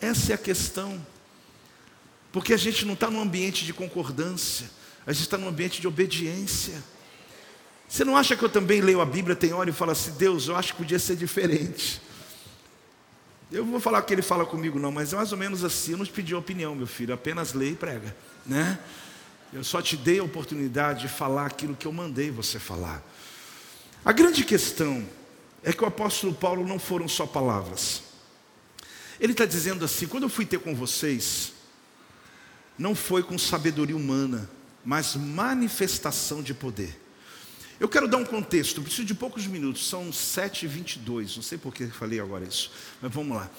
Essa 0.01 0.33
é 0.33 0.35
a 0.35 0.37
questão. 0.37 1.05
Porque 2.31 2.53
a 2.53 2.57
gente 2.57 2.85
não 2.85 2.93
está 2.93 3.09
num 3.09 3.21
ambiente 3.21 3.65
de 3.65 3.73
concordância, 3.73 4.69
a 5.05 5.13
gente 5.13 5.23
está 5.23 5.37
num 5.37 5.47
ambiente 5.47 5.81
de 5.81 5.87
obediência. 5.87 6.83
Você 7.87 8.03
não 8.03 8.17
acha 8.17 8.35
que 8.35 8.43
eu 8.43 8.49
também 8.49 8.81
leio 8.81 8.99
a 8.99 9.05
Bíblia, 9.05 9.35
tem 9.35 9.53
hora 9.53 9.69
e 9.69 9.73
falo 9.73 9.91
assim, 9.91 10.11
Deus, 10.11 10.47
eu 10.47 10.55
acho 10.55 10.73
que 10.73 10.79
podia 10.79 10.99
ser 10.99 11.15
diferente. 11.15 12.01
Eu 13.49 13.63
não 13.63 13.71
vou 13.71 13.79
falar 13.79 14.01
que 14.01 14.13
ele 14.13 14.21
fala 14.21 14.45
comigo, 14.45 14.77
não, 14.77 14.91
mas 14.91 15.13
é 15.13 15.15
mais 15.15 15.31
ou 15.31 15.37
menos 15.37 15.63
assim. 15.63 15.93
Eu 15.93 15.97
não 15.99 16.05
te 16.05 16.11
pedi 16.11 16.35
opinião, 16.35 16.75
meu 16.75 16.85
filho, 16.85 17.13
apenas 17.13 17.53
lê 17.53 17.71
e 17.71 17.75
prega, 17.75 18.15
né? 18.45 18.77
Eu 19.53 19.63
só 19.63 19.81
te 19.81 19.95
dei 19.95 20.19
a 20.19 20.23
oportunidade 20.23 21.03
de 21.03 21.07
falar 21.07 21.45
aquilo 21.45 21.75
que 21.75 21.87
eu 21.87 21.93
mandei 21.93 22.29
você 22.29 22.59
falar. 22.59 23.01
A 24.03 24.11
grande 24.11 24.43
questão 24.43 25.07
é 25.63 25.71
que 25.71 25.81
o 25.81 25.87
apóstolo 25.87 26.33
Paulo 26.33 26.67
não 26.67 26.77
foram 26.77 27.07
só 27.07 27.25
palavras. 27.25 28.03
Ele 29.19 29.31
está 29.31 29.45
dizendo 29.45 29.83
assim: 29.83 30.07
quando 30.07 30.23
eu 30.23 30.29
fui 30.29 30.45
ter 30.45 30.59
com 30.59 30.75
vocês, 30.75 31.53
não 32.77 32.93
foi 32.93 33.23
com 33.23 33.37
sabedoria 33.37 33.95
humana, 33.95 34.49
mas 34.85 35.15
manifestação 35.15 36.41
de 36.41 36.53
poder. 36.53 37.01
Eu 37.79 37.87
quero 37.87 38.07
dar 38.07 38.17
um 38.17 38.25
contexto, 38.25 38.81
preciso 38.81 39.05
de 39.05 39.13
poucos 39.13 39.45
minutos, 39.45 39.87
são 39.87 40.09
7h22, 40.09 41.35
não 41.35 41.43
sei 41.43 41.57
por 41.57 41.73
que 41.73 41.85
falei 41.87 42.19
agora 42.19 42.43
isso, 42.43 42.71
mas 43.01 43.13
vamos 43.13 43.37
lá. 43.37 43.49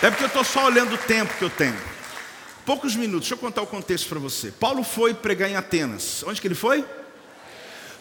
É 0.00 0.10
porque 0.10 0.22
eu 0.22 0.28
estou 0.28 0.44
só 0.44 0.66
olhando 0.66 0.94
o 0.94 0.98
tempo 0.98 1.36
que 1.36 1.42
eu 1.42 1.50
tenho. 1.50 1.76
Poucos 2.68 2.94
minutos, 2.94 3.20
deixa 3.20 3.32
eu 3.32 3.38
contar 3.38 3.62
o 3.62 3.66
contexto 3.66 4.10
para 4.10 4.18
você. 4.18 4.50
Paulo 4.50 4.84
foi 4.84 5.14
pregar 5.14 5.48
em 5.50 5.56
Atenas. 5.56 6.22
Onde 6.26 6.38
que 6.38 6.46
ele 6.46 6.54
foi? 6.54 6.84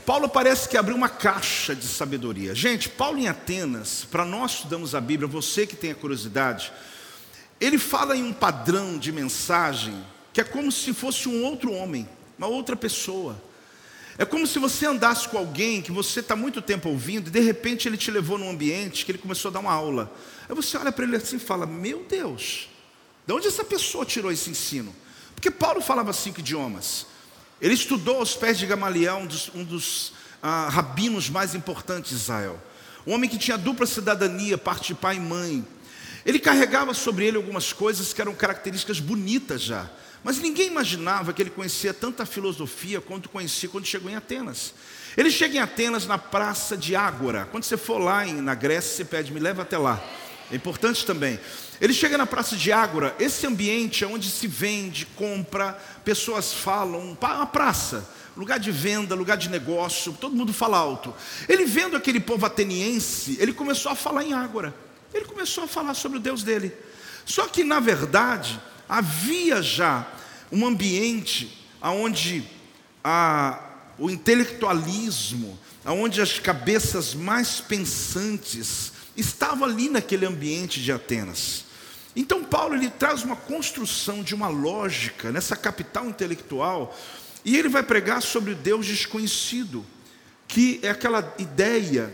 Paulo 0.05 0.27
parece 0.27 0.67
que 0.67 0.75
abriu 0.75 0.93
uma 0.93 1.07
caixa 1.07 1.73
de 1.73 1.87
sabedoria. 1.87 2.53
Gente, 2.53 2.89
Paulo 2.89 3.17
em 3.17 3.29
Atenas, 3.29 4.05
para 4.11 4.25
nós 4.25 4.55
estudamos 4.55 4.93
a 4.93 4.99
Bíblia, 4.99 5.25
você 5.25 5.65
que 5.65 5.77
tem 5.77 5.91
a 5.91 5.95
curiosidade, 5.95 6.73
ele 7.61 7.77
fala 7.77 8.17
em 8.17 8.21
um 8.21 8.33
padrão 8.33 8.97
de 8.97 9.09
mensagem 9.09 10.05
que 10.33 10.41
é 10.41 10.43
como 10.43 10.69
se 10.69 10.93
fosse 10.93 11.29
um 11.29 11.45
outro 11.45 11.71
homem, 11.71 12.05
uma 12.37 12.47
outra 12.47 12.75
pessoa. 12.75 13.41
É 14.17 14.25
como 14.25 14.45
se 14.45 14.59
você 14.59 14.85
andasse 14.85 15.29
com 15.29 15.37
alguém 15.37 15.81
que 15.81 15.93
você 15.93 16.19
está 16.19 16.35
muito 16.35 16.61
tempo 16.61 16.89
ouvindo 16.89 17.29
e 17.29 17.31
de 17.31 17.39
repente 17.39 17.87
ele 17.87 17.95
te 17.95 18.11
levou 18.11 18.37
num 18.37 18.49
ambiente 18.49 19.05
que 19.05 19.13
ele 19.13 19.17
começou 19.17 19.47
a 19.47 19.53
dar 19.53 19.59
uma 19.61 19.71
aula. 19.71 20.13
Aí 20.49 20.53
você 20.53 20.77
olha 20.77 20.91
para 20.91 21.05
ele 21.05 21.15
assim 21.15 21.37
e 21.37 21.39
fala: 21.39 21.65
Meu 21.65 22.03
Deus, 22.03 22.67
de 23.27 23.33
onde 23.33 23.47
essa 23.47 23.65
pessoa 23.65 24.05
tirou 24.05 24.31
esse 24.31 24.49
ensino? 24.49 24.95
Porque 25.35 25.51
Paulo 25.51 25.81
falava 25.81 26.13
cinco 26.13 26.39
idiomas. 26.39 27.05
Ele 27.61 27.73
estudou 27.73 28.19
aos 28.19 28.35
pés 28.35 28.57
de 28.57 28.65
Gamaliel, 28.65 29.17
um 29.17 29.25
dos, 29.27 29.51
um 29.53 29.63
dos 29.65 30.13
ah, 30.41 30.69
rabinos 30.69 31.29
mais 31.29 31.53
importantes 31.53 32.11
de 32.11 32.15
Israel. 32.15 32.57
Um 33.05 33.13
homem 33.13 33.29
que 33.29 33.37
tinha 33.37 33.57
dupla 33.57 33.85
cidadania, 33.85 34.57
parte 34.57 34.87
de 34.87 34.95
pai 34.95 35.17
e 35.17 35.19
mãe. 35.19 35.67
Ele 36.25 36.39
carregava 36.39 36.93
sobre 36.93 37.25
ele 37.25 37.35
algumas 37.35 37.73
coisas 37.73 38.13
que 38.13 38.21
eram 38.21 38.33
características 38.33 39.01
bonitas 39.01 39.61
já. 39.61 39.89
Mas 40.23 40.39
ninguém 40.39 40.67
imaginava 40.67 41.33
que 41.33 41.41
ele 41.41 41.49
conhecia 41.49 41.93
tanta 41.93 42.25
filosofia 42.25 43.01
quanto 43.01 43.27
conhecia 43.27 43.67
quando 43.67 43.85
chegou 43.85 44.09
em 44.09 44.15
Atenas. 44.15 44.73
Ele 45.17 45.29
chega 45.29 45.57
em 45.57 45.59
Atenas 45.59 46.07
na 46.07 46.17
praça 46.17 46.77
de 46.77 46.95
Ágora. 46.95 47.47
Quando 47.51 47.65
você 47.65 47.75
for 47.75 47.97
lá 47.97 48.25
na 48.25 48.55
Grécia, 48.55 48.95
você 48.95 49.05
pede, 49.05 49.33
me 49.33 49.39
leva 49.39 49.63
até 49.63 49.77
lá. 49.77 50.01
É 50.51 50.55
importante 50.55 51.05
também. 51.05 51.39
Ele 51.79 51.93
chega 51.93 52.17
na 52.17 52.25
praça 52.25 52.55
de 52.55 52.71
Ágora, 52.71 53.15
esse 53.19 53.45
ambiente 53.45 54.03
é 54.03 54.07
onde 54.07 54.29
se 54.29 54.47
vende, 54.47 55.05
compra, 55.05 55.73
pessoas 56.03 56.53
falam, 56.53 57.17
uma 57.19 57.45
praça, 57.45 58.09
lugar 58.35 58.59
de 58.59 58.71
venda, 58.71 59.13
lugar 59.13 59.37
de 59.37 59.49
negócio, 59.49 60.13
todo 60.13 60.35
mundo 60.35 60.53
fala 60.53 60.77
alto. 60.77 61.13
Ele 61.49 61.65
vendo 61.65 61.97
aquele 61.97 62.19
povo 62.19 62.45
ateniense, 62.45 63.37
ele 63.39 63.53
começou 63.53 63.91
a 63.91 63.95
falar 63.95 64.23
em 64.23 64.33
Ágora. 64.33 64.73
Ele 65.13 65.25
começou 65.25 65.65
a 65.65 65.67
falar 65.67 65.93
sobre 65.93 66.17
o 66.17 66.21
Deus 66.21 66.43
dele. 66.43 66.71
Só 67.25 67.47
que 67.47 67.63
na 67.63 67.79
verdade, 67.79 68.59
havia 68.87 69.61
já 69.61 70.07
um 70.51 70.65
ambiente 70.65 71.65
onde 71.81 72.43
a, 73.03 73.59
o 73.99 74.09
intelectualismo, 74.09 75.59
onde 75.85 76.21
as 76.21 76.39
cabeças 76.39 77.13
mais 77.13 77.59
pensantes 77.59 78.93
estavam 79.17 79.67
ali 79.67 79.89
naquele 79.89 80.25
ambiente 80.25 80.81
de 80.81 80.91
Atenas. 80.91 81.65
Então 82.15 82.43
Paulo 82.43 82.75
ele 82.75 82.89
traz 82.89 83.23
uma 83.23 83.35
construção 83.35 84.23
de 84.23 84.33
uma 84.33 84.47
lógica 84.47 85.31
nessa 85.31 85.55
capital 85.55 86.07
intelectual 86.07 86.95
e 87.43 87.57
ele 87.57 87.69
vai 87.69 87.83
pregar 87.83 88.21
sobre 88.21 88.51
o 88.51 88.55
Deus 88.55 88.85
desconhecido, 88.85 89.85
que 90.47 90.79
é 90.81 90.89
aquela 90.89 91.35
ideia 91.37 92.13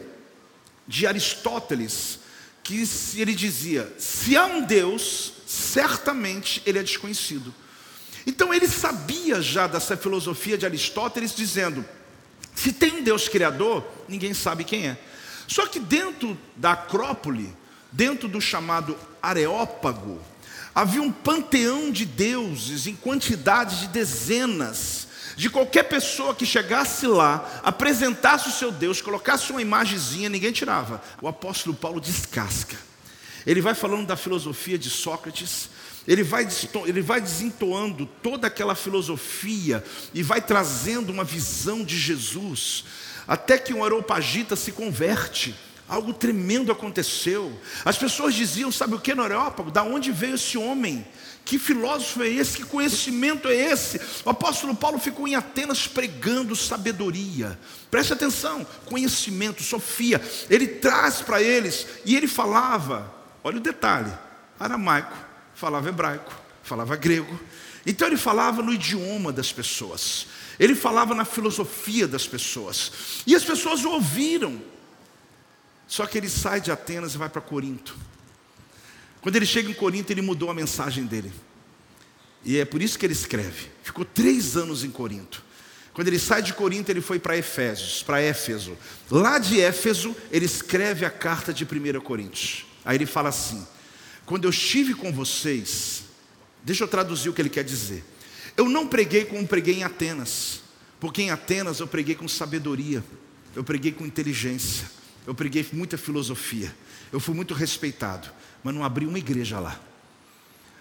de 0.88 1.08
Aristóteles, 1.08 2.20
que 2.64 2.84
ele 3.16 3.34
dizia: 3.34 3.94
se 3.98 4.36
há 4.36 4.46
um 4.46 4.62
Deus, 4.62 5.34
certamente 5.46 6.62
ele 6.66 6.80
é 6.80 6.84
desconhecido. 6.84 7.54
Então 8.26 8.54
ele 8.54 8.68
sabia 8.68 9.42
já 9.42 9.68
dessa 9.68 9.98
filosofia 9.98 10.58
de 10.58 10.66
Aristóteles, 10.66 11.36
dizendo: 11.36 11.86
se 12.56 12.72
tem 12.72 12.94
um 12.94 13.04
Deus 13.04 13.28
criador, 13.28 13.86
ninguém 14.08 14.34
sabe 14.34 14.64
quem 14.64 14.88
é. 14.88 14.98
Só 15.48 15.66
que 15.68 15.80
dentro 15.80 16.38
da 16.56 16.72
Acrópole, 16.74 17.54
dentro 17.92 18.28
do 18.28 18.42
chamado 18.42 18.98
Areópago, 19.22 20.20
havia 20.74 21.02
um 21.02 21.12
panteão 21.12 21.92
de 21.92 22.06
deuses 22.06 22.88
em 22.88 22.96
quantidade 22.96 23.82
de 23.82 23.88
dezenas. 23.88 25.08
De 25.36 25.50
qualquer 25.50 25.84
pessoa 25.84 26.36
que 26.36 26.46
chegasse 26.46 27.08
lá, 27.08 27.62
apresentasse 27.64 28.50
o 28.50 28.52
seu 28.52 28.72
Deus, 28.72 29.02
colocasse 29.02 29.52
uma 29.52 29.62
imagenzinha, 29.62 30.30
ninguém 30.30 30.52
tirava. 30.52 31.02
O 31.22 31.28
apóstolo 31.28 31.76
Paulo 31.76 32.00
descasca. 32.00 32.78
Ele 33.46 33.60
vai 33.60 33.74
falando 33.74 34.06
da 34.06 34.16
filosofia 34.16 34.78
de 34.78 34.90
Sócrates, 34.90 35.70
ele 36.08 36.24
vai, 36.24 36.48
ele 36.86 37.02
vai 37.02 37.22
desentoando 37.22 38.06
toda 38.22 38.48
aquela 38.48 38.76
filosofia 38.76 39.84
e 40.14 40.22
vai 40.22 40.42
trazendo 40.42 41.12
uma 41.12 41.24
visão 41.24 41.84
de 41.84 41.98
Jesus, 41.98 42.86
até 43.28 43.58
que 43.58 43.74
um 43.74 43.84
aeropagita 43.84 44.56
se 44.56 44.72
converte. 44.72 45.56
Algo 45.88 46.14
tremendo 46.14 46.72
aconteceu. 46.72 47.52
As 47.84 47.98
pessoas 47.98 48.34
diziam: 48.34 48.72
sabe 48.72 48.96
o 48.96 49.00
que 49.00 49.14
no 49.14 49.24
Areópago? 49.24 49.70
Da 49.70 49.84
onde 49.84 50.12
veio 50.12 50.36
esse 50.36 50.58
homem? 50.58 51.06
Que 51.46 51.60
filósofo 51.60 52.24
é 52.24 52.30
esse? 52.30 52.58
Que 52.58 52.64
conhecimento 52.64 53.50
é 53.50 53.54
esse? 53.54 54.00
O 54.24 54.30
apóstolo 54.30 54.74
Paulo 54.74 54.98
ficou 54.98 55.28
em 55.28 55.36
Atenas 55.36 55.86
pregando 55.86 56.56
sabedoria. 56.56 57.60
Preste 57.92 58.14
atenção: 58.14 58.66
conhecimento, 58.86 59.62
Sofia. 59.62 60.22
Ele 60.50 60.68
traz 60.68 61.22
para 61.22 61.42
eles 61.42 61.86
e 62.06 62.16
ele 62.16 62.28
falava, 62.28 63.14
olha 63.44 63.58
o 63.58 63.62
detalhe: 63.62 64.12
aramaico, 64.58 65.16
falava 65.54 65.90
hebraico, 65.90 66.34
falava 66.64 66.96
grego. 66.96 67.40
Então 67.86 68.08
ele 68.08 68.18
falava 68.18 68.62
no 68.64 68.74
idioma 68.74 69.34
das 69.34 69.52
pessoas. 69.52 70.28
Ele 70.60 70.76
falava 70.76 71.16
na 71.16 71.26
filosofia 71.26 72.08
das 72.08 72.28
pessoas. 72.28 72.92
E 73.26 73.36
as 73.36 73.44
pessoas 73.44 73.84
o 73.84 73.90
ouviram. 73.90 74.62
Só 75.88 76.06
que 76.06 76.18
ele 76.18 76.30
sai 76.30 76.62
de 76.62 76.72
Atenas 76.72 77.16
e 77.16 77.18
vai 77.18 77.30
para 77.30 77.42
Corinto. 77.42 77.96
Quando 79.22 79.36
ele 79.36 79.46
chega 79.46 79.70
em 79.70 79.74
Corinto, 79.74 80.12
ele 80.12 80.22
mudou 80.22 80.50
a 80.50 80.54
mensagem 80.54 81.06
dele. 81.06 81.32
E 82.44 82.58
é 82.58 82.66
por 82.66 82.82
isso 82.82 83.00
que 83.00 83.06
ele 83.06 83.14
escreve. 83.14 83.70
Ficou 83.82 84.04
três 84.04 84.58
anos 84.58 84.84
em 84.84 84.92
Corinto. 84.92 85.44
Quando 85.94 86.08
ele 86.08 86.20
sai 86.20 86.42
de 86.42 86.54
Corinto, 86.54 86.92
ele 86.92 87.02
foi 87.02 87.20
para 87.20 87.38
Efésios, 87.38 88.02
para 88.02 88.20
Éfeso. 88.20 88.76
Lá 89.10 89.38
de 89.38 89.62
Éfeso, 89.62 90.16
ele 90.32 90.46
escreve 90.46 91.06
a 91.06 91.10
carta 91.10 91.54
de 91.54 91.64
1 91.64 92.02
Coríntios. 92.02 92.66
Aí 92.84 92.98
ele 92.98 93.06
fala 93.06 93.30
assim: 93.30 93.66
Quando 94.26 94.46
eu 94.46 94.50
estive 94.50 94.96
com 94.96 95.14
vocês, 95.14 96.04
deixa 96.64 96.84
eu 96.84 96.88
traduzir 96.88 97.30
o 97.30 97.34
que 97.34 97.42
ele 97.42 97.50
quer 97.50 97.64
dizer. 97.64 98.04
Eu 98.56 98.70
não 98.70 98.88
preguei 98.88 99.26
como 99.26 99.48
preguei 99.48 99.76
em 99.76 99.84
Atenas, 99.84 100.62
porque 101.00 101.22
em 101.22 101.32
Atenas 101.32 101.80
eu 101.80 101.88
preguei 101.88 102.16
com 102.16 102.28
sabedoria, 102.28 103.04
eu 103.56 103.64
preguei 103.64 103.92
com 103.92 104.06
inteligência. 104.06 104.88
Eu 105.26 105.34
preguei 105.34 105.66
muita 105.72 105.98
filosofia. 105.98 106.74
Eu 107.12 107.20
fui 107.20 107.34
muito 107.34 107.54
respeitado, 107.54 108.30
mas 108.64 108.74
não 108.74 108.84
abri 108.84 109.06
uma 109.06 109.18
igreja 109.18 109.60
lá. 109.60 109.80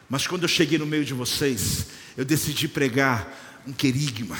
Mas 0.09 0.27
quando 0.27 0.43
eu 0.43 0.49
cheguei 0.49 0.79
no 0.79 0.87
meio 0.87 1.05
de 1.05 1.15
vocês, 1.15 1.87
eu 2.17 2.25
decidi 2.25 2.67
pregar 2.69 3.63
um 3.67 3.73
querigma, 3.73 4.37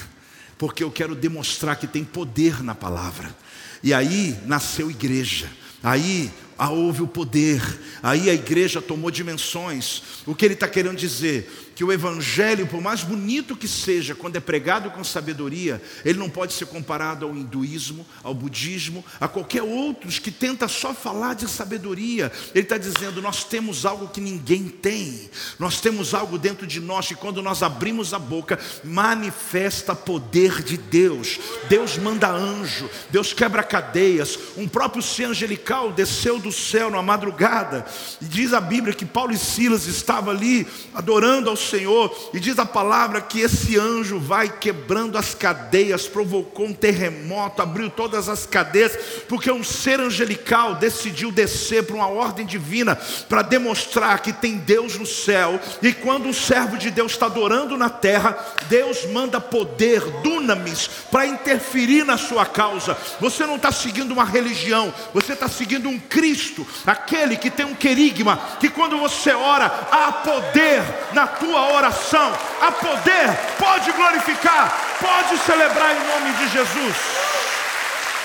porque 0.59 0.83
eu 0.83 0.91
quero 0.91 1.15
demonstrar 1.15 1.77
que 1.77 1.87
tem 1.87 2.05
poder 2.05 2.63
na 2.63 2.75
palavra. 2.75 3.35
E 3.83 3.95
aí 3.95 4.37
nasceu 4.45 4.91
igreja. 4.91 5.51
Aí 5.83 6.31
ah, 6.59 6.71
houve 6.71 7.03
o 7.03 7.09
poder, 7.09 7.61
aí 8.03 8.31
a 8.31 8.35
igreja 8.35 8.81
tomou 8.81 9.11
dimensões. 9.11 10.03
O 10.27 10.35
que 10.35 10.45
ele 10.45 10.55
está 10.55 10.69
querendo 10.69 10.97
dizer? 10.97 11.72
Que 11.83 11.85
o 11.85 11.93
evangelho, 11.93 12.65
por 12.69 12.81
mais 12.81 13.03
bonito 13.03 13.57
que 13.57 13.67
seja, 13.67 14.15
quando 14.15 14.37
é 14.37 14.41
pregado 14.41 14.89
com 14.93 15.03
sabedoria, 15.03 15.83
ele 16.05 16.17
não 16.17 16.31
pode 16.31 16.53
ser 16.53 16.67
comparado 16.67 17.27
ao 17.27 17.35
hinduísmo, 17.35 18.07
ao 18.23 18.33
budismo, 18.33 19.05
a 19.21 19.27
qualquer 19.27 19.65
outros 19.65 20.21
que 20.21 20.31
tenta 20.31 20.69
só 20.69 20.95
falar 20.95 21.35
de 21.35 21.51
sabedoria. 21.51 22.31
Ele 22.55 22.63
está 22.63 22.79
dizendo: 22.79 23.21
nós 23.21 23.43
temos 23.43 23.85
algo 23.85 24.07
que 24.07 24.21
ninguém 24.21 24.69
tem, 24.69 25.29
nós 25.59 25.81
temos 25.81 26.15
algo 26.15 26.39
dentro 26.39 26.69
de 26.69 26.79
nós 26.79 27.09
que 27.09 27.17
quando 27.17 27.43
nós 27.43 27.65
abrimos 27.65 28.15
a 28.15 28.19
boca, 28.21 28.61
manifesta 28.85 29.93
poder 29.93 30.63
de 30.63 30.77
Deus. 30.77 31.41
Deus 31.69 31.99
manda 31.99 32.31
anjo, 32.31 32.89
Deus 33.11 33.33
quebra 33.33 33.65
cadeias. 33.65 34.39
Um 34.57 34.69
próprio 34.69 35.03
ser 35.03 35.25
angelical 35.25 35.91
desceu 35.91 36.39
do 36.39 36.53
céu 36.53 36.93
na 36.93 37.03
madrugada, 37.03 37.85
e 38.21 38.25
diz 38.25 38.53
a 38.53 38.61
Bíblia 38.61 38.95
que 38.95 39.05
Paulo 39.05 39.33
e 39.33 39.37
Silas 39.37 39.89
estavam 39.89 40.33
ali 40.33 40.65
adorando 40.95 41.51
ao 41.51 41.57
Senhor, 41.73 42.15
e 42.35 42.39
diz 42.39 42.59
a 42.59 42.67
palavra 42.67 43.21
que 43.23 43.41
esse 43.41 43.79
anjo 43.79 44.19
vai 44.19 44.49
quebrando 44.49 45.17
as 45.17 45.35
cadeias, 45.35 46.07
provocou 46.07 46.67
um 46.67 46.75
terremoto, 46.75 47.63
abriu 47.63 47.89
todas 47.89 48.29
as 48.29 48.45
cadeias, 48.45 48.95
porque 49.27 49.51
um 49.51 49.65
ser 49.65 49.99
angelical 49.99 50.75
decidiu 50.75 51.33
descer 51.33 51.85
para 51.85 51.97
uma 51.97 52.09
ordem 52.09 52.45
divina 52.45 52.95
para 53.29 53.41
demonstrar 53.41 54.21
que 54.21 54.35
tem 54.35 54.59
Deus 54.59 54.99
no 54.99 55.07
céu, 55.07 55.59
e 55.81 55.95
quando 55.95 56.29
um 56.29 56.33
servo 56.33 56.77
de 56.77 56.91
Deus 56.91 57.13
está 57.13 57.27
adorando 57.27 57.77
na 57.79 57.89
terra, 57.89 58.39
Deus 58.69 59.07
manda 59.07 59.41
poder, 59.41 60.01
dunamis, 60.23 60.91
para 61.11 61.27
interferir 61.27 62.05
na 62.05 62.19
sua 62.19 62.45
causa. 62.45 62.97
Você 63.19 63.47
não 63.47 63.57
está 63.57 63.73
seguindo 63.73 64.13
uma 64.13 64.25
religião, 64.25 64.93
você 65.15 65.33
está 65.33 65.49
seguindo 65.49 65.89
um 65.89 65.99
Cristo, 65.99 66.67
aquele 66.87 67.37
que 67.37 67.51
tem 67.51 67.65
um 67.65 67.75
querigma, 67.75 68.37
que 68.61 68.69
quando 68.69 68.99
você 68.99 69.31
ora, 69.31 69.67
há 69.91 70.13
poder 70.13 70.83
na 71.15 71.27
tua 71.27 71.52
tua 71.53 71.75
oração. 71.75 72.33
Há 72.63 72.73
poder, 72.73 73.29
pode 73.59 73.93
glorificar, 73.93 74.97
pode 74.99 75.39
celebrar 75.43 75.95
em 75.95 76.07
nome 76.07 76.33
de 76.39 76.49
Jesus. 76.49 76.97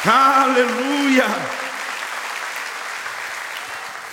Aleluia. 0.06 1.26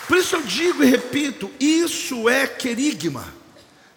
Por 0.08 0.16
isso 0.18 0.34
eu 0.34 0.42
digo 0.42 0.82
e 0.82 0.90
repito: 0.90 1.48
isso 1.60 2.28
é 2.28 2.46
querigma, 2.48 3.32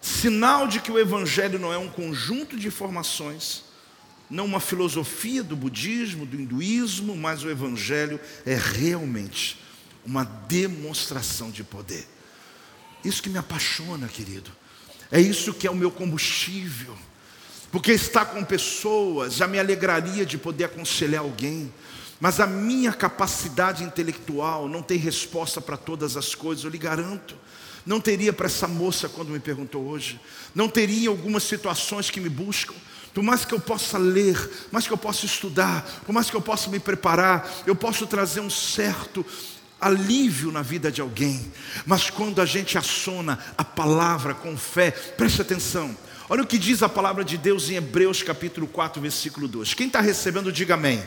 sinal 0.00 0.68
de 0.68 0.80
que 0.80 0.92
o 0.92 0.98
Evangelho 0.98 1.58
não 1.58 1.72
é 1.72 1.78
um 1.78 1.88
conjunto 1.88 2.56
de 2.56 2.68
informações, 2.68 3.64
não 4.30 4.44
uma 4.44 4.60
filosofia 4.60 5.42
do 5.42 5.56
budismo, 5.56 6.24
do 6.24 6.40
hinduísmo, 6.40 7.16
mas 7.16 7.42
o 7.42 7.50
Evangelho 7.50 8.20
é 8.46 8.54
realmente 8.54 9.58
uma 10.06 10.22
demonstração 10.24 11.50
de 11.50 11.64
poder. 11.64 12.06
Isso 13.04 13.22
que 13.22 13.28
me 13.28 13.38
apaixona, 13.38 14.06
querido. 14.06 14.50
É 15.10 15.20
isso 15.20 15.54
que 15.54 15.66
é 15.66 15.70
o 15.70 15.74
meu 15.74 15.90
combustível. 15.90 16.96
Porque 17.70 17.92
estar 17.92 18.26
com 18.26 18.44
pessoas 18.44 19.34
já 19.34 19.46
me 19.46 19.58
alegraria 19.58 20.24
de 20.24 20.38
poder 20.38 20.64
aconselhar 20.64 21.22
alguém. 21.22 21.72
Mas 22.20 22.40
a 22.40 22.46
minha 22.46 22.92
capacidade 22.92 23.84
intelectual 23.84 24.68
não 24.68 24.82
tem 24.82 24.98
resposta 24.98 25.60
para 25.60 25.76
todas 25.76 26.16
as 26.16 26.34
coisas, 26.34 26.64
eu 26.64 26.70
lhe 26.70 26.78
garanto. 26.78 27.36
Não 27.86 28.00
teria 28.00 28.32
para 28.32 28.46
essa 28.46 28.66
moça 28.66 29.08
quando 29.08 29.30
me 29.30 29.38
perguntou 29.38 29.86
hoje. 29.86 30.20
Não 30.54 30.68
teria 30.68 31.08
algumas 31.08 31.42
situações 31.44 32.10
que 32.10 32.20
me 32.20 32.28
buscam. 32.28 32.74
Por 33.14 33.22
mais 33.22 33.44
que 33.44 33.54
eu 33.54 33.60
possa 33.60 33.96
ler, 33.96 34.36
por 34.36 34.72
mais 34.72 34.86
que 34.86 34.92
eu 34.92 34.98
possa 34.98 35.26
estudar, 35.26 36.02
por 36.04 36.12
mais 36.12 36.28
que 36.28 36.36
eu 36.36 36.40
possa 36.42 36.68
me 36.68 36.78
preparar, 36.78 37.50
eu 37.66 37.74
posso 37.74 38.06
trazer 38.06 38.40
um 38.40 38.50
certo 38.50 39.24
alívio 39.80 40.50
na 40.50 40.62
vida 40.62 40.90
de 40.90 41.00
alguém, 41.00 41.52
mas 41.86 42.10
quando 42.10 42.40
a 42.40 42.46
gente 42.46 42.76
assona 42.76 43.38
a 43.56 43.64
palavra 43.64 44.34
com 44.34 44.56
fé, 44.56 44.90
preste 44.90 45.40
atenção. 45.40 45.96
Olha 46.28 46.42
o 46.42 46.46
que 46.46 46.58
diz 46.58 46.82
a 46.82 46.88
palavra 46.88 47.24
de 47.24 47.38
Deus 47.38 47.70
em 47.70 47.76
Hebreus 47.76 48.22
capítulo 48.22 48.66
4, 48.66 49.00
versículo 49.00 49.48
2. 49.48 49.74
Quem 49.74 49.86
está 49.86 50.00
recebendo, 50.00 50.52
diga 50.52 50.74
amém. 50.74 51.02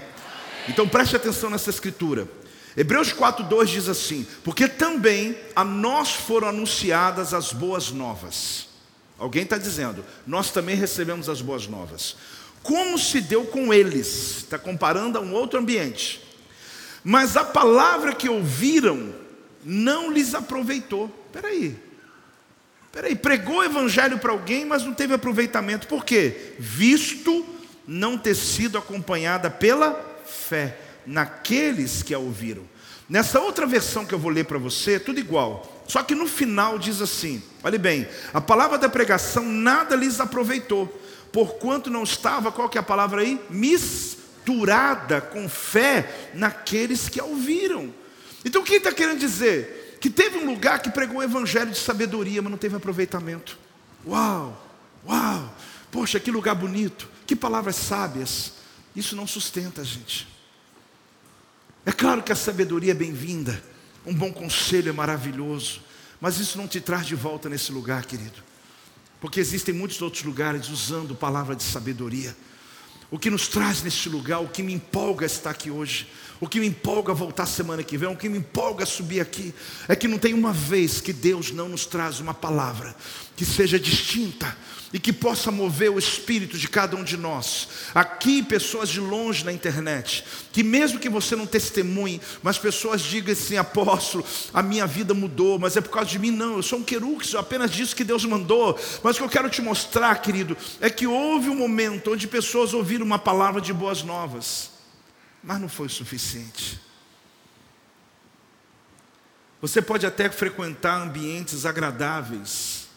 Então 0.68 0.88
preste 0.88 1.16
atenção 1.16 1.50
nessa 1.50 1.70
escritura. 1.70 2.28
Hebreus 2.76 3.12
4, 3.12 3.46
2 3.46 3.70
diz 3.70 3.90
assim: 3.90 4.26
Porque 4.44 4.68
também 4.68 5.38
a 5.56 5.64
nós 5.64 6.12
foram 6.14 6.48
anunciadas 6.48 7.34
as 7.34 7.52
boas 7.52 7.92
novas. 7.92 8.68
Alguém 9.20 9.44
está 9.44 9.58
dizendo, 9.58 10.04
nós 10.26 10.50
também 10.50 10.76
recebemos 10.76 11.30
as 11.30 11.42
boas 11.42 11.68
novas. 11.68 12.16
Como 12.64 12.98
se 12.98 13.22
deu 13.22 13.46
com 13.46 13.72
eles? 13.72 14.38
Está 14.38 14.58
comparando 14.58 15.18
a 15.18 15.22
um 15.22 15.34
outro 15.34 15.60
ambiente. 15.60 16.22
Mas 17.04 17.36
a 17.36 17.44
palavra 17.44 18.14
que 18.14 18.30
ouviram 18.30 19.14
não 19.64 20.12
lhes 20.12 20.34
aproveitou. 20.34 21.10
Peraí, 21.32 21.78
peraí, 22.92 23.16
pregou 23.16 23.58
o 23.58 23.64
evangelho 23.64 24.20
para 24.20 24.32
alguém, 24.32 24.66
mas 24.66 24.84
não 24.84 24.94
teve 24.94 25.14
aproveitamento. 25.14 25.88
Por 25.88 26.06
quê? 26.06 26.54
Visto 26.60 27.46
não 27.88 28.18
ter 28.18 28.36
sido 28.36 28.78
acompanhada 28.78 29.50
pela 29.50 30.00
fé 30.26 30.78
naqueles 31.06 32.04
que 32.04 32.14
a 32.14 32.20
ouviram. 32.20 32.64
Nessa 33.10 33.40
outra 33.42 33.66
versão 33.66 34.06
que 34.06 34.14
eu 34.14 34.20
vou 34.20 34.32
ler 34.32 34.46
para 34.46 34.58
você, 34.58 35.00
tudo 35.00 35.20
igual. 35.20 35.84
Só 35.88 36.04
que 36.04 36.16
no 36.16 36.28
final 36.28 36.80
diz 36.80 37.02
assim: 37.02 37.44
olhe 37.64 37.78
bem, 37.78 38.08
a 38.34 38.40
palavra 38.40 38.78
da 38.78 38.88
pregação 38.88 39.44
nada 39.44 39.96
lhes 39.96 40.20
aproveitou, 40.20 40.88
porquanto 41.34 41.90
não 41.90 42.04
estava, 42.04 42.52
qual 42.52 42.70
que 42.70 42.78
é 42.78 42.82
a 42.82 42.84
palavra 42.84 43.22
aí? 43.22 43.40
Mis 43.50 44.18
misturada 44.42 45.22
com 45.22 45.48
fé 45.48 46.32
naqueles 46.34 47.08
que 47.08 47.20
a 47.20 47.24
ouviram. 47.24 47.94
Então, 48.44 48.62
o 48.62 48.66
que 48.66 48.76
está 48.76 48.92
querendo 48.92 49.20
dizer? 49.20 49.98
Que 50.02 50.10
teve 50.10 50.38
um 50.38 50.46
lugar 50.46 50.82
que 50.82 50.90
pregou 50.90 51.18
o 51.18 51.24
evangelho 51.24 51.72
de 51.72 51.78
sabedoria, 51.78 52.42
mas 52.42 52.52
não 52.52 52.58
teve 52.58 52.76
aproveitamento. 52.76 53.58
Uau, 54.06 54.68
uau, 55.08 55.56
poxa, 55.92 56.20
que 56.20 56.32
lugar 56.32 56.56
bonito, 56.56 57.08
que 57.26 57.36
palavras 57.36 57.76
sábias. 57.76 58.54
Isso 58.96 59.16
não 59.16 59.28
sustenta, 59.28 59.84
gente. 59.84 60.28
É 61.86 61.92
claro 61.92 62.24
que 62.24 62.32
a 62.32 62.36
sabedoria 62.36 62.92
é 62.92 62.96
bem-vinda, 62.96 63.64
um 64.06 64.14
bom 64.14 64.32
conselho 64.34 64.90
é 64.90 64.92
maravilhoso, 64.92 65.82
mas 66.20 66.40
isso 66.40 66.58
não 66.58 66.68
te 66.68 66.82
traz 66.82 67.06
de 67.06 67.16
volta 67.16 67.48
nesse 67.48 67.72
lugar, 67.72 68.06
querido. 68.06 68.44
Porque 69.20 69.40
existem 69.40 69.74
muitos 69.74 70.02
outros 70.02 70.24
lugares 70.24 70.70
usando 70.70 71.16
palavra 71.16 71.56
de 71.56 71.64
sabedoria 71.64 72.36
o 73.12 73.20
que 73.20 73.30
nos 73.30 73.50
traz 73.50 73.84
neste 73.84 74.08
lugar, 74.08 74.40
o 74.40 74.48
que 74.48 74.64
me 74.64 74.74
empolga 74.74 75.26
estar 75.26 75.50
aqui 75.50 75.70
hoje, 75.70 76.08
o 76.40 76.48
que 76.48 76.62
me 76.62 76.68
empolga 76.68 77.14
voltar 77.14 77.46
semana 77.46 77.84
que 77.84 77.98
vem, 77.98 78.10
o 78.10 78.16
que 78.16 78.30
me 78.30 78.38
empolga 78.38 78.86
subir 78.86 79.20
aqui, 79.20 79.54
é 79.88 79.96
que 79.96 80.08
não 80.08 80.18
tem 80.18 80.34
uma 80.34 80.54
vez 80.54 81.02
que 81.02 81.12
Deus 81.12 81.52
não 81.52 81.68
nos 81.68 81.86
traz 81.86 82.22
uma 82.22 82.34
palavra 82.34 82.96
que 83.36 83.46
seja 83.46 83.78
distinta, 83.78 84.56
e 84.94 85.00
que 85.00 85.14
possa 85.14 85.52
mover 85.52 85.90
o 85.90 86.00
espírito 86.00 86.58
de 86.58 86.68
cada 86.68 86.96
um 86.96 87.04
de 87.04 87.16
nós. 87.16 87.68
Aqui, 87.94 88.44
pessoas 88.44 88.90
de 88.90 89.00
longe 89.00 89.44
na 89.44 89.52
internet, 89.52 90.24
que 90.52 90.64
mesmo 90.64 91.00
que 91.00 91.10
você 91.10 91.36
não 91.36 91.46
testemunhe, 91.46 92.22
mas 92.44 92.58
pessoas 92.58 93.02
digam 93.02 93.34
assim: 93.34 93.58
apóstolo, 93.58 94.26
a 94.54 94.62
minha 94.62 94.86
vida 94.86 95.14
mudou, 95.14 95.58
mas 95.58 95.78
é 95.78 95.82
por 95.82 95.92
causa 95.92 96.10
de 96.10 96.20
mim, 96.20 96.32
não, 96.32 96.58
eu 96.58 96.64
sou 96.64 96.80
um 96.80 96.84
querux, 96.84 97.36
apenas 97.36 97.72
disso 97.72 97.96
que 97.96 98.04
Deus 98.04 98.26
mandou. 98.26 98.78
Mas 99.04 99.16
o 99.16 99.20
que 99.20 99.26
eu 99.26 99.30
quero 99.30 99.50
te 99.50 99.62
mostrar, 99.62 100.16
querido, 100.22 100.58
é 100.80 100.90
que 100.90 101.08
houve 101.08 101.50
um 101.50 101.56
momento 101.56 102.12
onde 102.12 102.28
pessoas 102.28 102.74
ouviram 102.74 103.01
uma 103.04 103.20
palavra 103.20 103.62
de 103.62 103.74
boas 103.74 104.04
novas, 104.04 104.72
mas 105.44 105.60
não 105.60 105.70
foi 105.70 105.90
suficiente. 105.90 106.80
Você 109.62 109.82
pode 109.82 110.06
até 110.06 110.30
frequentar 110.30 111.02
ambientes 111.02 111.66
agradáveis, 111.66 112.88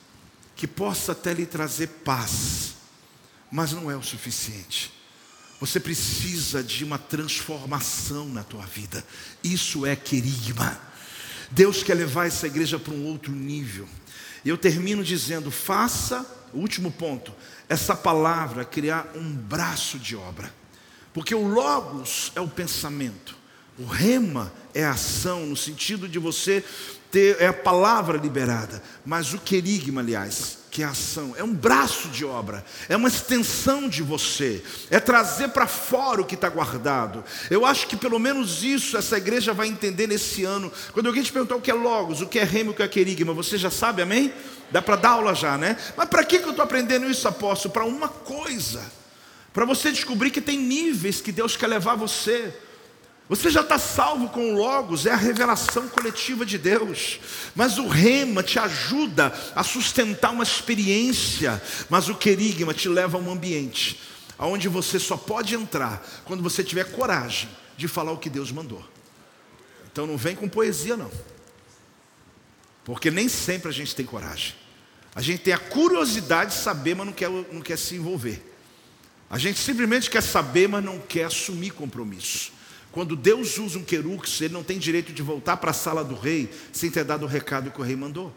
que 0.57 0.67
possa 0.67 1.13
até 1.13 1.35
lhe 1.35 1.45
trazer 1.45 1.89
paz, 1.89 2.75
mas 3.51 3.73
não 3.73 3.91
é 3.91 3.97
o 3.97 4.03
suficiente. 4.03 4.93
Você 5.61 5.79
precisa 5.79 6.63
de 6.63 6.85
uma 6.85 6.99
transformação 6.99 8.29
na 8.29 8.43
tua 8.43 8.65
vida. 8.65 9.05
Isso 9.43 9.87
é 9.87 9.95
querigma. 9.95 10.81
Deus 11.51 11.83
quer 11.83 11.95
levar 11.95 12.27
essa 12.27 12.47
igreja 12.47 12.79
para 12.79 12.93
um 12.95 13.05
outro 13.07 13.33
nível. 13.33 13.89
E 14.45 14.49
eu 14.49 14.59
termino 14.59 15.05
dizendo: 15.05 15.51
faça, 15.51 16.27
último 16.53 16.91
ponto, 16.91 17.33
essa 17.69 17.95
palavra 17.95 18.65
criar 18.65 19.07
um 19.15 19.33
braço 19.33 19.99
de 19.99 20.17
obra. 20.17 20.53
Porque 21.13 21.35
o 21.35 21.47
logos 21.47 22.33
é 22.35 22.41
o 22.41 22.49
pensamento, 22.49 23.37
o 23.79 23.85
rema 23.85 24.53
é 24.75 24.85
a 24.85 24.91
ação, 24.91 25.47
no 25.47 25.57
sentido 25.57 26.09
de 26.09 26.19
você 26.19 26.65
ter 27.11 27.37
é 27.41 27.47
a 27.47 27.53
palavra 27.53 28.19
liberada, 28.19 28.83
mas 29.07 29.33
o 29.33 29.39
querigma, 29.39 30.01
aliás, 30.01 30.59
que 30.69 30.83
é 30.83 30.87
a 30.87 30.91
ação, 30.91 31.33
é 31.37 31.45
um 31.45 31.55
braço 31.55 32.09
de 32.09 32.25
obra, 32.25 32.65
é 32.89 32.97
uma 32.97 33.07
extensão 33.07 33.89
de 33.89 34.03
você, 34.03 34.61
é 34.91 34.99
trazer 34.99 35.51
para 35.51 35.69
fora 35.69 36.21
o 36.21 36.25
que 36.25 36.35
está 36.35 36.49
guardado. 36.49 37.23
Eu 37.49 37.65
acho 37.65 37.87
que 37.87 37.97
pelo 37.97 38.19
menos 38.19 38.65
isso 38.65 38.97
essa 38.97 39.17
igreja 39.17 39.53
vai 39.53 39.69
entender 39.69 40.09
nesse 40.09 40.43
ano. 40.43 40.73
Quando 40.93 41.07
alguém 41.07 41.23
te 41.23 41.31
perguntar 41.33 41.55
o 41.55 41.61
que 41.61 41.71
é 41.71 41.75
logos, 41.75 42.21
o 42.21 42.27
que 42.27 42.41
é 42.41 42.45
remo, 42.45 42.73
o 42.73 42.75
que 42.75 42.83
é 42.83 42.89
querigma, 42.89 43.33
você 43.33 43.57
já 43.57 43.71
sabe, 43.71 44.03
amém? 44.03 44.35
Dá 44.71 44.83
para 44.83 44.97
dar 44.97 45.11
aula 45.11 45.35
já, 45.35 45.57
né? 45.57 45.77
Mas 45.97 46.09
para 46.09 46.25
que, 46.25 46.39
que 46.39 46.45
eu 46.45 46.51
estou 46.51 46.65
aprendendo 46.65 47.09
isso, 47.09 47.27
apóstolo? 47.29 47.73
Para 47.73 47.85
uma 47.85 48.09
coisa, 48.09 48.83
para 49.53 49.65
você 49.65 49.91
descobrir 49.91 50.31
que 50.31 50.41
tem 50.41 50.59
níveis 50.59 51.21
que 51.21 51.33
Deus 51.33 51.57
quer 51.57 51.67
levar 51.67 51.95
você. 51.95 52.53
Você 53.29 53.49
já 53.51 53.63
está 53.63 53.79
salvo 53.79 54.29
com 54.29 54.53
o 54.53 54.57
Logos, 54.57 55.07
é 55.07 55.11
a 55.11 55.17
revelação 55.17 55.89
coletiva 55.89 56.45
de 56.45 56.59
Deus. 56.59 57.21
Mas 57.55 57.79
o 57.79 57.89
rema 57.89 58.43
te 58.43 58.59
ajuda 58.59 59.33
a 59.55 59.63
sustentar 59.63 60.31
uma 60.31 60.43
experiência. 60.43 61.63
Mas 61.89 62.09
o 62.09 62.15
querigma 62.15 62.75
te 62.75 62.89
leva 62.89 63.17
a 63.17 63.21
um 63.21 63.31
ambiente 63.31 63.99
onde 64.39 64.69
você 64.69 64.99
só 64.99 65.17
pode 65.17 65.55
entrar 65.55 66.05
quando 66.25 66.43
você 66.43 66.63
tiver 66.63 66.91
coragem 66.91 67.49
de 67.77 67.89
falar 67.89 68.13
o 68.13 68.19
que 68.19 68.31
Deus 68.31 68.51
mandou. 68.51 68.85
Então 69.91 70.07
não 70.07 70.17
vem 70.17 70.35
com 70.35 70.49
poesia, 70.49 70.97
não. 70.97 71.11
Porque 72.85 73.11
nem 73.11 73.29
sempre 73.29 73.69
a 73.69 73.73
gente 73.73 73.95
tem 73.95 74.05
coragem. 74.05 74.55
A 75.15 75.23
gente 75.23 75.41
tem 75.41 75.55
a 75.55 75.59
curiosidade 75.59 76.53
de 76.53 76.59
saber, 76.59 76.95
mas 76.95 77.07
não 77.07 77.13
quer, 77.13 77.31
não 77.31 77.61
quer 77.61 77.79
se 77.79 77.95
envolver. 77.95 78.43
A 79.31 79.39
gente 79.39 79.59
simplesmente 79.59 80.11
quer 80.11 80.23
saber, 80.23 80.69
mas 80.69 80.85
não 80.85 80.99
quer 80.99 81.25
assumir 81.25 81.71
compromisso. 81.71 82.53
Quando 82.93 83.17
Deus 83.17 83.59
usa 83.59 83.79
um 83.79 83.83
querux, 83.83 84.41
ele 84.41 84.55
não 84.55 84.63
tem 84.63 84.79
direito 84.79 85.13
de 85.13 85.23
voltar 85.23 85.57
para 85.57 85.71
a 85.71 85.75
sala 85.75 86.05
do 86.05 86.15
rei 86.15 86.49
sem 86.73 86.91
ter 86.91 87.05
dado 87.05 87.25
o 87.25 87.29
recado 87.29 87.71
que 87.71 87.81
o 87.81 87.85
rei 87.85 87.97
mandou. 87.97 88.33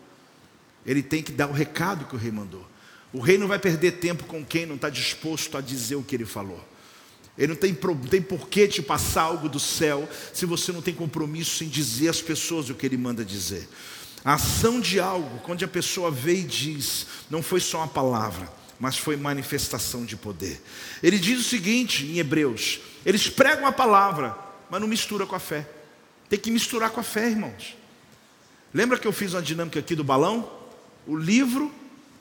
Ele 0.86 1.04
tem 1.04 1.22
que 1.22 1.32
dar 1.32 1.48
o 1.48 1.52
recado 1.52 2.06
que 2.06 2.16
o 2.16 2.18
rei 2.18 2.32
mandou. 2.32 2.66
O 3.14 3.20
rei 3.20 3.38
não 3.38 3.48
vai 3.48 3.60
perder 3.60 3.94
tempo 3.94 4.26
com 4.26 4.44
quem 4.44 4.66
não 4.66 4.76
está 4.76 4.90
disposto 4.90 5.58
a 5.58 5.62
dizer 5.62 5.96
o 5.96 6.04
que 6.04 6.16
ele 6.16 6.26
falou. 6.26 6.64
Ele 7.38 7.50
não 7.50 7.56
tem, 7.56 7.78
tem 8.10 8.22
porquê 8.22 8.68
te 8.68 8.82
passar 8.82 9.24
algo 9.24 9.48
do 9.48 9.60
céu 9.60 10.10
se 10.34 10.46
você 10.46 10.72
não 10.72 10.82
tem 10.82 10.94
compromisso 10.94 11.64
em 11.64 11.68
dizer 11.68 12.10
às 12.10 12.22
pessoas 12.22 12.70
o 12.70 12.76
que 12.76 12.86
ele 12.86 12.98
manda 12.98 13.24
dizer. 13.24 13.68
A 14.24 14.34
ação 14.34 14.80
de 14.80 15.00
algo, 15.00 15.40
quando 15.40 15.64
a 15.64 15.68
pessoa 15.68 16.12
vê 16.12 16.40
e 16.40 16.44
diz, 16.44 17.08
não 17.30 17.42
foi 17.42 17.60
só 17.60 17.78
uma 17.78 17.88
palavra, 17.88 18.52
mas 18.80 18.98
foi 18.98 19.16
manifestação 19.16 20.06
de 20.06 20.16
poder. 20.16 20.62
Ele 21.02 21.18
diz 21.18 21.40
o 21.40 21.44
seguinte 21.44 22.06
em 22.06 22.20
Hebreus: 22.20 22.80
eles 23.06 23.30
pregam 23.30 23.66
a 23.66 23.72
palavra, 23.72 24.38
mas 24.70 24.82
não 24.82 24.88
mistura 24.88 25.26
com 25.26 25.36
a 25.36 25.40
fé. 25.40 25.68
Tem 26.30 26.38
que 26.38 26.52
misturar 26.52 26.90
com 26.90 27.00
a 27.00 27.04
fé, 27.04 27.30
irmãos. 27.30 27.78
Lembra 28.74 29.00
que 29.00 29.08
eu 29.08 29.14
fiz 29.14 29.34
uma 29.34 29.42
dinâmica 29.42 29.80
aqui 29.80 29.96
do 29.96 30.04
balão? 30.04 30.52
O 31.06 31.16
livro 31.16 31.74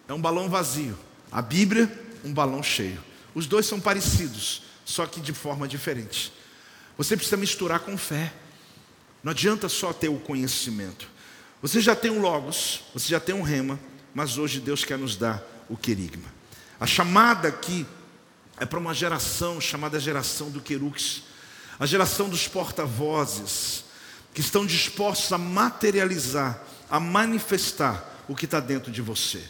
é 0.09 0.14
um 0.14 0.20
balão 0.20 0.49
vazio, 0.49 0.97
a 1.30 1.42
Bíblia, 1.42 1.90
um 2.24 2.32
balão 2.32 2.62
cheio. 2.62 3.03
Os 3.34 3.47
dois 3.47 3.66
são 3.66 3.80
parecidos, 3.80 4.62
só 4.84 5.07
que 5.07 5.20
de 5.20 5.32
forma 5.32 5.66
diferente. 5.66 6.32
Você 6.97 7.16
precisa 7.16 7.36
misturar 7.36 7.80
com 7.80 7.99
fé. 7.99 8.32
Não 9.22 9.32
adianta 9.32 9.68
só 9.68 9.92
ter 9.92 10.09
o 10.09 10.18
conhecimento. 10.20 11.09
Você 11.63 11.81
já 11.81 11.97
tem 11.97 12.11
um 12.11 12.21
Logos, 12.21 12.83
você 12.93 13.09
já 13.09 13.21
tem 13.21 13.35
um 13.35 13.43
Rema, 13.43 13.79
mas 14.15 14.39
hoje 14.39 14.61
Deus 14.61 14.85
quer 14.85 14.99
nos 14.99 15.17
dar 15.17 15.43
o 15.69 15.77
querigma. 15.77 16.29
A 16.79 16.87
chamada 16.87 17.49
aqui 17.49 17.87
é 18.59 18.67
para 18.67 18.79
uma 18.79 18.95
geração 18.95 19.61
chamada 19.61 19.99
geração 19.99 20.51
do 20.51 20.61
Querux, 20.61 21.23
a 21.79 21.87
geração 21.87 22.29
dos 22.29 22.47
porta-vozes, 22.47 23.85
que 24.35 24.41
estão 24.41 24.67
dispostos 24.67 25.33
a 25.33 25.39
materializar, 25.39 26.63
a 26.91 27.01
manifestar 27.01 28.25
o 28.29 28.35
que 28.35 28.45
está 28.45 28.61
dentro 28.61 28.93
de 28.93 29.01
você. 29.01 29.43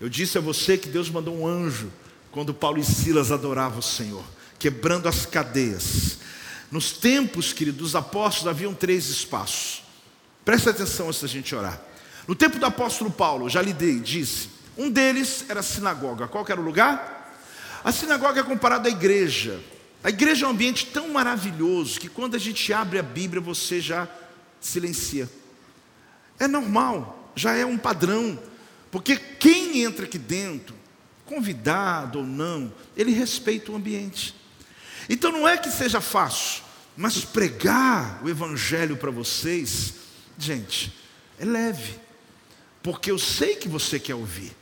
Eu 0.00 0.08
disse 0.08 0.38
a 0.38 0.40
você 0.40 0.78
que 0.78 0.88
Deus 0.88 1.10
mandou 1.10 1.38
um 1.38 1.46
anjo 1.46 1.90
quando 2.30 2.52
Paulo 2.52 2.78
e 2.78 2.84
Silas 2.84 3.30
adoravam 3.30 3.78
o 3.78 3.82
Senhor, 3.82 4.24
quebrando 4.58 5.08
as 5.08 5.24
cadeias. 5.24 6.18
Nos 6.70 6.90
tempos, 6.90 7.52
queridos, 7.52 7.80
dos 7.80 7.94
apóstolos 7.94 8.48
haviam 8.48 8.74
três 8.74 9.06
espaços. 9.06 9.83
Presta 10.44 10.70
atenção 10.70 11.08
antes 11.08 11.22
da 11.22 11.28
gente 11.28 11.54
orar. 11.54 11.80
No 12.28 12.34
tempo 12.34 12.58
do 12.58 12.66
apóstolo 12.66 13.10
Paulo, 13.10 13.48
já 13.48 13.62
lhe 13.62 13.72
dei, 13.72 13.98
disse, 13.98 14.50
um 14.76 14.90
deles 14.90 15.44
era 15.48 15.60
a 15.60 15.62
sinagoga. 15.62 16.28
Qual 16.28 16.44
era 16.48 16.60
o 16.60 16.64
lugar? 16.64 17.32
A 17.82 17.92
sinagoga 17.92 18.40
é 18.40 18.42
comparada 18.42 18.88
à 18.88 18.92
igreja. 18.92 19.60
A 20.02 20.10
igreja 20.10 20.44
é 20.44 20.48
um 20.48 20.52
ambiente 20.52 20.86
tão 20.86 21.08
maravilhoso 21.08 21.98
que 21.98 22.08
quando 22.08 22.34
a 22.34 22.38
gente 22.38 22.72
abre 22.72 22.98
a 22.98 23.02
Bíblia 23.02 23.40
você 23.40 23.80
já 23.80 24.08
silencia. 24.60 25.30
É 26.38 26.46
normal, 26.46 27.32
já 27.34 27.54
é 27.54 27.64
um 27.64 27.78
padrão. 27.78 28.38
Porque 28.90 29.16
quem 29.16 29.82
entra 29.82 30.04
aqui 30.04 30.18
dentro, 30.18 30.74
convidado 31.24 32.18
ou 32.18 32.26
não, 32.26 32.72
ele 32.96 33.12
respeita 33.12 33.72
o 33.72 33.76
ambiente. 33.76 34.34
Então 35.08 35.32
não 35.32 35.48
é 35.48 35.56
que 35.56 35.70
seja 35.70 36.00
fácil, 36.00 36.62
mas 36.96 37.24
pregar 37.24 38.20
o 38.22 38.28
evangelho 38.28 38.96
para 38.96 39.10
vocês 39.10 40.03
Gente, 40.38 40.92
é 41.38 41.44
leve, 41.44 41.98
porque 42.82 43.10
eu 43.10 43.18
sei 43.18 43.56
que 43.56 43.68
você 43.68 43.98
quer 43.98 44.14
ouvir. 44.14 44.52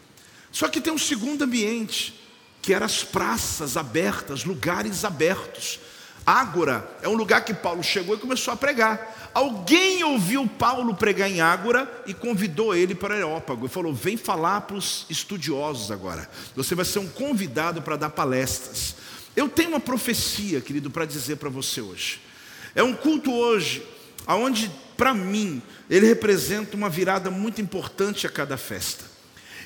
Só 0.51 0.69
que 0.69 0.81
tem 0.81 0.93
um 0.93 0.99
segundo 0.99 1.43
ambiente, 1.43 2.21
que 2.61 2.75
eram 2.75 2.87
as 2.87 3.03
praças 3.03 3.77
abertas, 3.77 4.45
lugares 4.45 5.05
abertos. 5.05 5.81
Ágora 6.25 6.89
é 7.03 7.09
um 7.09 7.15
lugar 7.15 7.45
que 7.45 7.53
Paulo 7.53 7.83
chegou 7.83 8.15
e 8.15 8.21
começou 8.21 8.53
a 8.55 8.57
pregar. 8.57 9.31
Alguém 9.35 10.05
ouviu 10.05 10.47
Paulo 10.47 10.95
pregar 10.95 11.29
em 11.29 11.41
Ágora 11.41 11.91
e 12.07 12.15
convidou 12.15 12.75
ele 12.75 12.95
para 12.95 13.15
Areópago 13.15 13.67
e 13.67 13.69
falou: 13.69 13.93
Vem 13.93 14.17
falar 14.17 14.61
para 14.63 14.77
os 14.77 15.07
estudiosos 15.09 15.91
agora. 15.91 16.31
Você 16.55 16.75
vai 16.75 16.85
ser 16.85 16.99
um 16.99 17.09
convidado 17.09 17.83
para 17.83 17.97
dar 17.97 18.11
palestras. 18.11 18.95
Eu 19.35 19.49
tenho 19.49 19.71
uma 19.71 19.81
profecia, 19.81 20.61
querido, 20.61 20.91
para 20.91 21.07
dizer 21.07 21.37
para 21.37 21.49
você 21.49 21.81
hoje. 21.81 22.21
É 22.75 22.83
um 22.83 22.95
culto 22.95 23.33
hoje 23.33 23.83
aonde 24.27 24.71
para 25.03 25.15
mim 25.15 25.61
ele 25.91 26.07
representa 26.07 26.77
uma 26.77 26.89
virada 26.89 27.29
muito 27.29 27.61
importante 27.61 28.25
a 28.25 28.31
cada 28.31 28.57
festa. 28.57 29.05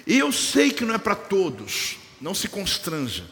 E 0.07 0.17
eu 0.17 0.33
sei 0.33 0.71
que 0.71 0.83
não 0.83 0.95
é 0.95 0.99
para 0.99 1.15
todos, 1.15 1.99
não 2.19 2.35
se 2.35 2.49
constranja, 2.49 3.23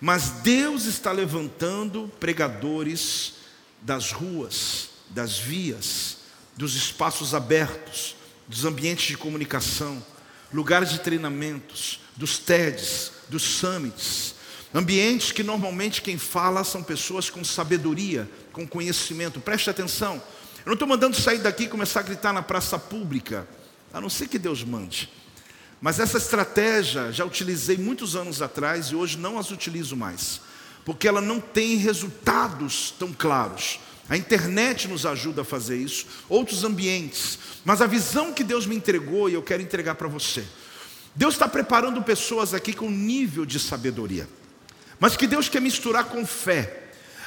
mas 0.00 0.30
Deus 0.42 0.84
está 0.86 1.12
levantando 1.12 2.10
pregadores 2.18 3.34
das 3.80 4.10
ruas, 4.10 4.88
das 5.10 5.38
vias, 5.38 6.16
dos 6.56 6.74
espaços 6.74 7.36
abertos, 7.36 8.16
dos 8.48 8.64
ambientes 8.64 9.06
de 9.06 9.16
comunicação, 9.16 10.04
lugares 10.52 10.90
de 10.90 10.98
treinamentos, 10.98 12.00
dos 12.16 12.36
TEDs, 12.36 13.12
dos 13.28 13.42
summits, 13.44 14.34
ambientes 14.74 15.30
que 15.30 15.44
normalmente 15.44 16.02
quem 16.02 16.18
fala 16.18 16.64
são 16.64 16.82
pessoas 16.82 17.30
com 17.30 17.44
sabedoria, 17.44 18.28
com 18.52 18.66
conhecimento. 18.66 19.38
Preste 19.38 19.70
atenção, 19.70 20.20
eu 20.64 20.70
não 20.70 20.74
estou 20.74 20.88
mandando 20.88 21.14
sair 21.14 21.38
daqui 21.38 21.64
e 21.64 21.68
começar 21.68 22.00
a 22.00 22.04
gritar 22.04 22.32
na 22.32 22.42
praça 22.42 22.78
pública, 22.78 23.46
a 23.92 24.00
não 24.00 24.08
ser 24.08 24.28
que 24.28 24.38
Deus 24.38 24.64
mande. 24.64 25.10
Mas 25.78 26.00
essa 26.00 26.16
estratégia 26.16 27.12
já 27.12 27.22
utilizei 27.22 27.76
muitos 27.76 28.16
anos 28.16 28.40
atrás 28.40 28.86
e 28.86 28.96
hoje 28.96 29.18
não 29.18 29.38
as 29.38 29.50
utilizo 29.50 29.94
mais, 29.94 30.40
porque 30.82 31.06
ela 31.06 31.20
não 31.20 31.38
tem 31.38 31.76
resultados 31.76 32.94
tão 32.98 33.12
claros. 33.12 33.78
A 34.08 34.16
internet 34.16 34.88
nos 34.88 35.04
ajuda 35.04 35.42
a 35.42 35.44
fazer 35.44 35.76
isso, 35.76 36.06
outros 36.30 36.64
ambientes, 36.64 37.38
mas 37.62 37.82
a 37.82 37.86
visão 37.86 38.32
que 38.32 38.42
Deus 38.42 38.64
me 38.64 38.74
entregou 38.74 39.28
e 39.28 39.34
eu 39.34 39.42
quero 39.42 39.62
entregar 39.62 39.96
para 39.96 40.08
você. 40.08 40.44
Deus 41.14 41.34
está 41.34 41.46
preparando 41.46 42.02
pessoas 42.02 42.54
aqui 42.54 42.72
com 42.72 42.90
nível 42.90 43.44
de 43.44 43.60
sabedoria, 43.60 44.26
mas 44.98 45.14
que 45.14 45.26
Deus 45.26 45.50
quer 45.50 45.60
misturar 45.60 46.04
com 46.04 46.24
fé 46.24 46.83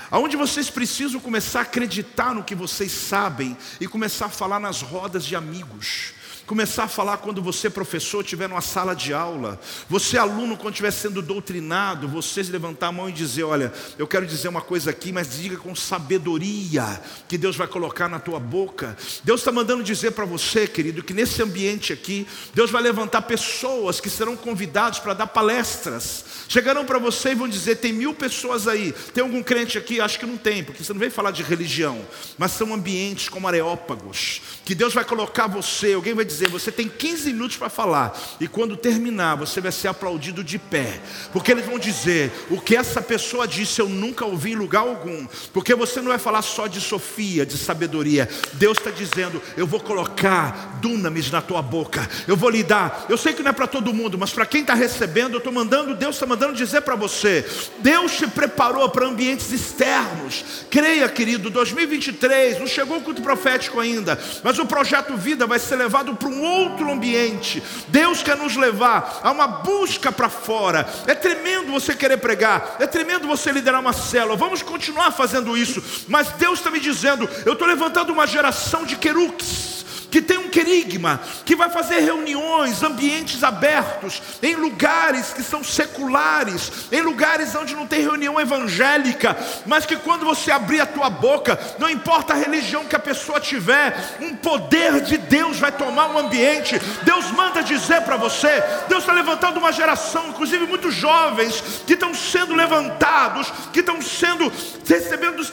aonde 0.09 0.37
vocês 0.37 0.69
precisam 0.69 1.19
começar 1.19 1.59
a 1.59 1.63
acreditar 1.63 2.33
no 2.33 2.43
que 2.43 2.55
vocês 2.55 2.91
sabem 2.91 3.57
e 3.79 3.87
começar 3.87 4.27
a 4.27 4.29
falar 4.29 4.59
nas 4.59 4.81
rodas 4.81 5.25
de 5.25 5.35
amigos. 5.35 6.16
Começar 6.47 6.85
a 6.85 6.87
falar 6.87 7.17
quando 7.17 7.41
você, 7.41 7.69
professor, 7.69 8.23
estiver 8.23 8.47
numa 8.47 8.61
sala 8.61 8.95
de 8.95 9.13
aula, 9.13 9.59
você, 9.89 10.17
aluno, 10.17 10.55
quando 10.55 10.75
estiver 10.75 10.91
sendo 10.91 11.21
doutrinado, 11.21 12.07
vocês 12.07 12.47
levantar 12.47 12.87
a 12.87 12.91
mão 12.93 13.09
e 13.09 13.11
dizer: 13.11 13.43
Olha, 13.43 13.73
eu 13.99 14.07
quero 14.07 14.25
dizer 14.25 14.47
uma 14.47 14.61
coisa 14.61 14.91
aqui, 14.91 15.11
mas 15.11 15.35
diga 15.35 15.57
com 15.57 15.75
sabedoria 15.75 17.01
que 17.27 17.37
Deus 17.37 17.57
vai 17.57 17.67
colocar 17.67 18.07
na 18.07 18.17
tua 18.17 18.39
boca. 18.39 18.95
Deus 19.25 19.41
está 19.41 19.51
mandando 19.51 19.83
dizer 19.83 20.11
para 20.11 20.23
você, 20.23 20.65
querido, 20.65 21.03
que 21.03 21.13
nesse 21.13 21.43
ambiente 21.43 21.91
aqui, 21.91 22.25
Deus 22.53 22.71
vai 22.71 22.81
levantar 22.81 23.23
pessoas 23.23 23.99
que 23.99 24.09
serão 24.09 24.37
convidados 24.37 24.99
para 24.99 25.13
dar 25.13 25.27
palestras. 25.27 26.23
Chegarão 26.47 26.85
para 26.85 26.97
você 26.97 27.31
e 27.31 27.35
vão 27.35 27.49
dizer: 27.49 27.75
Tem 27.75 27.91
mil 27.91 28.13
pessoas 28.13 28.69
aí, 28.69 28.93
tem 29.13 29.21
algum 29.21 29.43
crente 29.43 29.77
aqui? 29.77 29.99
Acho 29.99 30.17
que 30.17 30.25
não 30.25 30.37
tem, 30.37 30.63
porque 30.63 30.81
você 30.81 30.93
não 30.93 30.99
veio 31.01 31.11
falar 31.11 31.31
de 31.31 31.43
religião, 31.43 32.07
mas 32.37 32.53
são 32.53 32.73
ambientes 32.73 33.27
como 33.27 33.49
areópagos, 33.49 34.41
que 34.63 34.73
Deus 34.73 34.93
vai 34.93 35.03
colocar 35.03 35.47
você, 35.47 35.91
alguém 35.91 36.13
vai 36.13 36.23
dizer, 36.23 36.36
dizer: 36.37 36.49
você 36.49 36.71
tem 36.71 36.87
15 36.87 37.33
minutos 37.33 37.57
para 37.57 37.69
falar, 37.69 38.17
e 38.39 38.47
quando 38.47 38.77
terminar, 38.77 39.35
você 39.35 39.59
vai 39.59 39.71
ser 39.71 39.87
aplaudido 39.87 40.43
de 40.43 40.57
pé, 40.57 40.99
porque 41.33 41.51
eles 41.51 41.65
vão 41.65 41.79
dizer: 41.79 42.31
o 42.49 42.59
que 42.61 42.75
essa 42.75 43.01
pessoa 43.01 43.47
disse 43.47 43.81
eu 43.81 43.89
nunca 43.89 44.25
ouvi 44.25 44.51
em 44.51 44.55
lugar 44.55 44.81
algum, 44.81 45.27
porque 45.53 45.73
você 45.75 45.99
não 45.99 46.09
vai 46.09 46.17
falar 46.17 46.41
só 46.41 46.67
de 46.67 46.79
Sofia, 46.79 47.45
de 47.45 47.57
sabedoria. 47.57 48.29
Deus 48.53 48.77
está 48.77 48.91
dizendo: 48.91 49.41
eu 49.55 49.67
vou 49.67 49.79
colocar 49.79 50.79
dunamis 50.81 51.31
na 51.31 51.41
tua 51.41 51.61
boca, 51.61 52.07
eu 52.27 52.35
vou 52.35 52.49
lhe 52.49 52.63
dar. 52.63 53.05
Eu 53.09 53.17
sei 53.17 53.33
que 53.33 53.43
não 53.43 53.51
é 53.51 53.53
para 53.53 53.67
todo 53.67 53.93
mundo, 53.93 54.17
mas 54.17 54.31
para 54.31 54.45
quem 54.45 54.61
está 54.61 54.73
recebendo, 54.73 55.33
eu 55.33 55.39
estou 55.39 55.53
mandando, 55.53 55.95
Deus 55.95 56.15
está 56.15 56.25
mandando 56.25 56.53
dizer 56.53 56.81
para 56.81 56.95
você: 56.95 57.45
Deus 57.79 58.13
te 58.13 58.27
preparou 58.27 58.87
para 58.89 59.07
ambientes 59.07 59.51
externos. 59.51 60.65
Creia, 60.69 61.07
querido, 61.09 61.49
2023, 61.49 62.59
não 62.59 62.67
chegou 62.67 62.97
o 62.97 63.01
culto 63.01 63.21
profético 63.21 63.79
ainda, 63.79 64.19
mas 64.43 64.59
o 64.59 64.65
projeto 64.65 65.15
Vida 65.17 65.47
vai 65.47 65.59
ser 65.59 65.75
levado 65.75 66.15
para 66.15 66.26
para 66.27 66.35
um 66.35 66.41
outro 66.43 66.91
ambiente. 66.91 67.63
Deus 67.87 68.21
quer 68.21 68.35
nos 68.35 68.55
levar 68.55 69.21
a 69.23 69.31
uma 69.31 69.47
busca 69.47 70.11
para 70.11 70.29
fora. 70.29 70.87
É 71.07 71.15
tremendo 71.15 71.71
você 71.71 71.95
querer 71.95 72.17
pregar, 72.17 72.75
é 72.79 72.85
tremendo 72.87 73.27
você 73.27 73.51
liderar 73.51 73.79
uma 73.79 73.93
célula. 73.93 74.35
Vamos 74.35 74.61
continuar 74.61 75.11
fazendo 75.11 75.57
isso, 75.57 75.81
mas 76.07 76.29
Deus 76.33 76.59
está 76.59 76.69
me 76.69 76.79
dizendo: 76.79 77.29
eu 77.45 77.53
estou 77.53 77.67
levantando 77.67 78.11
uma 78.11 78.27
geração 78.27 78.83
de 78.83 78.97
querux 78.97 79.77
que 80.09 80.21
tem 80.21 80.37
um 80.37 80.49
querigma, 80.49 81.19
que 81.45 81.55
vai 81.55 81.69
fazer 81.69 81.99
reuniões, 81.99 82.83
ambientes 82.83 83.43
abertos, 83.43 84.21
em 84.41 84.55
lugares 84.55 85.33
que 85.33 85.43
são 85.43 85.63
seculares, 85.63 86.71
em 86.91 87.01
lugares 87.01 87.53
onde 87.55 87.75
não 87.75 87.87
tem 87.87 88.01
reunião 88.01 88.39
evangélica, 88.39 89.37
mas 89.65 89.85
que 89.85 89.95
quando 89.97 90.25
você 90.25 90.51
abrir 90.51 90.79
a 90.79 90.85
tua 90.85 91.09
boca, 91.09 91.59
não 91.79 91.89
importa 91.89 92.33
a 92.33 92.37
religião 92.37 92.85
que 92.85 92.95
a 92.95 92.99
pessoa 92.99 93.39
tiver, 93.39 94.17
um 94.21 94.35
poder 94.35 95.01
de 95.01 95.17
Deus 95.17 95.57
vai 95.59 95.71
tomar 95.71 96.11
o 96.11 96.17
ambiente. 96.17 96.79
Deus 97.03 97.31
manda 97.31 97.63
dizer 97.63 98.01
para 98.01 98.17
você, 98.17 98.63
Deus 98.87 99.03
está 99.03 99.13
levantando 99.13 99.59
uma 99.59 99.71
geração, 99.71 100.29
inclusive 100.29 100.65
muitos 100.65 100.93
jovens, 100.93 101.61
que 101.85 101.93
estão 101.93 102.13
sendo 102.13 102.55
levantados, 102.55 103.51
que 103.73 103.79
estão 103.79 104.01
sendo 104.01 104.51
recebendo 104.87 105.43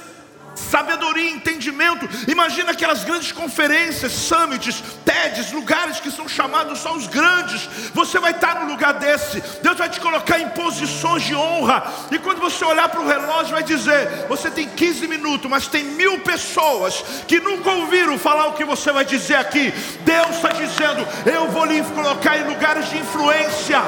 sabedoria, 0.71 1.31
entendimento. 1.31 2.09
Imagina 2.29 2.73
aquelas 2.73 3.05
grandes 3.05 3.33
conferências, 3.33 4.12
summits, 4.12 4.83
TEDs, 5.05 5.53
lugares 5.53 6.01
que 6.01 6.11
são 6.11 6.29
chamados 6.29 6.79
só 6.79 6.95
os 6.95 7.07
grandes. 7.07 7.69
Você 7.93 8.19
vai 8.19 8.33
estar 8.33 8.61
no 8.61 8.71
lugar 8.71 8.95
desse. 8.95 9.41
Deus 9.62 9.77
vai 9.77 9.89
te 9.89 10.01
colocar 10.01 10.41
em 10.41 10.49
posições 10.51 11.23
de 11.23 11.35
honra. 11.35 11.85
E 12.11 12.19
quando 12.19 12.41
você 12.41 12.65
olhar 12.65 12.89
para 12.89 13.01
o 13.01 13.07
relógio, 13.07 13.55
vai 13.55 13.62
dizer: 13.62 14.27
você 14.29 14.51
tem 14.51 14.69
15 14.69 15.07
minutos, 15.07 15.51
mas 15.51 15.69
tem 15.69 15.85
mil 15.85 16.21
pessoas 16.21 17.05
que 17.29 17.41
nunca 17.41 17.71
ouviram 17.71 18.19
falar 18.19 18.47
o 18.47 18.55
que 18.55 18.65
você 18.65 18.91
vai 18.93 19.05
dizer 19.05 19.37
aqui. 19.37 19.73
Deus 20.01 20.37
está 20.37 20.51
dizendo: 20.51 21.07
eu 21.27 21.49
vou 21.49 21.65
lhe 21.65 21.83
colocar 21.83 22.39
em 22.39 22.45
lugares 22.45 22.89
de 22.89 22.99
influência. 22.99 23.83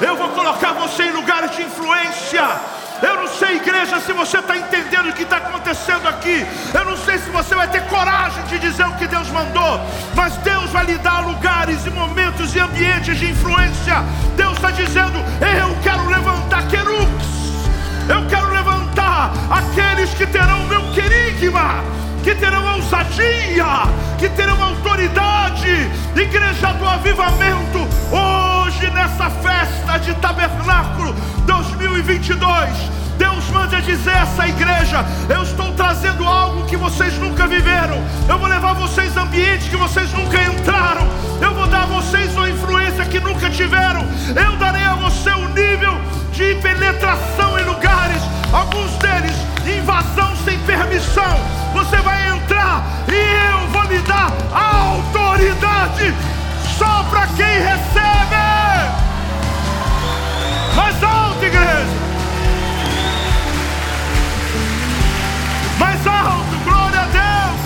Eu 0.00 0.16
vou 0.16 0.28
colocar 0.28 0.72
você 0.72 1.04
em 1.04 1.12
lugares 1.12 1.56
de 1.56 1.62
influência. 1.62 2.77
Eu 3.02 3.16
não 3.16 3.28
sei, 3.28 3.56
igreja, 3.56 4.00
se 4.00 4.12
você 4.12 4.38
está 4.38 4.56
entendendo 4.56 5.08
o 5.08 5.12
que 5.12 5.22
está 5.22 5.36
acontecendo 5.36 6.08
aqui. 6.08 6.46
Eu 6.74 6.84
não 6.84 6.96
sei 6.96 7.18
se 7.18 7.30
você 7.30 7.54
vai 7.54 7.68
ter 7.68 7.82
coragem 7.86 8.42
de 8.44 8.58
dizer 8.58 8.86
o 8.86 8.94
que 8.94 9.06
Deus 9.06 9.28
mandou. 9.30 9.80
Mas 10.14 10.36
Deus 10.38 10.70
vai 10.70 10.84
lhe 10.84 10.98
dar 10.98 11.20
lugares 11.26 11.86
e 11.86 11.90
momentos 11.90 12.54
e 12.54 12.60
ambientes 12.60 13.18
de 13.18 13.30
influência. 13.30 14.02
Deus 14.36 14.54
está 14.54 14.70
dizendo: 14.70 15.18
Eu 15.40 15.76
quero 15.82 16.06
levantar 16.08 16.66
querubes. 16.68 17.26
Eu 18.08 18.26
quero 18.26 18.50
levantar 18.50 19.32
aqueles 19.50 20.10
que 20.14 20.26
terão 20.26 20.62
o 20.62 20.66
meu 20.66 20.82
querigma 20.92 21.84
que 22.22 22.34
terão 22.34 22.74
ousadia, 22.74 23.64
que 24.18 24.28
terão 24.28 24.62
autoridade, 24.62 25.90
igreja 26.14 26.72
do 26.74 26.86
avivamento, 26.86 27.88
hoje 28.68 28.90
nessa 28.90 29.30
festa 29.30 29.98
de 29.98 30.12
tabernáculo 30.16 31.14
2022. 31.46 32.68
Deus 33.16 33.48
manda 33.48 33.80
dizer 33.80 34.10
a 34.10 34.20
essa 34.20 34.46
igreja: 34.46 35.06
Eu 35.34 35.42
estou 35.42 35.72
trazendo 35.72 36.22
algo 36.26 36.66
que 36.66 36.76
vocês 36.76 37.16
nunca 37.16 37.46
viveram. 37.46 37.96
Eu 38.28 38.38
vou 38.38 38.46
levar 38.46 38.74
vocês 38.74 39.16
a 39.16 39.22
ambientes 39.22 39.68
que 39.68 39.76
vocês 39.76 40.12
nunca 40.12 40.42
entraram. 40.42 41.08
Eu 41.40 41.54
vou 41.54 41.66
dar 41.66 41.84
a 41.84 41.86
vocês 41.86 42.36
uma 42.36 42.50
influência 42.50 43.06
que 43.06 43.18
nunca 43.20 43.48
tiveram. 43.48 44.04
Eu 44.36 44.56
darei 44.58 44.84
a 44.84 44.96
você 44.96 45.30
um 45.30 45.48
nível 45.48 45.98
de 46.32 46.54
penetração 46.56 47.58
em 47.58 47.64
lugares, 47.64 48.22
alguns 48.52 48.92
deles 48.98 49.34
invasão 49.78 50.36
sem 50.44 50.58
permissão. 50.60 51.40
Você 51.72 51.96
vai 51.96 52.36
entrar 52.36 52.84
e 53.08 53.50
eu 53.50 53.66
vou 53.68 53.82
lhe 53.84 53.98
dar 54.00 54.30
autoridade 54.52 56.14
só 56.78 57.02
para 57.04 57.26
quem 57.28 57.60
recebe. 57.60 58.37
Igreja. 61.68 61.90
Mais 65.78 66.06
alto, 66.06 66.64
glória 66.64 67.00
a 67.00 67.06
Deus. 67.06 67.60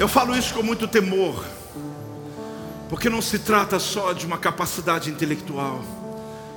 Eu 0.00 0.08
falo 0.08 0.36
isso 0.36 0.54
com 0.54 0.62
muito 0.62 0.86
temor, 0.86 1.44
porque 2.88 3.08
não 3.08 3.20
se 3.20 3.38
trata 3.38 3.78
só 3.78 4.12
de 4.12 4.26
uma 4.26 4.38
capacidade 4.38 5.10
intelectual. 5.10 5.82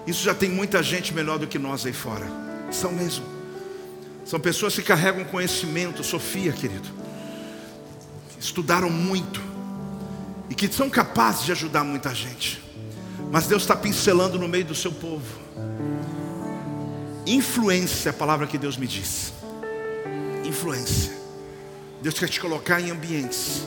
Isso 0.05 0.23
já 0.23 0.33
tem 0.33 0.49
muita 0.49 0.81
gente 0.81 1.13
melhor 1.13 1.37
do 1.37 1.47
que 1.47 1.59
nós 1.59 1.85
aí 1.85 1.93
fora. 1.93 2.25
São 2.71 2.91
mesmo. 2.91 3.30
São 4.25 4.39
pessoas 4.39 4.75
que 4.75 4.81
carregam 4.81 5.23
conhecimento, 5.25 6.03
Sofia, 6.03 6.51
querido. 6.51 6.89
Estudaram 8.39 8.89
muito 8.89 9.41
e 10.49 10.55
que 10.55 10.67
são 10.67 10.89
capazes 10.89 11.45
de 11.45 11.51
ajudar 11.51 11.83
muita 11.83 12.13
gente. 12.13 12.61
Mas 13.31 13.47
Deus 13.47 13.63
está 13.63 13.75
pincelando 13.75 14.37
no 14.37 14.47
meio 14.47 14.65
do 14.65 14.75
seu 14.75 14.91
povo. 14.91 15.39
Influência 17.25 18.09
é 18.09 18.11
a 18.11 18.13
palavra 18.13 18.45
que 18.47 18.57
Deus 18.57 18.77
me 18.77 18.87
disse. 18.87 19.31
Influência. 20.43 21.13
Deus 22.01 22.19
quer 22.19 22.27
te 22.27 22.39
colocar 22.39 22.81
em 22.81 22.91
ambientes. 22.91 23.61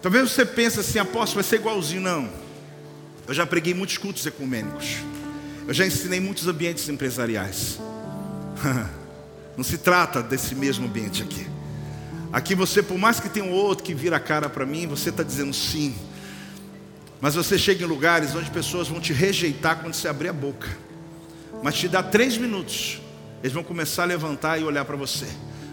Talvez 0.00 0.30
você 0.30 0.44
pense 0.44 0.78
assim, 0.78 0.98
apóstolo, 0.98 1.42
vai 1.42 1.44
ser 1.44 1.56
igualzinho. 1.56 2.00
Não. 2.00 2.28
Eu 3.26 3.34
já 3.34 3.44
preguei 3.44 3.74
muitos 3.74 3.98
cultos 3.98 4.24
ecumênicos. 4.24 4.98
Eu 5.66 5.74
já 5.74 5.84
ensinei 5.86 6.20
muitos 6.20 6.46
ambientes 6.46 6.88
empresariais. 6.88 7.78
Não 9.56 9.64
se 9.64 9.78
trata 9.78 10.22
desse 10.22 10.54
mesmo 10.54 10.86
ambiente 10.86 11.22
aqui. 11.22 11.46
Aqui 12.32 12.54
você, 12.54 12.82
por 12.82 12.98
mais 12.98 13.18
que 13.18 13.28
tenha 13.28 13.44
um 13.44 13.52
outro 13.52 13.84
que 13.84 13.94
vira 13.94 14.16
a 14.16 14.20
cara 14.20 14.48
para 14.48 14.64
mim, 14.64 14.86
você 14.86 15.10
está 15.10 15.22
dizendo 15.22 15.52
sim. 15.52 15.94
Mas 17.20 17.34
você 17.34 17.58
chega 17.58 17.82
em 17.82 17.86
lugares 17.86 18.34
onde 18.34 18.50
pessoas 18.50 18.86
vão 18.86 19.00
te 19.00 19.12
rejeitar 19.12 19.80
quando 19.80 19.94
você 19.94 20.06
abrir 20.06 20.28
a 20.28 20.32
boca. 20.32 20.68
Mas 21.62 21.74
te 21.74 21.88
dá 21.88 22.02
três 22.02 22.36
minutos, 22.36 23.00
eles 23.42 23.52
vão 23.52 23.64
começar 23.64 24.02
a 24.04 24.06
levantar 24.06 24.60
e 24.60 24.64
olhar 24.64 24.84
para 24.84 24.96
você 24.96 25.26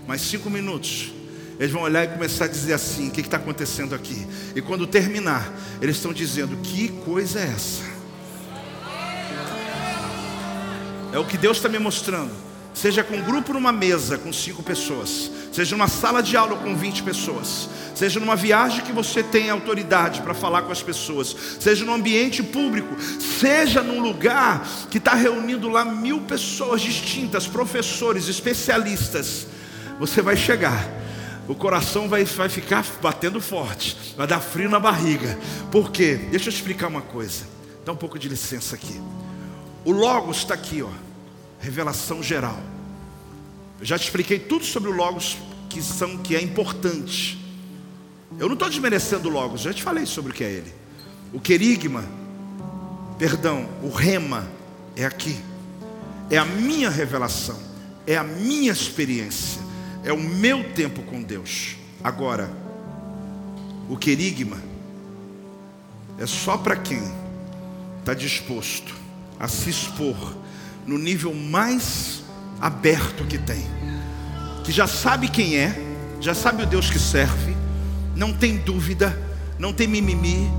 mais 0.07 0.21
cinco 0.21 0.49
minutos, 0.49 1.11
eles 1.59 1.71
vão 1.71 1.81
olhar 1.81 2.03
e 2.03 2.07
começar 2.07 2.45
a 2.45 2.47
dizer 2.47 2.73
assim: 2.73 3.09
o 3.09 3.11
que 3.11 3.21
está 3.21 3.37
acontecendo 3.37 3.95
aqui? 3.95 4.25
E 4.55 4.61
quando 4.61 4.85
terminar, 4.85 5.51
eles 5.81 5.95
estão 5.97 6.13
dizendo: 6.13 6.55
que 6.57 6.89
coisa 6.89 7.39
é 7.39 7.43
essa? 7.43 7.83
É 11.11 11.19
o 11.19 11.25
que 11.25 11.37
Deus 11.37 11.57
está 11.57 11.69
me 11.69 11.79
mostrando. 11.79 12.44
Seja 12.75 13.03
com 13.03 13.15
um 13.15 13.23
grupo 13.23 13.53
numa 13.53 13.71
mesa 13.71 14.17
com 14.17 14.31
cinco 14.31 14.61
pessoas, 14.61 15.31
seja 15.51 15.75
numa 15.75 15.87
sala 15.87 16.21
de 16.21 16.35
aula 16.35 16.57
com 16.57 16.75
20 16.75 17.03
pessoas, 17.03 17.69
seja 17.95 18.19
numa 18.19 18.35
viagem 18.35 18.83
que 18.83 18.91
você 18.91 19.23
tem 19.23 19.49
autoridade 19.49 20.21
para 20.21 20.33
falar 20.33 20.63
com 20.63 20.73
as 20.73 20.83
pessoas, 20.83 21.35
seja 21.59 21.85
num 21.85 21.93
ambiente 21.93 22.43
público, 22.43 22.93
seja 23.39 23.81
num 23.81 24.01
lugar 24.01 24.67
que 24.91 24.97
está 24.97 25.15
reunindo 25.15 25.69
lá 25.69 25.85
mil 25.85 26.21
pessoas 26.21 26.81
distintas, 26.81 27.47
professores, 27.47 28.27
especialistas 28.27 29.47
você 29.99 30.21
vai 30.21 30.35
chegar, 30.35 30.87
o 31.47 31.55
coração 31.55 32.09
vai, 32.09 32.25
vai 32.25 32.49
ficar 32.49 32.85
batendo 33.01 33.39
forte, 33.39 33.97
vai 34.17 34.27
dar 34.27 34.39
frio 34.39 34.69
na 34.69 34.79
barriga. 34.79 35.37
Por 35.71 35.91
quê? 35.91 36.15
Deixa 36.29 36.49
eu 36.49 36.53
explicar 36.53 36.87
uma 36.87 37.01
coisa. 37.01 37.45
Dá 37.85 37.91
um 37.91 37.95
pouco 37.95 38.17
de 38.17 38.27
licença 38.27 38.75
aqui. 38.75 38.99
O 39.83 39.91
Logos 39.91 40.37
está 40.37 40.53
aqui, 40.53 40.81
ó. 40.81 41.04
Revelação 41.65 42.21
geral. 42.21 42.57
Eu 43.79 43.85
já 43.85 43.97
te 43.97 44.03
expliquei 44.03 44.39
tudo 44.39 44.63
sobre 44.63 44.89
o 44.89 44.93
Logos 44.93 45.37
que, 45.69 45.81
são, 45.81 46.17
que 46.17 46.35
é 46.35 46.41
importante. 46.41 47.37
Eu 48.39 48.47
não 48.47 48.53
estou 48.53 48.69
desmerecendo 48.69 49.27
o 49.27 49.31
Logos, 49.31 49.61
já 49.61 49.73
te 49.73 49.83
falei 49.83 50.05
sobre 50.05 50.31
o 50.31 50.35
que 50.35 50.43
é 50.43 50.51
ele. 50.51 50.73
O 51.33 51.39
querigma, 51.39 52.05
perdão, 53.17 53.67
o 53.83 53.89
rema 53.89 54.47
é 54.95 55.05
aqui. 55.05 55.37
É 56.29 56.37
a 56.37 56.45
minha 56.45 56.89
revelação, 56.89 57.59
é 58.07 58.15
a 58.15 58.23
minha 58.23 58.71
experiência 58.71 59.65
é 60.05 60.13
o 60.13 60.19
meu 60.19 60.63
tempo 60.63 61.01
com 61.01 61.21
Deus. 61.21 61.75
Agora, 62.03 62.49
o 63.89 63.97
querigma 63.97 64.61
é 66.19 66.27
só 66.27 66.57
para 66.57 66.75
quem 66.75 67.01
está 67.99 68.13
disposto 68.13 68.93
a 69.39 69.47
se 69.47 69.71
expor 69.71 70.15
no 70.85 70.97
nível 70.97 71.33
mais 71.33 72.23
aberto 72.61 73.25
que 73.25 73.37
tem, 73.37 73.65
que 74.63 74.71
já 74.71 74.87
sabe 74.87 75.27
quem 75.27 75.57
é, 75.57 75.75
já 76.21 76.33
sabe 76.33 76.63
o 76.63 76.65
Deus 76.65 76.89
que 76.89 76.99
serve, 76.99 77.55
não 78.15 78.31
tem 78.33 78.57
dúvida, 78.57 79.17
não 79.57 79.73
tem 79.73 79.87
mimimi, 79.87 80.49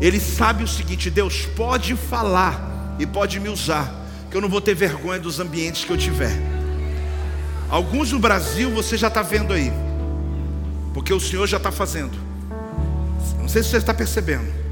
ele 0.00 0.20
sabe 0.20 0.64
o 0.64 0.68
seguinte: 0.68 1.10
Deus 1.10 1.46
pode 1.56 1.94
falar 1.96 2.96
e 2.98 3.06
pode 3.06 3.38
me 3.40 3.48
usar, 3.48 3.92
que 4.30 4.36
eu 4.36 4.40
não 4.40 4.48
vou 4.48 4.60
ter 4.60 4.74
vergonha 4.74 5.20
dos 5.20 5.40
ambientes 5.40 5.84
que 5.84 5.90
eu 5.90 5.96
tiver. 5.96 6.36
Alguns 7.68 8.12
no 8.12 8.18
Brasil 8.18 8.70
você 8.70 8.96
já 8.96 9.08
está 9.08 9.22
vendo 9.22 9.52
aí, 9.52 9.72
porque 10.92 11.12
o 11.12 11.20
Senhor 11.20 11.46
já 11.46 11.56
está 11.56 11.72
fazendo. 11.72 12.16
Não 13.38 13.48
sei 13.48 13.62
se 13.62 13.70
você 13.70 13.76
está 13.76 13.94
percebendo 13.94 14.65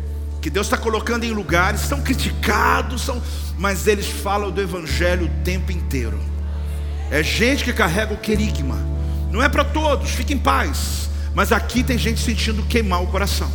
que 0.44 0.50
Deus 0.50 0.66
está 0.66 0.76
colocando 0.76 1.24
em 1.24 1.30
lugares, 1.30 1.80
são 1.80 2.02
criticados, 2.02 3.00
são, 3.00 3.22
mas 3.56 3.86
eles 3.86 4.06
falam 4.06 4.50
do 4.50 4.60
Evangelho 4.60 5.24
o 5.24 5.42
tempo 5.42 5.72
inteiro. 5.72 6.20
É 7.10 7.22
gente 7.22 7.64
que 7.64 7.72
carrega 7.72 8.12
o 8.12 8.18
querigma. 8.18 8.76
Não 9.30 9.42
é 9.42 9.48
para 9.48 9.64
todos, 9.64 10.10
fique 10.10 10.34
em 10.34 10.38
paz. 10.38 11.08
Mas 11.34 11.50
aqui 11.50 11.82
tem 11.82 11.96
gente 11.96 12.20
sentindo 12.20 12.62
queimar 12.64 13.02
o 13.02 13.06
coração. 13.06 13.50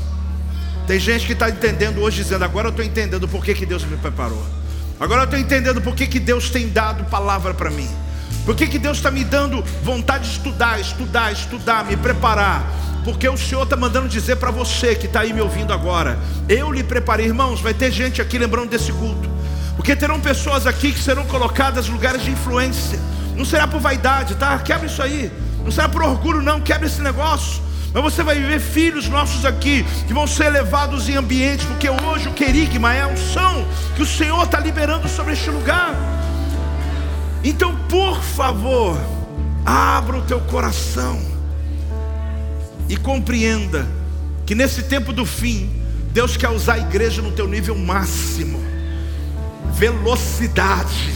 Tem 0.88 1.00
gente 1.00 1.28
que 1.28 1.34
está 1.34 1.48
entendendo 1.48 2.02
hoje, 2.02 2.24
dizendo: 2.24 2.44
agora 2.44 2.70
eu 2.70 2.72
estou 2.72 2.84
entendendo 2.84 3.28
por 3.28 3.46
que, 3.46 3.54
que 3.54 3.68
Deus 3.68 3.84
me 3.84 3.96
preparou. 3.96 4.44
Agora 5.00 5.22
eu 5.22 5.26
estou 5.26 5.40
entendendo 5.40 5.80
por 5.82 5.94
que, 5.94 6.08
que 6.08 6.20
Deus 6.20 6.50
tem 6.50 6.70
dado 6.70 7.06
palavra 7.06 7.54
para 7.54 7.70
mim. 7.70 7.88
Por 8.48 8.56
que, 8.56 8.66
que 8.66 8.80
Deus 8.80 8.98
está 8.98 9.12
me 9.12 9.24
dando 9.24 9.64
vontade 9.84 10.28
de 10.28 10.38
estudar, 10.38 10.82
estudar, 10.82 11.32
estudar, 11.32 11.86
me 11.86 11.96
preparar? 11.96 12.68
Porque 13.04 13.28
o 13.28 13.38
Senhor 13.38 13.64
está 13.64 13.76
mandando 13.76 14.08
dizer 14.08 14.36
para 14.36 14.52
você 14.52 14.96
que 14.96 15.06
está 15.06 15.22
aí 15.22 15.34
me 15.34 15.42
ouvindo 15.42 15.74
agora: 15.74 16.20
eu 16.48 16.72
lhe 16.72 16.84
preparei, 16.84 17.28
irmãos. 17.28 17.62
Vai 17.62 17.74
ter 17.74 17.92
gente 17.92 18.22
aqui 18.22 18.38
lembrando 18.38 18.70
desse 18.70 18.92
culto, 18.92 19.30
porque 19.76 19.96
terão 19.96 20.20
pessoas 20.20 20.68
aqui 20.68 20.92
que 20.92 21.00
serão 21.00 21.26
colocadas 21.26 21.88
em 21.88 21.92
lugares 21.92 22.24
de 22.24 22.32
influência. 22.32 23.00
Não 23.36 23.46
será 23.46 23.68
por 23.68 23.80
vaidade, 23.80 24.36
tá? 24.36 24.58
Quebra 24.60 24.88
isso 24.88 25.02
aí. 25.02 25.32
Não 25.64 25.72
será 25.72 25.88
por 25.88 26.04
orgulho, 26.04 26.42
não. 26.42 26.60
Quebra 26.60 26.88
esse 26.88 27.02
negócio. 27.02 27.62
Mas 27.94 28.04
você 28.04 28.22
vai 28.22 28.40
ver 28.40 28.60
filhos 28.60 29.08
nossos 29.08 29.46
aqui 29.46 29.84
que 30.06 30.14
vão 30.14 30.28
ser 30.28 30.50
levados 30.50 31.10
em 31.10 31.16
ambientes, 31.16 31.66
porque 31.66 31.90
hoje 31.90 32.28
o 32.28 32.34
querigma 32.34 32.94
é 32.94 33.02
a 33.02 33.08
unção 33.08 33.66
que 33.96 34.04
o 34.04 34.06
Senhor 34.06 34.44
está 34.44 34.60
liberando 34.60 35.08
sobre 35.08 35.34
este 35.34 35.50
lugar. 35.50 35.96
Então, 37.44 37.76
por 37.88 38.22
favor, 38.22 39.00
abra 39.66 40.18
o 40.18 40.22
teu 40.22 40.40
coração 40.42 41.29
e 42.90 42.98
compreenda 42.98 43.88
que 44.46 44.56
nesse 44.56 44.84
tempo 44.84 45.14
do 45.14 45.26
fim, 45.26 45.70
Deus 46.12 46.36
quer 46.36 46.50
usar 46.50 46.74
a 46.74 46.80
igreja 46.80 47.22
no 47.22 47.32
teu 47.32 47.48
nível 47.48 47.78
máximo. 47.78 48.60
Velocidade, 49.74 51.14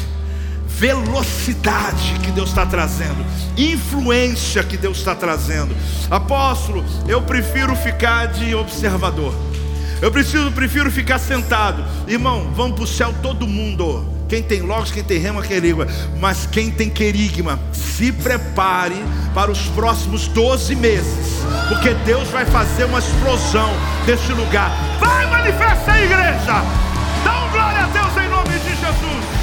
velocidade 0.67 2.19
que 2.24 2.32
Deus 2.32 2.49
está 2.49 2.65
trazendo, 2.65 3.26
influência 3.57 4.63
que 4.63 4.78
Deus 4.78 4.99
está 4.99 5.15
trazendo. 5.15 5.76
Apóstolo, 6.11 6.86
eu 7.07 7.24
prefiro 7.24 7.76
ficar 7.76 8.28
de 8.28 8.53
observador. 8.53 9.34
Eu 9.99 10.11
preciso, 10.11 10.51
prefiro 10.51 10.91
ficar 10.91 11.17
sentado. 11.17 11.84
Irmão, 12.07 12.51
vamos 12.55 12.76
para 12.76 12.84
o 12.84 12.88
céu 12.88 13.13
todo 13.21 13.47
mundo. 13.47 14.12
Quem 14.28 14.41
tem 14.41 14.61
logos, 14.61 14.91
quem 14.91 15.03
tem 15.03 15.17
rema, 15.17 15.41
querigma. 15.41 15.88
Mas 16.19 16.45
quem 16.45 16.71
tem 16.71 16.89
querigma, 16.89 17.59
se 17.71 18.11
prepare 18.11 19.03
para 19.34 19.51
os 19.51 19.67
próximos 19.69 20.28
12 20.28 20.76
meses. 20.76 21.43
Porque 21.67 21.93
Deus 22.05 22.28
vai 22.30 22.45
fazer 22.45 22.86
uma 22.86 22.99
explosão 22.99 23.71
deste 24.05 24.32
lugar. 24.34 24.71
Vai 24.99 25.26
manifestar 25.28 25.93
a 25.93 26.01
igreja. 26.01 26.63
Dá 27.24 27.45
um 27.45 27.51
glória 27.51 27.82
a 27.82 27.88
Deus 27.88 28.26
em 28.26 28.30
nome 28.30 28.59
de 28.59 28.69
Jesus. 28.69 29.42